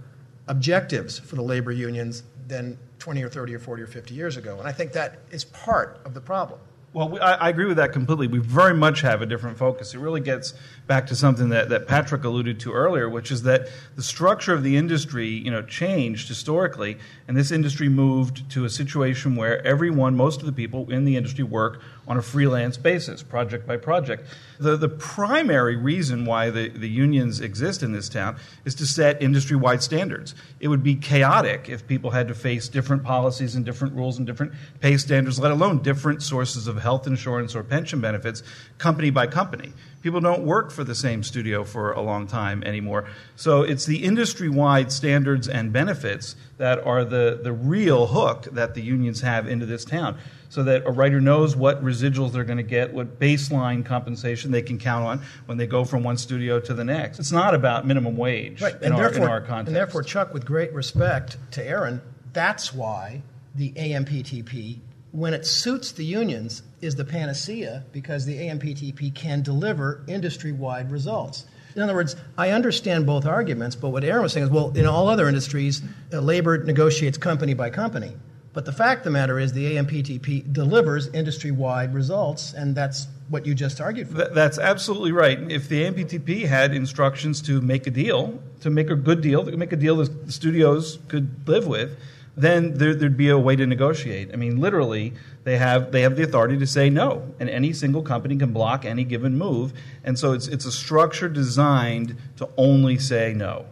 objectives 0.48 1.20
for 1.20 1.36
the 1.36 1.42
labor 1.42 1.72
unions 1.72 2.24
than 2.48 2.78
20 3.00 3.24
or 3.24 3.30
30 3.30 3.56
or 3.56 3.60
40 3.60 3.84
or 3.84 3.88
50 3.88 4.14
years 4.14 4.38
ago. 4.38 4.58
And 4.60 4.68
I 4.68 4.72
think 4.72 4.94
that 4.94 5.20
is 5.32 5.44
part 5.44 6.00
of 6.06 6.14
the 6.14 6.22
problem. 6.22 6.60
Well, 6.94 7.08
we, 7.08 7.20
I, 7.22 7.48
I 7.48 7.50
agree 7.50 7.68
with 7.68 7.78
that 7.78 7.94
completely. 7.94 8.28
We 8.28 8.40
very 8.40 8.74
much 8.74 9.00
have 9.00 9.22
a 9.22 9.26
different 9.26 9.58
focus. 9.58 9.94
It 9.94 10.00
really 10.00 10.20
gets 10.20 10.54
back 10.88 11.08
to 11.08 11.16
something 11.16 11.48
that, 11.50 11.70
that 11.70 11.88
Patrick 11.88 12.26
alluded 12.26 12.60
to 12.62 12.74
earlier, 12.74 13.10
which 13.10 13.32
is 13.32 13.44
that 13.44 13.70
the 13.96 14.04
structure 14.04 14.54
of 14.54 14.62
the 14.62 14.76
industry, 14.76 15.30
you 15.30 15.52
know, 15.52 15.62
changed 15.62 16.28
historically, 16.28 16.98
and 17.30 17.38
this 17.38 17.50
industry 17.50 17.88
moved 17.88 18.50
to 18.52 18.66
a 18.66 18.70
situation 18.70 19.38
where 19.38 19.66
everyone, 19.66 20.18
most 20.18 20.42
of 20.42 20.46
the 20.46 20.52
people 20.52 20.92
in 20.92 21.06
the 21.06 21.16
industry, 21.16 21.46
work 21.46 21.82
on 22.12 22.18
a 22.18 22.22
freelance 22.22 22.76
basis, 22.76 23.24
project 23.24 23.66
by 23.66 23.78
project. 23.78 24.28
The, 24.60 24.76
the 24.76 24.90
primary 24.90 25.78
reason 25.78 26.26
why 26.26 26.50
the, 26.50 26.68
the 26.68 26.90
unions 26.90 27.40
exist 27.40 27.84
in 27.84 27.94
this 27.94 28.10
town 28.10 28.36
is 28.66 28.76
to 28.76 28.86
set 28.86 29.22
industry 29.22 29.56
wide 29.56 29.82
standards. 29.82 30.36
It 30.60 30.68
would 30.68 30.84
be 30.84 30.96
chaotic 30.96 31.70
if 31.70 31.88
people 31.88 32.12
had 32.12 32.28
to 32.28 32.34
face 32.34 32.68
different 32.68 33.04
policies 33.04 33.56
and 33.56 33.64
different 33.64 33.96
rules 33.96 34.18
and 34.18 34.28
different 34.28 34.52
pay 34.82 34.98
standards, 34.98 35.40
let 35.40 35.54
alone 35.54 35.84
different 35.84 36.22
sources 36.22 36.68
of 36.68 36.82
health 36.82 37.08
insurance 37.08 37.56
or 37.56 37.64
pension 37.64 38.02
benefits, 38.02 38.44
company 38.78 39.10
by 39.10 39.26
company. 39.26 39.72
People 40.02 40.20
don't 40.20 40.44
work 40.44 40.70
for 40.70 40.84
the 40.84 40.96
same 40.96 41.24
studio 41.24 41.64
for 41.64 41.94
a 41.94 42.02
long 42.02 42.28
time 42.28 42.62
anymore. 42.64 43.06
So 43.38 43.62
it's 43.62 43.86
the 43.86 44.04
industry 44.04 44.50
wide 44.50 44.92
standards 44.92 45.48
and 45.48 45.72
benefits 45.72 46.36
that 46.58 46.86
are 46.86 47.06
the, 47.06 47.40
the 47.42 47.54
real 47.54 48.08
hook 48.08 48.50
that 48.52 48.74
the 48.74 48.82
unions 48.82 49.22
have 49.22 49.48
into 49.48 49.66
this 49.66 49.86
town 49.86 50.18
so 50.52 50.64
that 50.64 50.86
a 50.86 50.92
writer 50.92 51.22
knows 51.22 51.56
what 51.56 51.82
residuals 51.82 52.34
they're 52.34 52.44
going 52.44 52.58
to 52.58 52.62
get, 52.64 52.94
what 52.94 53.18
baseline 53.22 53.86
compensation 53.86 54.52
they 54.52 54.62
can 54.62 54.78
count 54.78 55.06
on 55.06 55.22
when 55.46 55.58
they 55.58 55.66
go 55.66 55.86
from 55.86 56.04
one 56.04 56.18
studio 56.18 56.60
to 56.60 56.74
the 56.74 56.84
next. 56.84 57.20
It's 57.20 57.32
not 57.32 57.56
about 57.56 57.88
minimum 57.88 58.18
wage 58.18 58.62
Right, 58.62 58.76
in, 58.76 58.84
and 58.84 58.94
our, 58.96 59.00
therefore, 59.00 59.24
in 59.24 59.32
our 59.32 59.40
context. 59.40 59.68
and 59.68 59.76
therefore, 59.78 60.04
Chuck, 60.04 60.34
with 60.34 60.44
great 60.44 60.74
respect 60.74 61.38
to 61.52 61.66
Aaron, 61.66 62.02
that's 62.34 62.74
why 62.74 63.22
the 63.56 63.72
AMPTP, 63.72 64.80
when 65.14 65.34
it 65.34 65.46
suits 65.48 65.94
the 65.94 66.04
unions, 66.04 66.64
is 66.82 66.96
the 66.96 67.06
panacea 67.06 67.86
because 67.94 68.26
the 68.26 68.38
AMPTP 68.38 69.16
can 69.16 69.42
deliver 69.42 70.04
industry-wide 70.08 70.92
results. 70.92 71.46
In 71.78 71.82
other 71.82 71.94
words, 71.94 72.18
I 72.38 72.50
understand 72.50 73.06
both 73.06 73.26
arguments, 73.26 73.78
but 73.78 73.92
what 73.92 74.04
Aaron 74.04 74.24
was 74.24 74.34
saying 74.34 74.48
is, 74.48 74.52
well, 74.52 74.72
in 74.76 74.86
all 74.86 75.08
other 75.08 75.30
industries, 75.30 75.82
uh, 76.12 76.20
labor 76.20 76.62
negotiates 76.62 77.18
company 77.18 77.54
by 77.54 77.70
company. 77.70 78.18
But 78.54 78.66
the 78.66 78.74
fact 78.74 79.00
of 79.00 79.04
the 79.06 79.12
matter 79.12 79.40
is, 79.40 79.54
the 79.54 79.78
AMPTP 79.78 80.52
delivers 80.52 81.08
industry-wide 81.08 81.94
results, 81.94 82.54
and 82.54 82.76
that's 82.76 83.08
what 83.30 83.46
you 83.46 83.56
just 83.56 83.80
argued 83.80 84.10
for. 84.10 84.18
Th- 84.18 84.30
that's 84.34 84.60
absolutely 84.60 85.14
right. 85.14 85.40
If 85.50 85.70
the 85.70 85.84
AMPTP 85.84 86.46
had 86.46 86.74
instructions 86.74 87.42
to 87.44 87.62
make 87.62 87.88
a 87.88 87.92
deal, 87.92 88.42
to 88.60 88.70
make 88.70 88.90
a 88.90 88.96
good 88.96 89.22
deal, 89.22 89.46
to 89.46 89.56
make 89.56 89.72
a 89.72 89.78
deal 89.78 89.96
that 89.98 90.26
the 90.26 90.32
studios 90.34 91.00
could 91.08 91.48
live 91.48 91.66
with, 91.66 91.98
then 92.36 92.78
there, 92.78 92.94
there'd 92.94 93.18
be 93.18 93.30
a 93.30 93.38
way 93.38 93.56
to 93.56 93.66
negotiate. 93.66 94.32
I 94.34 94.36
mean, 94.36 94.60
literally, 94.60 95.14
they 95.44 95.58
have 95.58 95.92
they 95.92 96.02
have 96.02 96.16
the 96.16 96.24
authority 96.24 96.58
to 96.58 96.68
say 96.68 96.90
no, 96.90 97.34
and 97.40 97.50
any 97.50 97.74
single 97.74 98.02
company 98.02 98.36
can 98.38 98.52
block 98.52 98.86
any 98.86 99.04
given 99.04 99.38
move. 99.38 99.74
And 100.04 100.18
so 100.18 100.34
it's 100.34 100.48
it's 100.48 100.66
a 100.66 100.72
structure 100.72 101.30
designed 101.30 102.18
to 102.38 102.50
only 102.58 102.98
say 102.98 103.34
no. 103.34 103.66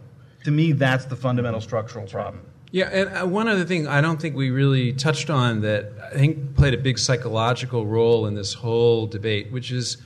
To 0.44 0.50
me, 0.50 0.72
that's 0.72 1.04
the 1.06 1.16
fundamental 1.16 1.60
structural 1.60 2.06
problem. 2.06 2.44
Yeah, 2.72 2.88
and 2.92 3.08
uh, 3.10 3.26
one 3.26 3.48
other 3.48 3.64
thing 3.64 3.88
I 3.88 4.00
don't 4.00 4.20
think 4.20 4.36
we 4.36 4.50
really 4.50 4.92
touched 4.92 5.28
on 5.28 5.60
that 5.62 5.92
I 6.12 6.16
think 6.16 6.54
played 6.54 6.72
a 6.72 6.78
big 6.78 6.98
psychological 6.98 7.84
role 7.84 8.26
in 8.26 8.34
this 8.34 8.54
whole 8.54 9.06
debate, 9.06 9.50
which 9.50 9.72
is 9.72 9.96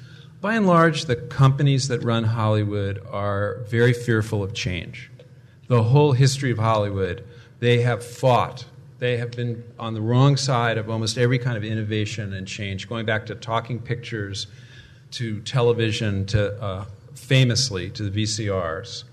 by 0.41 0.55
and 0.55 0.67
large, 0.67 1.07
the 1.07 1.17
companies 1.17 1.89
that 1.89 2.03
run 2.03 2.25
Hollywood 2.25 3.03
are 3.11 3.61
very 3.67 3.95
fearful 3.95 4.43
of 4.43 4.53
change. 4.53 5.11
The 5.69 5.83
whole 5.83 6.13
history 6.13 6.51
of 6.51 6.59
Hollywood, 6.59 7.25
they 7.61 7.81
have 7.81 8.05
fought. 8.05 8.67
They 8.99 9.17
have 9.17 9.31
been 9.31 9.65
on 9.79 9.95
the 9.95 10.03
wrong 10.03 10.37
side 10.37 10.77
of 10.77 10.91
almost 10.91 11.17
every 11.17 11.39
kind 11.39 11.57
of 11.57 11.65
innovation 11.65 12.35
and 12.35 12.47
change, 12.47 12.89
going 12.89 13.07
back 13.07 13.25
to 13.27 13.35
talking 13.35 13.79
pictures, 13.79 14.47
to 15.13 15.41
television, 15.41 16.27
to 16.27 16.63
uh, 16.63 16.85
famously 17.15 17.89
to 17.91 18.09
the 18.09 18.23
VCRs. 18.25 19.05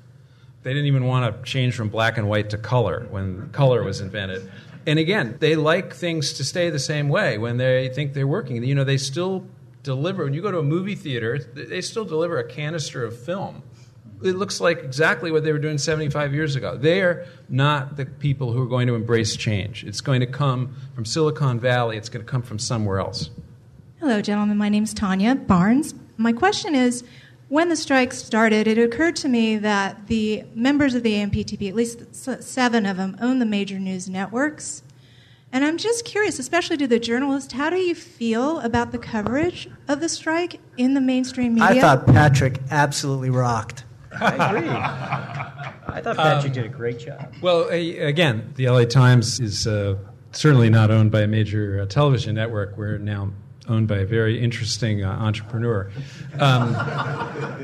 They 0.63 0.73
didn't 0.73 0.87
even 0.87 1.05
want 1.05 1.35
to 1.35 1.43
change 1.49 1.75
from 1.75 1.89
black 1.89 2.17
and 2.17 2.29
white 2.29 2.51
to 2.51 2.57
color 2.57 3.07
when 3.09 3.49
color 3.49 3.83
was 3.83 3.99
invented. 3.99 4.51
And 4.85 4.99
again, 4.99 5.37
they 5.39 5.55
like 5.55 5.93
things 5.93 6.33
to 6.33 6.43
stay 6.43 6.69
the 6.69 6.79
same 6.79 7.09
way 7.09 7.37
when 7.37 7.57
they 7.57 7.89
think 7.89 8.13
they're 8.13 8.27
working. 8.27 8.63
You 8.63 8.75
know, 8.75 8.83
they 8.83 8.97
still 8.97 9.45
deliver. 9.83 10.23
When 10.23 10.33
you 10.33 10.41
go 10.41 10.51
to 10.51 10.59
a 10.59 10.63
movie 10.63 10.95
theater, 10.95 11.39
they 11.39 11.81
still 11.81 12.05
deliver 12.05 12.37
a 12.37 12.47
canister 12.47 13.03
of 13.03 13.17
film. 13.19 13.63
It 14.23 14.35
looks 14.35 14.61
like 14.61 14.83
exactly 14.83 15.31
what 15.31 15.43
they 15.43 15.51
were 15.51 15.59
doing 15.59 15.79
75 15.79 16.33
years 16.33 16.55
ago. 16.55 16.77
They're 16.77 17.25
not 17.49 17.97
the 17.97 18.05
people 18.05 18.53
who 18.53 18.61
are 18.61 18.67
going 18.67 18.85
to 18.85 18.93
embrace 18.93 19.35
change. 19.35 19.83
It's 19.83 20.01
going 20.01 20.19
to 20.19 20.27
come 20.27 20.75
from 20.93 21.05
Silicon 21.05 21.59
Valley, 21.59 21.97
it's 21.97 22.09
going 22.09 22.23
to 22.23 22.31
come 22.31 22.43
from 22.43 22.59
somewhere 22.59 22.99
else. 22.99 23.31
Hello, 23.99 24.21
gentlemen. 24.21 24.57
My 24.57 24.69
name 24.69 24.83
is 24.83 24.93
Tanya 24.93 25.35
Barnes. 25.35 25.95
My 26.17 26.33
question 26.33 26.75
is 26.75 27.03
when 27.51 27.67
the 27.67 27.75
strike 27.75 28.13
started, 28.13 28.65
it 28.65 28.77
occurred 28.77 29.13
to 29.13 29.27
me 29.27 29.57
that 29.57 30.07
the 30.07 30.41
members 30.55 30.95
of 30.95 31.03
the 31.03 31.11
AMPTP, 31.15 31.67
at 31.67 31.75
least 31.75 32.15
seven 32.15 32.85
of 32.85 32.95
them, 32.95 33.17
own 33.19 33.39
the 33.39 33.45
major 33.45 33.77
news 33.77 34.07
networks. 34.07 34.83
And 35.51 35.65
I'm 35.65 35.77
just 35.77 36.05
curious, 36.05 36.39
especially 36.39 36.77
to 36.77 36.87
the 36.87 36.97
journalist, 36.97 37.51
how 37.51 37.69
do 37.69 37.75
you 37.75 37.93
feel 37.93 38.61
about 38.61 38.93
the 38.93 38.97
coverage 38.97 39.67
of 39.89 39.99
the 39.99 40.07
strike 40.07 40.61
in 40.77 40.93
the 40.93 41.01
mainstream 41.01 41.55
media? 41.55 41.67
I 41.67 41.81
thought 41.81 42.07
Patrick 42.07 42.61
absolutely 42.71 43.29
rocked. 43.29 43.83
I 44.13 44.49
agree. 44.49 44.69
I 44.69 45.99
thought 46.01 46.15
Patrick 46.15 46.53
did 46.53 46.65
a 46.65 46.69
great 46.69 46.99
job. 46.99 47.33
Well, 47.41 47.67
again, 47.67 48.53
the 48.55 48.69
LA 48.69 48.85
Times 48.85 49.41
is 49.41 49.67
uh, 49.67 49.97
certainly 50.31 50.69
not 50.69 50.89
owned 50.89 51.11
by 51.11 51.19
a 51.19 51.27
major 51.27 51.81
uh, 51.81 51.85
television 51.85 52.33
network. 52.33 52.77
We're 52.77 52.97
now 52.97 53.33
owned 53.71 53.87
by 53.87 53.99
a 53.99 54.05
very 54.05 54.39
interesting 54.39 55.03
uh, 55.03 55.09
entrepreneur. 55.09 55.89
Um, 56.39 56.75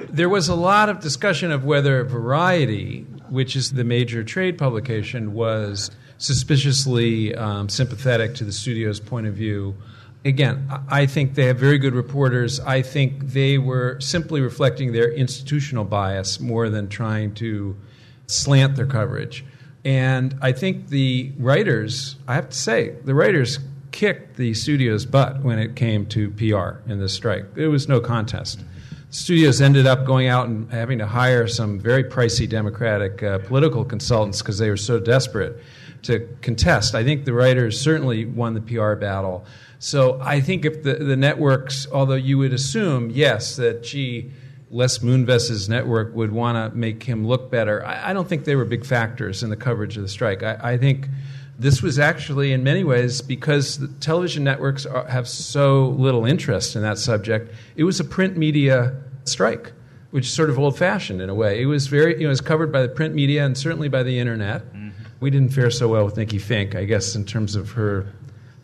there 0.10 0.30
was 0.30 0.48
a 0.48 0.56
lot 0.56 0.90
of 0.90 1.00
discussion 1.00 1.52
of 1.52 1.66
whether 1.66 2.04
Variety, 2.04 3.02
which 3.30 3.56
is 3.56 3.74
the 3.74 3.84
major 3.84 4.24
trade 4.24 4.58
publication, 4.58 5.34
was 5.34 5.92
suspiciously 6.18 7.36
um, 7.36 7.70
sympathetic 7.70 8.34
to 8.36 8.44
the 8.44 8.52
studio's 8.52 9.00
point 9.00 9.28
of 9.28 9.34
view. 9.34 9.76
Again, 10.26 10.66
I 10.70 11.02
I 11.02 11.06
think 11.06 11.36
they 11.36 11.46
have 11.46 11.60
very 11.60 11.78
good 11.78 11.94
reporters. 11.94 12.60
I 12.60 12.82
think 12.82 13.28
they 13.34 13.58
were 13.58 14.00
simply 14.00 14.42
reflecting 14.42 14.92
their 14.94 15.12
institutional 15.12 15.86
bias 15.86 16.40
more 16.40 16.70
than 16.70 16.90
trying 16.90 17.36
to 17.36 17.76
slant 18.26 18.76
their 18.76 18.88
coverage. 18.88 19.46
And 19.86 20.36
I 20.42 20.52
think 20.52 20.90
the 20.90 21.32
writers, 21.38 22.18
I 22.28 22.34
have 22.36 22.50
to 22.50 22.58
say, 22.58 22.96
the 23.06 23.14
writers 23.14 23.60
kicked 23.92 24.38
the 24.38 24.54
studio's 24.54 25.06
butt 25.06 25.42
when 25.44 25.60
it 25.60 25.76
came 25.76 26.06
to 26.08 26.30
PR 26.32 26.90
in 26.90 27.00
this 27.00 27.14
strike. 27.14 27.46
It 27.56 27.68
was 27.68 27.88
no 27.88 28.00
contest. 28.00 28.60
studios 29.10 29.62
ended 29.62 29.88
up 29.88 30.06
going 30.06 30.28
out 30.28 30.48
and 30.48 30.72
having 30.72 30.98
to 31.00 31.08
hire 31.08 31.48
some 31.48 31.80
very 31.80 32.04
pricey 32.04 32.48
Democratic 32.48 33.24
uh, 33.24 33.40
political 33.40 33.86
consultants 33.86 34.42
because 34.42 34.58
they 34.58 34.70
were 34.70 34.78
so 34.78 35.00
desperate 35.00 35.62
to 36.04 36.28
contest. 36.42 36.96
I 36.96 37.04
think 37.04 37.26
the 37.26 37.34
writers 37.34 37.80
certainly 37.80 38.26
won 38.26 38.54
the 38.54 38.62
PR 38.62 38.94
battle. 38.96 39.46
So 39.80 40.20
I 40.22 40.42
think 40.42 40.66
if 40.66 40.84
the, 40.84 40.96
the 40.96 41.16
networks, 41.16 41.88
although 41.92 42.16
you 42.16 42.38
would 42.40 42.54
assume, 42.54 43.10
yes, 43.12 43.56
that, 43.58 43.84
gee, 43.84 44.32
Les 44.70 45.00
Moonves's 45.00 45.70
network 45.70 46.14
would 46.16 46.32
want 46.32 46.72
to 46.72 46.78
make 46.78 47.04
him 47.04 47.26
look 47.26 47.50
better, 47.52 47.86
I, 47.86 48.10
I, 48.10 48.14
don't 48.14 48.28
think 48.28 48.44
they 48.44 48.56
were 48.56 48.66
big 48.66 48.86
factors 48.86 49.44
in 49.44 49.50
the 49.50 49.56
coverage 49.56 49.96
of 49.96 50.04
the 50.04 50.10
strike. 50.10 50.44
I, 50.44 50.58
I 50.62 50.78
think 50.78 51.08
this 51.60 51.82
was 51.82 51.98
actually, 51.98 52.54
in 52.54 52.64
many 52.64 52.84
ways, 52.84 53.22
because 53.22 53.80
the 53.80 53.88
television 54.00 54.44
networks 54.44 54.86
are, 54.86 55.06
have 55.08 55.28
so 55.28 55.90
little 55.90 56.26
interest 56.26 56.76
in 56.76 56.84
that 56.84 57.00
subject, 57.00 57.54
it 57.76 57.84
was 57.84 58.00
a 58.00 58.04
print 58.04 58.38
media 58.38 58.96
strike, 59.24 59.74
which 60.12 60.28
is 60.28 60.34
sort 60.34 60.50
of 60.50 60.60
old 60.60 60.78
fashioned 60.78 61.22
in 61.22 61.30
a 61.30 61.36
way. 61.36 61.62
It 61.62 61.66
was 61.66 61.88
very, 61.88 62.14
you 62.14 62.22
know, 62.22 62.28
it 62.28 62.30
was 62.30 62.42
covered 62.42 62.72
by 62.72 62.84
the 62.84 62.90
print 62.90 63.16
media 63.16 63.46
and 63.46 63.58
certainly 63.58 63.90
by 63.90 64.04
the 64.04 64.20
internet. 64.20 64.66
Mm-hmm. 64.66 64.90
We 65.20 65.32
didn't 65.32 65.52
fare 65.52 65.72
so 65.72 65.88
well 65.88 66.06
with 66.06 66.16
Nikki 66.16 66.38
Finke, 66.38 66.76
I 66.76 66.86
guess, 66.86 67.16
in 67.16 67.26
terms 67.26 67.56
of 67.56 67.72
her 67.72 68.06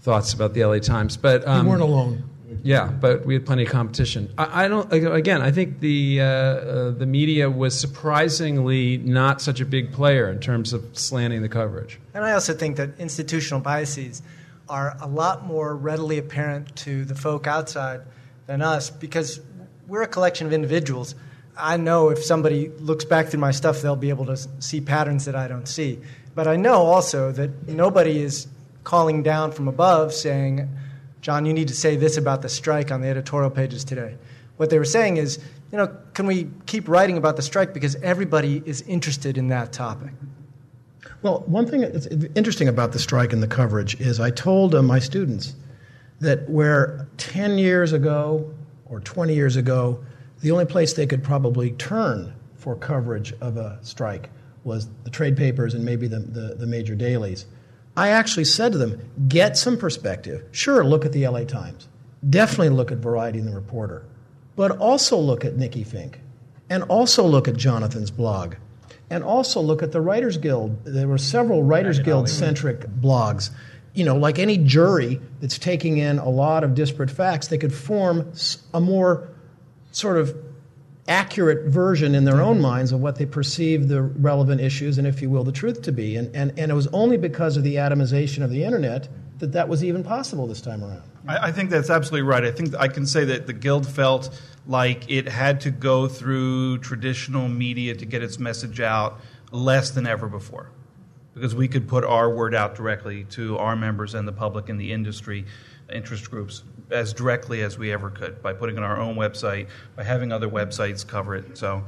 thoughts 0.02 0.34
about 0.34 0.54
the 0.54 0.64
LA 0.64 0.78
Times. 0.78 1.18
But 1.18 1.48
um, 1.48 1.66
you 1.66 1.72
weren't 1.72 1.82
alone. 1.82 2.30
Yeah, 2.64 2.88
but 2.88 3.26
we 3.26 3.34
had 3.34 3.46
plenty 3.46 3.64
of 3.64 3.70
competition. 3.70 4.32
I, 4.38 4.66
I 4.66 4.68
don't. 4.68 4.92
Again, 4.92 5.42
I 5.42 5.52
think 5.52 5.80
the 5.80 6.22
uh, 6.22 6.26
uh, 6.26 6.92
the 6.92 7.06
media 7.06 7.50
was 7.50 7.80
surprisingly 7.80 8.98
not 8.98 9.42
such 9.42 9.60
a 9.60 9.66
big 9.66 9.92
player 9.92 10.30
in 10.30 10.40
terms 10.40 10.74
of 10.74 10.86
slanting 10.98 11.42
the 11.42 11.50
coverage. 11.50 12.00
And 12.14 12.24
I 12.24 12.34
also 12.34 12.54
think 12.54 12.78
that 12.78 13.00
institutional 13.00 13.60
biases 13.60 14.22
are 14.70 14.96
a 15.02 15.08
lot 15.08 15.46
more 15.46 15.76
readily 15.76 16.18
apparent 16.18 16.76
to 16.78 17.06
the 17.06 17.16
folk 17.16 17.48
outside 17.48 18.02
than 18.46 18.62
us 18.62 18.90
because 18.90 19.42
we're 19.88 20.04
a 20.04 20.08
collection 20.08 20.48
of 20.48 20.54
individuals. 20.54 21.16
I 21.58 21.78
know 21.78 22.10
if 22.10 22.24
somebody 22.24 22.70
looks 22.80 23.06
back 23.06 23.28
through 23.28 23.42
my 23.42 23.52
stuff, 23.52 23.82
they'll 23.82 23.96
be 23.96 24.10
able 24.10 24.26
to 24.26 24.38
see 24.60 24.82
patterns 24.82 25.26
that 25.26 25.36
I 25.36 25.48
don't 25.48 25.68
see. 25.68 26.00
But 26.34 26.48
I 26.48 26.56
know 26.56 26.84
also 26.84 27.32
that 27.32 27.68
nobody 27.68 28.22
is 28.22 28.48
calling 28.84 29.24
down 29.24 29.52
from 29.52 29.68
above 29.68 30.14
saying, 30.14 30.68
John, 31.24 31.46
you 31.46 31.54
need 31.54 31.70
to 31.70 31.74
say 31.74 31.96
this 31.96 32.18
about 32.18 32.42
the 32.42 32.50
strike 32.50 32.92
on 32.92 33.00
the 33.00 33.08
editorial 33.08 33.50
pages 33.50 33.86
today. 33.86 34.18
What 34.58 34.70
they 34.70 34.78
were 34.78 34.84
saying 34.84 35.16
is, 35.16 35.40
you 35.72 35.78
know, 35.78 35.88
can 36.14 36.28
we 36.28 36.50
keep 36.66 36.90
writing 36.90 37.18
about 37.18 37.38
the 37.38 37.42
strike 37.42 37.74
because 37.74 37.96
everybody 38.04 38.62
is 38.66 38.82
interested 38.82 39.38
in 39.38 39.48
that 39.48 39.72
topic? 39.72 40.12
Well, 41.22 41.46
one 41.48 41.66
thing 41.66 41.80
that's 41.80 42.08
interesting 42.36 42.68
about 42.68 42.92
the 42.92 43.00
strike 43.00 43.32
and 43.32 43.42
the 43.42 43.48
coverage 43.48 44.00
is 44.02 44.20
I 44.20 44.32
told 44.32 44.76
uh, 44.76 44.84
my 44.84 45.00
students 45.00 45.56
that 46.20 46.50
where 46.50 47.08
10 47.16 47.58
years 47.58 47.94
ago 47.94 48.54
or 48.88 49.00
20 49.00 49.34
years 49.34 49.56
ago, 49.56 50.04
the 50.42 50.52
only 50.52 50.66
place 50.66 50.92
they 50.92 51.08
could 51.08 51.24
probably 51.24 51.72
turn 51.72 52.34
for 52.58 52.76
coverage 52.76 53.34
of 53.40 53.56
a 53.56 53.80
strike 53.82 54.30
was 54.66 54.90
the 55.06 55.10
trade 55.10 55.38
papers 55.38 55.74
and 55.74 55.86
maybe 55.86 56.06
the, 56.08 56.20
the, 56.20 56.56
the 56.56 56.68
major 56.68 56.96
dailies. 56.96 57.46
I 57.96 58.10
actually 58.10 58.46
said 58.46 58.72
to 58.72 58.78
them, 58.78 59.12
get 59.28 59.58
some 59.58 59.78
perspective. 59.78 60.44
Sure, 60.52 60.84
look 60.84 61.06
at 61.06 61.12
the 61.12 61.28
LA 61.28 61.44
Times. 61.44 61.88
Definitely 62.28 62.70
look 62.70 62.92
at 62.92 62.98
Variety 62.98 63.40
and 63.40 63.48
the 63.48 63.54
Reporter. 63.54 64.06
But 64.56 64.78
also 64.78 65.18
look 65.18 65.46
at 65.46 65.58
Nikki 65.58 65.84
Finke. 65.84 66.16
And 66.70 66.84
also 66.84 67.24
look 67.26 67.48
at 67.48 67.56
Jonathan's 67.56 68.10
blog. 68.10 68.56
And 69.10 69.24
also 69.24 69.62
look 69.62 69.84
at 69.84 69.92
the 69.92 70.02
Writers 70.02 70.38
Guild. 70.38 70.84
There 70.86 71.08
were 71.08 71.18
several 71.18 71.64
Writers 71.64 72.00
Guild 72.00 72.30
centric 72.30 72.82
blogs. 72.82 73.52
You 73.94 74.06
know, 74.06 74.16
like 74.16 74.40
any 74.40 74.58
jury 74.58 75.22
that's 75.40 75.60
taking 75.60 75.98
in 75.98 76.18
a 76.18 76.30
lot 76.30 76.64
of 76.64 76.74
disparate 76.74 77.12
facts, 77.12 77.48
they 77.48 77.60
could 77.60 77.74
form 77.74 78.32
a 78.74 78.80
more 78.80 79.28
sort 79.92 80.18
of 80.18 80.36
accurate 81.08 81.68
version 81.70 82.16
in 82.16 82.24
their 82.24 82.42
own 82.42 82.62
minds 82.62 82.92
of 82.92 83.02
what 83.02 83.18
they 83.18 83.26
perceive 83.26 83.88
the 83.88 84.02
relevant 84.02 84.62
issues 84.62 84.98
and, 84.98 85.06
if 85.06 85.22
you 85.22 85.30
will, 85.30 85.44
the 85.44 85.52
truth 85.52 85.82
to 85.82 85.92
be. 85.92 86.16
And, 86.16 86.34
and, 86.36 86.58
and 86.58 86.72
it 86.72 86.76
was 86.76 86.88
only 86.88 87.18
because 87.18 87.58
of 87.58 87.64
the 87.64 87.76
atomization 87.76 88.44
of 88.44 88.50
the 88.50 88.64
internet 88.64 89.10
that 89.40 89.52
that 89.52 89.68
was 89.68 89.84
even 89.84 90.04
possible 90.04 90.48
this 90.48 90.62
time 90.62 90.84
around. 90.84 91.04
I, 91.28 91.48
I 91.48 91.52
think 91.52 91.70
that's 91.70 91.90
absolutely 91.90 92.28
right. 92.28 92.46
I 92.46 92.52
think 92.52 92.74
I 92.76 92.88
can 92.88 93.06
say 93.06 93.26
that 93.26 93.48
the 93.48 93.54
Guild 93.54 93.88
felt 93.88 94.40
like 94.66 95.10
it 95.10 95.28
had 95.28 95.60
to 95.62 95.72
go 95.72 96.08
through 96.08 96.78
traditional 96.80 97.50
media 97.50 97.96
to 97.96 98.06
get 98.06 98.24
its 98.24 98.40
message 98.40 98.80
out 98.80 99.20
less 99.52 99.92
than 99.92 100.08
ever 100.08 100.28
before 100.30 100.70
because 101.34 101.56
we 101.56 101.68
could 101.68 101.88
put 101.88 102.04
our 102.04 102.30
word 102.30 102.56
out 102.56 102.76
directly 102.76 103.26
to 103.26 103.58
our 103.58 103.76
members 103.76 104.14
and 104.14 104.28
the 104.28 104.32
public 104.32 104.70
and 104.70 104.80
the 104.80 104.92
industry 104.94 105.46
interest 105.92 106.30
groups 106.32 106.64
as 106.94 107.14
directly 107.14 107.62
as 107.62 107.78
we 107.78 107.92
ever 107.92 108.10
could 108.10 108.42
by 108.42 108.54
putting 108.54 108.78
on 108.78 108.84
our 108.84 109.00
own 109.00 109.16
website, 109.16 109.68
by 109.96 110.04
having 110.04 110.32
other 110.32 110.48
websites 110.48 111.06
cover 111.06 111.36
it. 111.36 111.58
So 111.58 111.84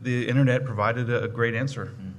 the 0.00 0.28
internet 0.28 0.64
provided 0.64 1.10
a, 1.10 1.26
great 1.28 1.54
answer. 1.54 1.86
Mm-hmm. 1.86 2.10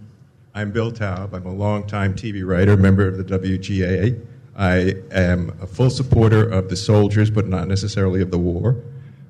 I'm 0.54 0.72
Bill 0.72 0.92
Taub. 0.92 1.34
I'm 1.34 1.46
a 1.46 1.54
longtime 1.54 2.16
TV 2.16 2.46
writer, 2.46 2.76
member 2.76 3.08
of 3.08 3.18
the 3.18 3.24
WGA. 3.24 4.26
I 4.58 4.96
am 5.12 5.58
a 5.62 5.68
full 5.68 5.90
supporter 5.90 6.44
of 6.50 6.70
the 6.70 6.76
soldiers, 6.76 7.30
but 7.30 7.48
not 7.48 7.68
necessarily 7.70 8.22
of 8.22 8.32
the 8.32 8.38
war. 8.38 8.76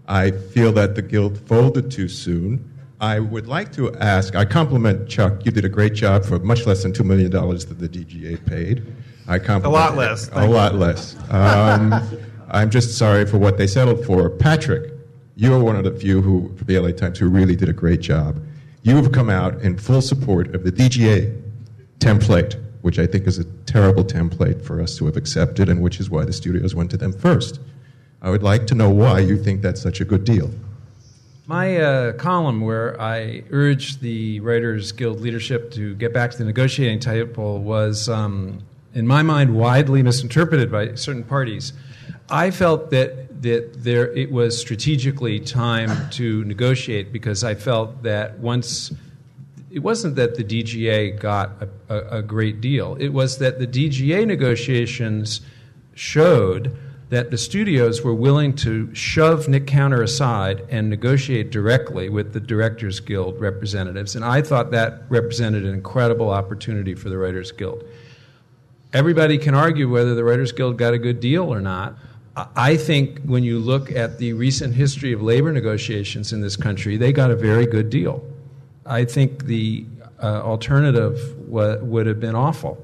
I 0.08 0.32
feel 0.32 0.72
that 0.74 0.96
the 0.96 1.02
Guild 1.02 1.38
folded 1.48 1.92
too 1.92 2.08
soon. 2.08 2.68
I 3.00 3.20
would 3.20 3.48
like 3.48 3.72
to 3.74 3.94
ask 3.96 4.36
I 4.36 4.46
compliment 4.46 5.08
Chuck. 5.08 5.46
You 5.46 5.52
did 5.52 5.66
a 5.66 5.70
great 5.70 5.94
job 5.94 6.26
for 6.26 6.40
much 6.40 6.66
less 6.66 6.84
than 6.84 6.92
$2 6.92 7.06
million 7.06 7.32
that 7.32 7.80
the 7.80 7.90
DGA 7.90 8.46
paid. 8.46 8.94
I 9.28 9.38
compliment 9.40 9.66
a 9.66 9.70
lot 9.70 9.96
less. 9.96 10.30
A 10.34 10.48
lot 10.48 10.76
less. 10.76 11.16
Um, 11.30 11.92
I'm 12.52 12.70
just 12.70 12.98
sorry 12.98 13.26
for 13.26 13.38
what 13.38 13.58
they 13.58 13.66
settled 13.66 14.06
for. 14.06 14.30
Patrick, 14.30 14.92
you 15.36 15.54
are 15.54 15.64
one 15.64 15.78
of 15.78 15.86
the 15.86 15.92
few 15.92 16.22
who, 16.22 16.54
for 16.58 16.66
the 16.66 16.78
LA 16.78 16.92
Times, 16.92 17.18
who 17.18 17.30
really 17.30 17.56
did 17.56 17.70
a 17.70 17.74
great 17.74 18.02
job. 18.02 18.44
You 18.84 18.98
have 18.98 19.14
come 19.14 19.30
out 19.30 19.62
in 19.62 19.78
full 19.78 20.02
support 20.02 20.54
of 20.54 20.64
the 20.64 20.72
DGA 20.72 21.42
template, 22.00 22.62
which 22.82 23.00
I 23.00 23.08
think 23.08 23.26
is 23.26 23.40
a 23.40 23.46
terrible 23.66 24.04
template 24.04 24.62
for 24.62 24.82
us 24.82 24.98
to 24.98 25.06
have 25.06 25.16
accepted, 25.16 25.70
and 25.70 25.82
which 25.82 26.00
is 26.02 26.10
why 26.10 26.26
the 26.26 26.34
studios 26.34 26.76
went 26.76 26.92
to 26.92 26.98
them 26.98 27.14
first. 27.14 27.62
I 28.22 28.30
would 28.30 28.44
like 28.44 28.68
to 28.68 28.76
know 28.76 28.90
why 28.90 29.20
you 29.20 29.42
think 29.42 29.62
that's 29.62 29.82
such 29.82 30.02
a 30.02 30.06
good 30.06 30.26
deal. 30.26 30.52
My 31.48 31.78
uh, 31.78 32.14
column, 32.14 32.62
where 32.62 33.00
I 33.02 33.44
urged 33.50 34.02
the 34.02 34.42
Writers 34.42 34.92
Guild 34.92 35.22
leadership 35.22 35.72
to 35.72 35.96
get 35.96 36.14
back 36.14 36.32
to 36.32 36.38
the 36.38 36.46
negotiating 36.46 37.00
table, 37.00 37.60
was, 37.60 38.10
um, 38.10 38.64
in 38.94 39.08
my 39.08 39.22
mind, 39.22 39.56
widely 39.56 40.04
misinterpreted 40.04 40.70
by 40.70 40.96
certain 40.96 41.24
parties. 41.24 41.72
I 42.32 42.52
felt 42.52 42.90
that 42.92 43.42
that 43.42 43.84
there 43.84 44.12
it 44.12 44.32
was 44.32 44.60
strategically 44.60 45.40
time 45.40 46.10
to 46.12 46.44
negotiate 46.46 47.12
because 47.12 47.44
I 47.44 47.56
felt 47.56 48.04
that 48.04 48.40
once 48.40 48.92
it 49.72 49.80
wasn't 49.80 50.16
that 50.18 50.36
the 50.36 50.44
DGA 50.44 51.20
got 51.20 51.52
a, 51.62 51.70
a, 51.90 52.18
a 52.20 52.22
great 52.22 52.62
deal. 52.62 52.96
It 53.00 53.10
was 53.10 53.38
that 53.40 53.58
the 53.58 53.68
DGA 53.68 54.28
negotiations 54.28 55.42
showed 55.94 56.78
that 57.10 57.32
the 57.32 57.38
studios 57.38 58.02
were 58.02 58.14
willing 58.14 58.56
to 58.56 58.94
shove 58.96 59.48
Nick 59.48 59.68
Counter 59.68 60.02
aside 60.02 60.66
and 60.70 60.90
negotiate 60.90 61.52
directly 61.52 62.10
with 62.10 62.32
the 62.32 62.40
Directors 62.40 63.02
Guild 63.02 63.40
representatives. 63.40 64.16
And 64.16 64.24
I 64.24 64.42
thought 64.42 64.72
that 64.72 65.04
represented 65.10 65.66
an 65.66 65.74
incredible 65.74 66.30
opportunity 66.30 66.96
for 66.96 67.10
the 67.10 67.18
Writers 67.18 67.52
Guild. 67.52 67.84
Everybody 68.94 69.38
can 69.38 69.56
argue 69.56 69.90
whether 69.90 70.16
the 70.16 70.24
Writers 70.24 70.52
Guild 70.54 70.78
got 70.78 70.94
a 70.94 70.98
good 70.98 71.20
deal 71.20 71.54
or 71.54 71.60
not. 71.60 71.98
I 72.36 72.78
think 72.78 73.22
when 73.24 73.44
you 73.44 73.60
look 73.60 73.92
at 73.92 74.18
the 74.18 74.34
recent 74.34 74.74
history 74.74 75.12
of 75.12 75.22
labor 75.22 75.52
negotiations 75.52 76.32
in 76.32 76.42
this 76.42 76.56
country, 76.56 76.96
they 76.96 77.12
got 77.12 77.30
a 77.30 77.36
very 77.36 77.66
good 77.66 77.90
deal. 77.90 78.24
I 78.86 79.04
think 79.04 79.46
the 79.46 79.86
uh, 80.22 80.42
alternative 80.42 81.20
would 81.50 82.08
have 82.08 82.20
been 82.20 82.36
awful. 82.36 82.84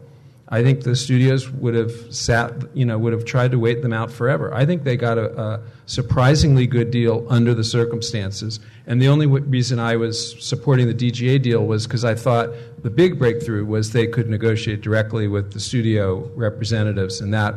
I 0.50 0.64
think 0.64 0.84
the 0.84 0.96
studios 0.96 1.50
would 1.52 1.76
have 1.76 1.92
sat, 2.14 2.54
you 2.74 2.86
know, 2.86 2.98
would 2.98 3.12
have 3.12 3.26
tried 3.26 3.52
to 3.52 3.60
wait 3.60 3.82
them 3.82 3.92
out 3.92 4.12
forever. 4.12 4.54
I 4.54 4.66
think 4.66 4.84
they 4.84 4.96
got 4.96 5.18
a, 5.18 5.38
a 5.40 5.62
surprisingly 5.86 6.68
good 6.68 6.90
deal 6.90 7.26
under 7.30 7.54
the 7.54 7.66
circumstances. 7.66 8.62
And 8.86 9.02
the 9.02 9.10
only 9.10 9.26
w- 9.26 9.44
reason 9.44 9.80
I 9.80 9.98
was 9.98 10.42
supporting 10.44 10.88
the 10.88 10.94
DGA 10.94 11.42
deal 11.42 11.66
was 11.66 11.86
because 11.86 12.06
I 12.06 12.16
thought 12.16 12.52
the 12.82 12.90
big 12.90 13.20
breakthrough 13.20 13.66
was 13.66 13.92
they 13.92 14.08
could 14.08 14.30
negotiate 14.30 14.80
directly 14.80 15.28
with 15.28 15.52
the 15.52 15.60
studio 15.60 16.32
representatives, 16.36 17.20
and 17.20 17.34
that 17.34 17.56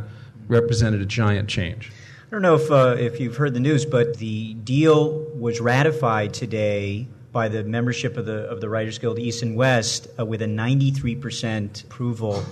represented 0.50 1.00
a 1.00 1.06
giant 1.06 1.48
change. 1.48 1.90
I 2.26 2.30
don't 2.30 2.42
know 2.42 2.56
if, 2.56 2.70
uh, 2.70 2.96
if 2.98 3.18
you've 3.18 3.36
heard 3.36 3.54
the 3.54 3.60
news, 3.60 3.86
but 3.86 4.18
the 4.18 4.54
deal 4.54 5.24
was 5.34 5.60
ratified 5.60 6.34
today 6.34 7.08
by 7.32 7.48
the 7.48 7.64
membership 7.64 8.16
of 8.16 8.26
the, 8.26 8.44
of 8.48 8.60
the 8.60 8.68
Writers 8.68 8.98
Guild 8.98 9.18
East 9.18 9.42
and 9.42 9.56
West 9.56 10.08
uh, 10.18 10.26
with 10.26 10.42
a 10.42 10.46
93% 10.46 11.84
approval. 11.84 12.44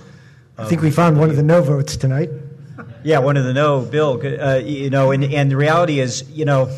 I 0.57 0.65
think 0.65 0.81
we 0.81 0.91
found 0.91 1.17
one 1.17 1.29
of 1.29 1.35
the 1.35 1.43
no 1.43 1.61
votes 1.61 1.95
tonight. 1.95 2.29
Yeah, 3.03 3.19
one 3.19 3.37
of 3.37 3.45
the 3.45 3.53
no, 3.53 3.81
Bill. 3.81 4.21
Uh, 4.21 4.55
you 4.55 4.89
know, 4.89 5.11
and, 5.11 5.23
and 5.23 5.51
the 5.51 5.55
reality 5.57 5.99
is, 5.99 6.29
you 6.29 6.45
know, 6.45 6.73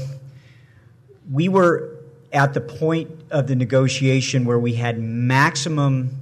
we 1.31 1.49
were 1.49 1.97
at 2.31 2.53
the 2.53 2.61
point 2.61 3.09
of 3.31 3.47
the 3.47 3.55
negotiation 3.55 4.45
where 4.45 4.59
we 4.59 4.73
had 4.73 4.99
maximum 4.99 6.19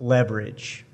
leverage 0.00 0.84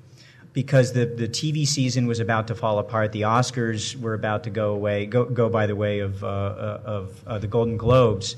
because 0.53 0.93
the, 0.93 1.05
the 1.05 1.27
TV 1.27 1.65
season 1.65 2.07
was 2.07 2.19
about 2.19 2.47
to 2.47 2.55
fall 2.55 2.79
apart. 2.79 3.11
The 3.11 3.21
Oscars 3.21 3.95
were 3.95 4.13
about 4.13 4.43
to 4.45 4.49
go 4.49 4.73
away, 4.73 5.05
go, 5.05 5.25
go 5.25 5.49
by 5.49 5.67
the 5.67 5.75
way 5.75 5.99
of, 5.99 6.23
uh, 6.23 6.27
uh 6.27 6.81
of 6.85 7.27
uh, 7.27 7.39
the 7.39 7.47
Golden 7.47 7.77
Globes. 7.77 8.35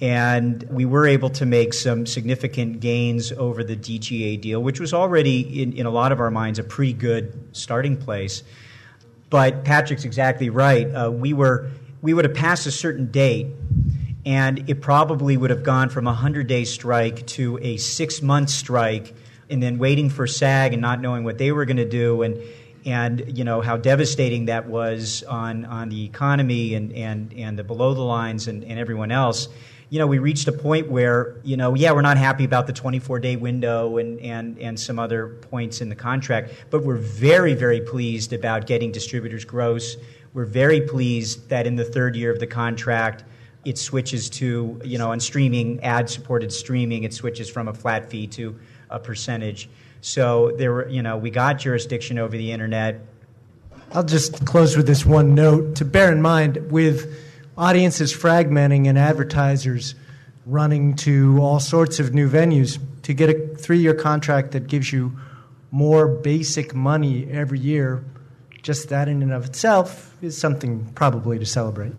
And 0.00 0.62
we 0.64 0.84
were 0.84 1.06
able 1.06 1.30
to 1.30 1.46
make 1.46 1.72
some 1.72 2.04
significant 2.04 2.80
gains 2.80 3.30
over 3.30 3.62
the 3.62 3.76
DGA 3.76 4.40
deal, 4.40 4.62
which 4.62 4.80
was 4.80 4.92
already, 4.92 5.62
in, 5.62 5.72
in 5.74 5.86
a 5.86 5.90
lot 5.90 6.10
of 6.10 6.20
our 6.20 6.30
minds, 6.30 6.58
a 6.58 6.64
pretty 6.64 6.92
good 6.92 7.48
starting 7.52 7.96
place. 7.96 8.42
But 9.30 9.64
Patrick's 9.64 10.04
exactly 10.04 10.50
right. 10.50 10.86
Uh, 10.86 11.10
we, 11.10 11.32
were, 11.32 11.70
we 12.02 12.12
would 12.12 12.24
have 12.24 12.34
passed 12.34 12.66
a 12.66 12.70
certain 12.70 13.10
date, 13.10 13.46
and 14.26 14.68
it 14.68 14.80
probably 14.80 15.36
would 15.36 15.50
have 15.50 15.62
gone 15.62 15.90
from 15.90 16.06
a 16.06 16.10
100 16.10 16.46
day 16.46 16.64
strike 16.64 17.26
to 17.28 17.58
a 17.62 17.76
six 17.76 18.20
month 18.20 18.50
strike, 18.50 19.14
and 19.50 19.62
then 19.62 19.78
waiting 19.78 20.10
for 20.10 20.26
SAG 20.26 20.72
and 20.72 20.82
not 20.82 21.00
knowing 21.00 21.24
what 21.24 21.38
they 21.38 21.52
were 21.52 21.64
going 21.64 21.76
to 21.78 21.88
do. 21.88 22.22
And 22.22 22.42
and 22.86 23.38
you 23.38 23.44
know 23.44 23.62
how 23.62 23.78
devastating 23.78 24.46
that 24.46 24.68
was 24.68 25.22
on, 25.22 25.64
on 25.64 25.88
the 25.88 26.04
economy 26.04 26.74
and, 26.74 26.92
and, 26.92 27.32
and 27.32 27.58
the 27.58 27.64
below 27.64 27.94
the 27.94 28.02
lines 28.02 28.46
and, 28.46 28.62
and 28.62 28.78
everyone 28.78 29.10
else 29.10 29.48
you 29.94 30.00
know, 30.00 30.08
we 30.08 30.18
reached 30.18 30.48
a 30.48 30.52
point 30.52 30.90
where, 30.90 31.36
you 31.44 31.56
know, 31.56 31.74
yeah, 31.74 31.92
we're 31.92 32.02
not 32.02 32.16
happy 32.16 32.44
about 32.44 32.66
the 32.66 32.72
24 32.72 33.20
day 33.20 33.36
window 33.36 33.98
and, 33.98 34.18
and, 34.18 34.58
and 34.58 34.80
some 34.80 34.98
other 34.98 35.28
points 35.28 35.80
in 35.80 35.88
the 35.88 35.94
contract, 35.94 36.52
but 36.70 36.84
we're 36.84 36.96
very, 36.96 37.54
very 37.54 37.80
pleased 37.80 38.32
about 38.32 38.66
getting 38.66 38.90
distributors 38.90 39.44
gross. 39.44 39.96
We're 40.32 40.46
very 40.46 40.80
pleased 40.80 41.48
that 41.50 41.66
in 41.66 41.76
the 41.76 41.84
third 41.84 42.16
year 42.16 42.32
of 42.32 42.40
the 42.40 42.46
contract, 42.48 43.22
it 43.64 43.78
switches 43.78 44.28
to, 44.30 44.80
you 44.84 44.98
know, 44.98 45.12
on 45.12 45.20
streaming, 45.20 45.80
ad 45.84 46.10
supported 46.10 46.52
streaming, 46.52 47.04
it 47.04 47.14
switches 47.14 47.48
from 47.48 47.68
a 47.68 47.72
flat 47.72 48.10
fee 48.10 48.26
to 48.26 48.58
a 48.94 48.98
percentage. 48.98 49.68
So 50.00 50.52
there 50.56 50.72
were, 50.72 50.88
you 50.88 51.02
know, 51.02 51.16
we 51.16 51.30
got 51.30 51.58
jurisdiction 51.58 52.18
over 52.18 52.36
the 52.36 52.52
internet. 52.52 53.00
I'll 53.92 54.04
just 54.04 54.44
close 54.44 54.76
with 54.76 54.86
this 54.86 55.04
one 55.04 55.34
note 55.34 55.76
to 55.76 55.84
bear 55.84 56.12
in 56.12 56.22
mind 56.22 56.70
with 56.70 57.18
audiences 57.56 58.12
fragmenting 58.12 58.88
and 58.88 58.98
advertisers 58.98 59.94
running 60.46 60.94
to 60.96 61.38
all 61.40 61.60
sorts 61.60 62.00
of 62.00 62.12
new 62.12 62.28
venues 62.28 62.78
to 63.02 63.14
get 63.14 63.30
a 63.30 63.56
three 63.56 63.78
year 63.78 63.94
contract 63.94 64.52
that 64.52 64.66
gives 64.66 64.92
you 64.92 65.16
more 65.70 66.06
basic 66.06 66.74
money 66.74 67.28
every 67.30 67.58
year, 67.58 68.04
just 68.62 68.88
that 68.90 69.08
in 69.08 69.22
and 69.22 69.32
of 69.32 69.46
itself 69.46 70.16
is 70.22 70.36
something 70.38 70.92
probably 70.94 71.38
to 71.38 71.46
celebrate. 71.46 71.92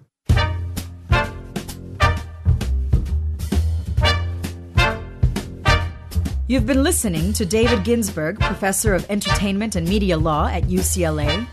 You've 6.48 6.68
been 6.68 6.84
listening 6.84 7.34
to 7.34 7.46
David 7.46 7.84
Ginsburg, 7.84 8.39
professor 8.39 8.93
of 8.93 9.04
entertainment 9.10 9.76
and 9.76 9.89
media 9.89 10.16
law 10.16 10.46
at 10.46 10.66
UCLA. 10.66 11.48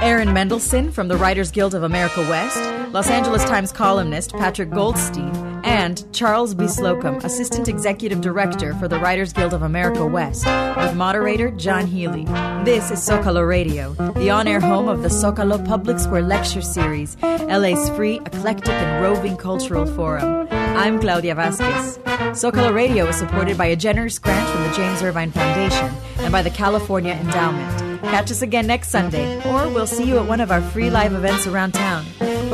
Aaron 0.00 0.32
Mendelsohn 0.32 0.92
from 0.92 1.08
the 1.08 1.16
Writers 1.16 1.50
Guild 1.50 1.74
of 1.74 1.82
America 1.82 2.20
West, 2.30 2.62
Los 2.92 3.10
Angeles 3.10 3.44
Times 3.46 3.72
columnist 3.72 4.30
Patrick 4.34 4.70
Goldstein, 4.70 5.32
and 5.76 6.10
Charles 6.14 6.54
B. 6.54 6.66
Slocum, 6.68 7.16
Assistant 7.16 7.68
Executive 7.68 8.22
Director 8.22 8.72
for 8.76 8.88
the 8.88 8.98
Writers 8.98 9.34
Guild 9.34 9.52
of 9.52 9.60
America 9.60 10.06
West, 10.06 10.46
with 10.46 10.96
moderator 10.96 11.50
Jon 11.50 11.86
Healey. 11.86 12.24
This 12.64 12.90
is 12.90 12.98
Zocalo 13.06 13.46
Radio, 13.46 13.92
the 14.14 14.30
on 14.30 14.48
air 14.48 14.58
home 14.58 14.88
of 14.88 15.02
the 15.02 15.10
Zocalo 15.10 15.62
Public 15.66 15.98
Square 15.98 16.22
Lecture 16.22 16.62
Series, 16.62 17.18
LA's 17.22 17.90
free, 17.90 18.16
eclectic, 18.20 18.70
and 18.72 19.04
roving 19.04 19.36
cultural 19.36 19.84
forum. 19.84 20.48
I'm 20.50 20.98
Claudia 20.98 21.34
Vasquez. 21.34 21.98
Zocalo 22.32 22.72
Radio 22.74 23.06
is 23.08 23.16
supported 23.16 23.58
by 23.58 23.66
a 23.66 23.76
generous 23.76 24.18
grant 24.18 24.48
from 24.48 24.62
the 24.62 24.74
James 24.74 25.02
Irvine 25.02 25.30
Foundation 25.30 25.94
and 26.20 26.32
by 26.32 26.40
the 26.40 26.50
California 26.50 27.12
Endowment. 27.12 28.00
Catch 28.00 28.30
us 28.30 28.40
again 28.40 28.66
next 28.66 28.88
Sunday, 28.88 29.36
or 29.50 29.68
we'll 29.68 29.86
see 29.86 30.04
you 30.04 30.16
at 30.16 30.26
one 30.26 30.40
of 30.40 30.50
our 30.50 30.62
free 30.62 30.88
live 30.88 31.12
events 31.12 31.46
around 31.46 31.74
town. 31.74 32.06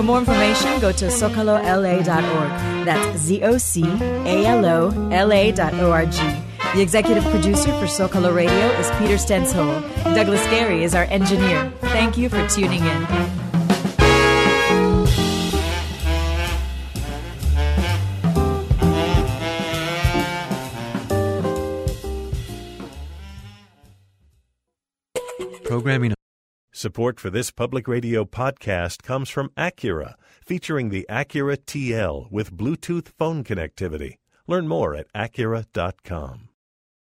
For 0.03 0.07
more 0.07 0.19
information, 0.19 0.81
go 0.81 0.91
to 0.91 1.05
zocalola.org. 1.05 2.85
That's 2.85 3.19
Z 3.21 3.45
O 3.45 3.57
C 3.57 3.85
A 3.85 4.47
L 4.47 4.67
O 4.67 5.09
L 5.13 5.33
A 5.33 5.53
dot 5.53 5.75
O 5.75 5.93
R 5.93 6.07
G. 6.07 6.19
The 6.75 6.81
executive 6.81 7.23
producer 7.23 7.71
for 7.79 7.87
Zocalo 7.87 8.35
Radio 8.35 8.67
is 8.81 8.91
Peter 8.99 9.15
Stenshol. 9.15 9.81
Douglas 10.03 10.45
Gary 10.47 10.83
is 10.83 10.97
our 10.97 11.05
engineer. 11.05 11.73
Thank 11.83 12.19
you 12.19 12.29
for 12.29 12.45
tuning 12.49 12.83
in. 12.83 13.07
Programming. 25.63 26.13
Support 26.75 27.21
for 27.21 27.29
this 27.29 27.51
public 27.51 27.87
radio 27.87 28.25
podcast 28.25 29.03
comes 29.03 29.29
from 29.29 29.51
Acura, 29.59 30.15
featuring 30.43 30.89
the 30.89 31.05
Acura 31.11 31.59
TL 31.59 32.33
with 32.33 32.57
Bluetooth 32.57 33.09
phone 33.09 33.45
connectivity. 33.45 34.17
Learn 34.47 34.67
more 34.67 34.95
at 34.95 35.13
Acura.com. 35.13 36.49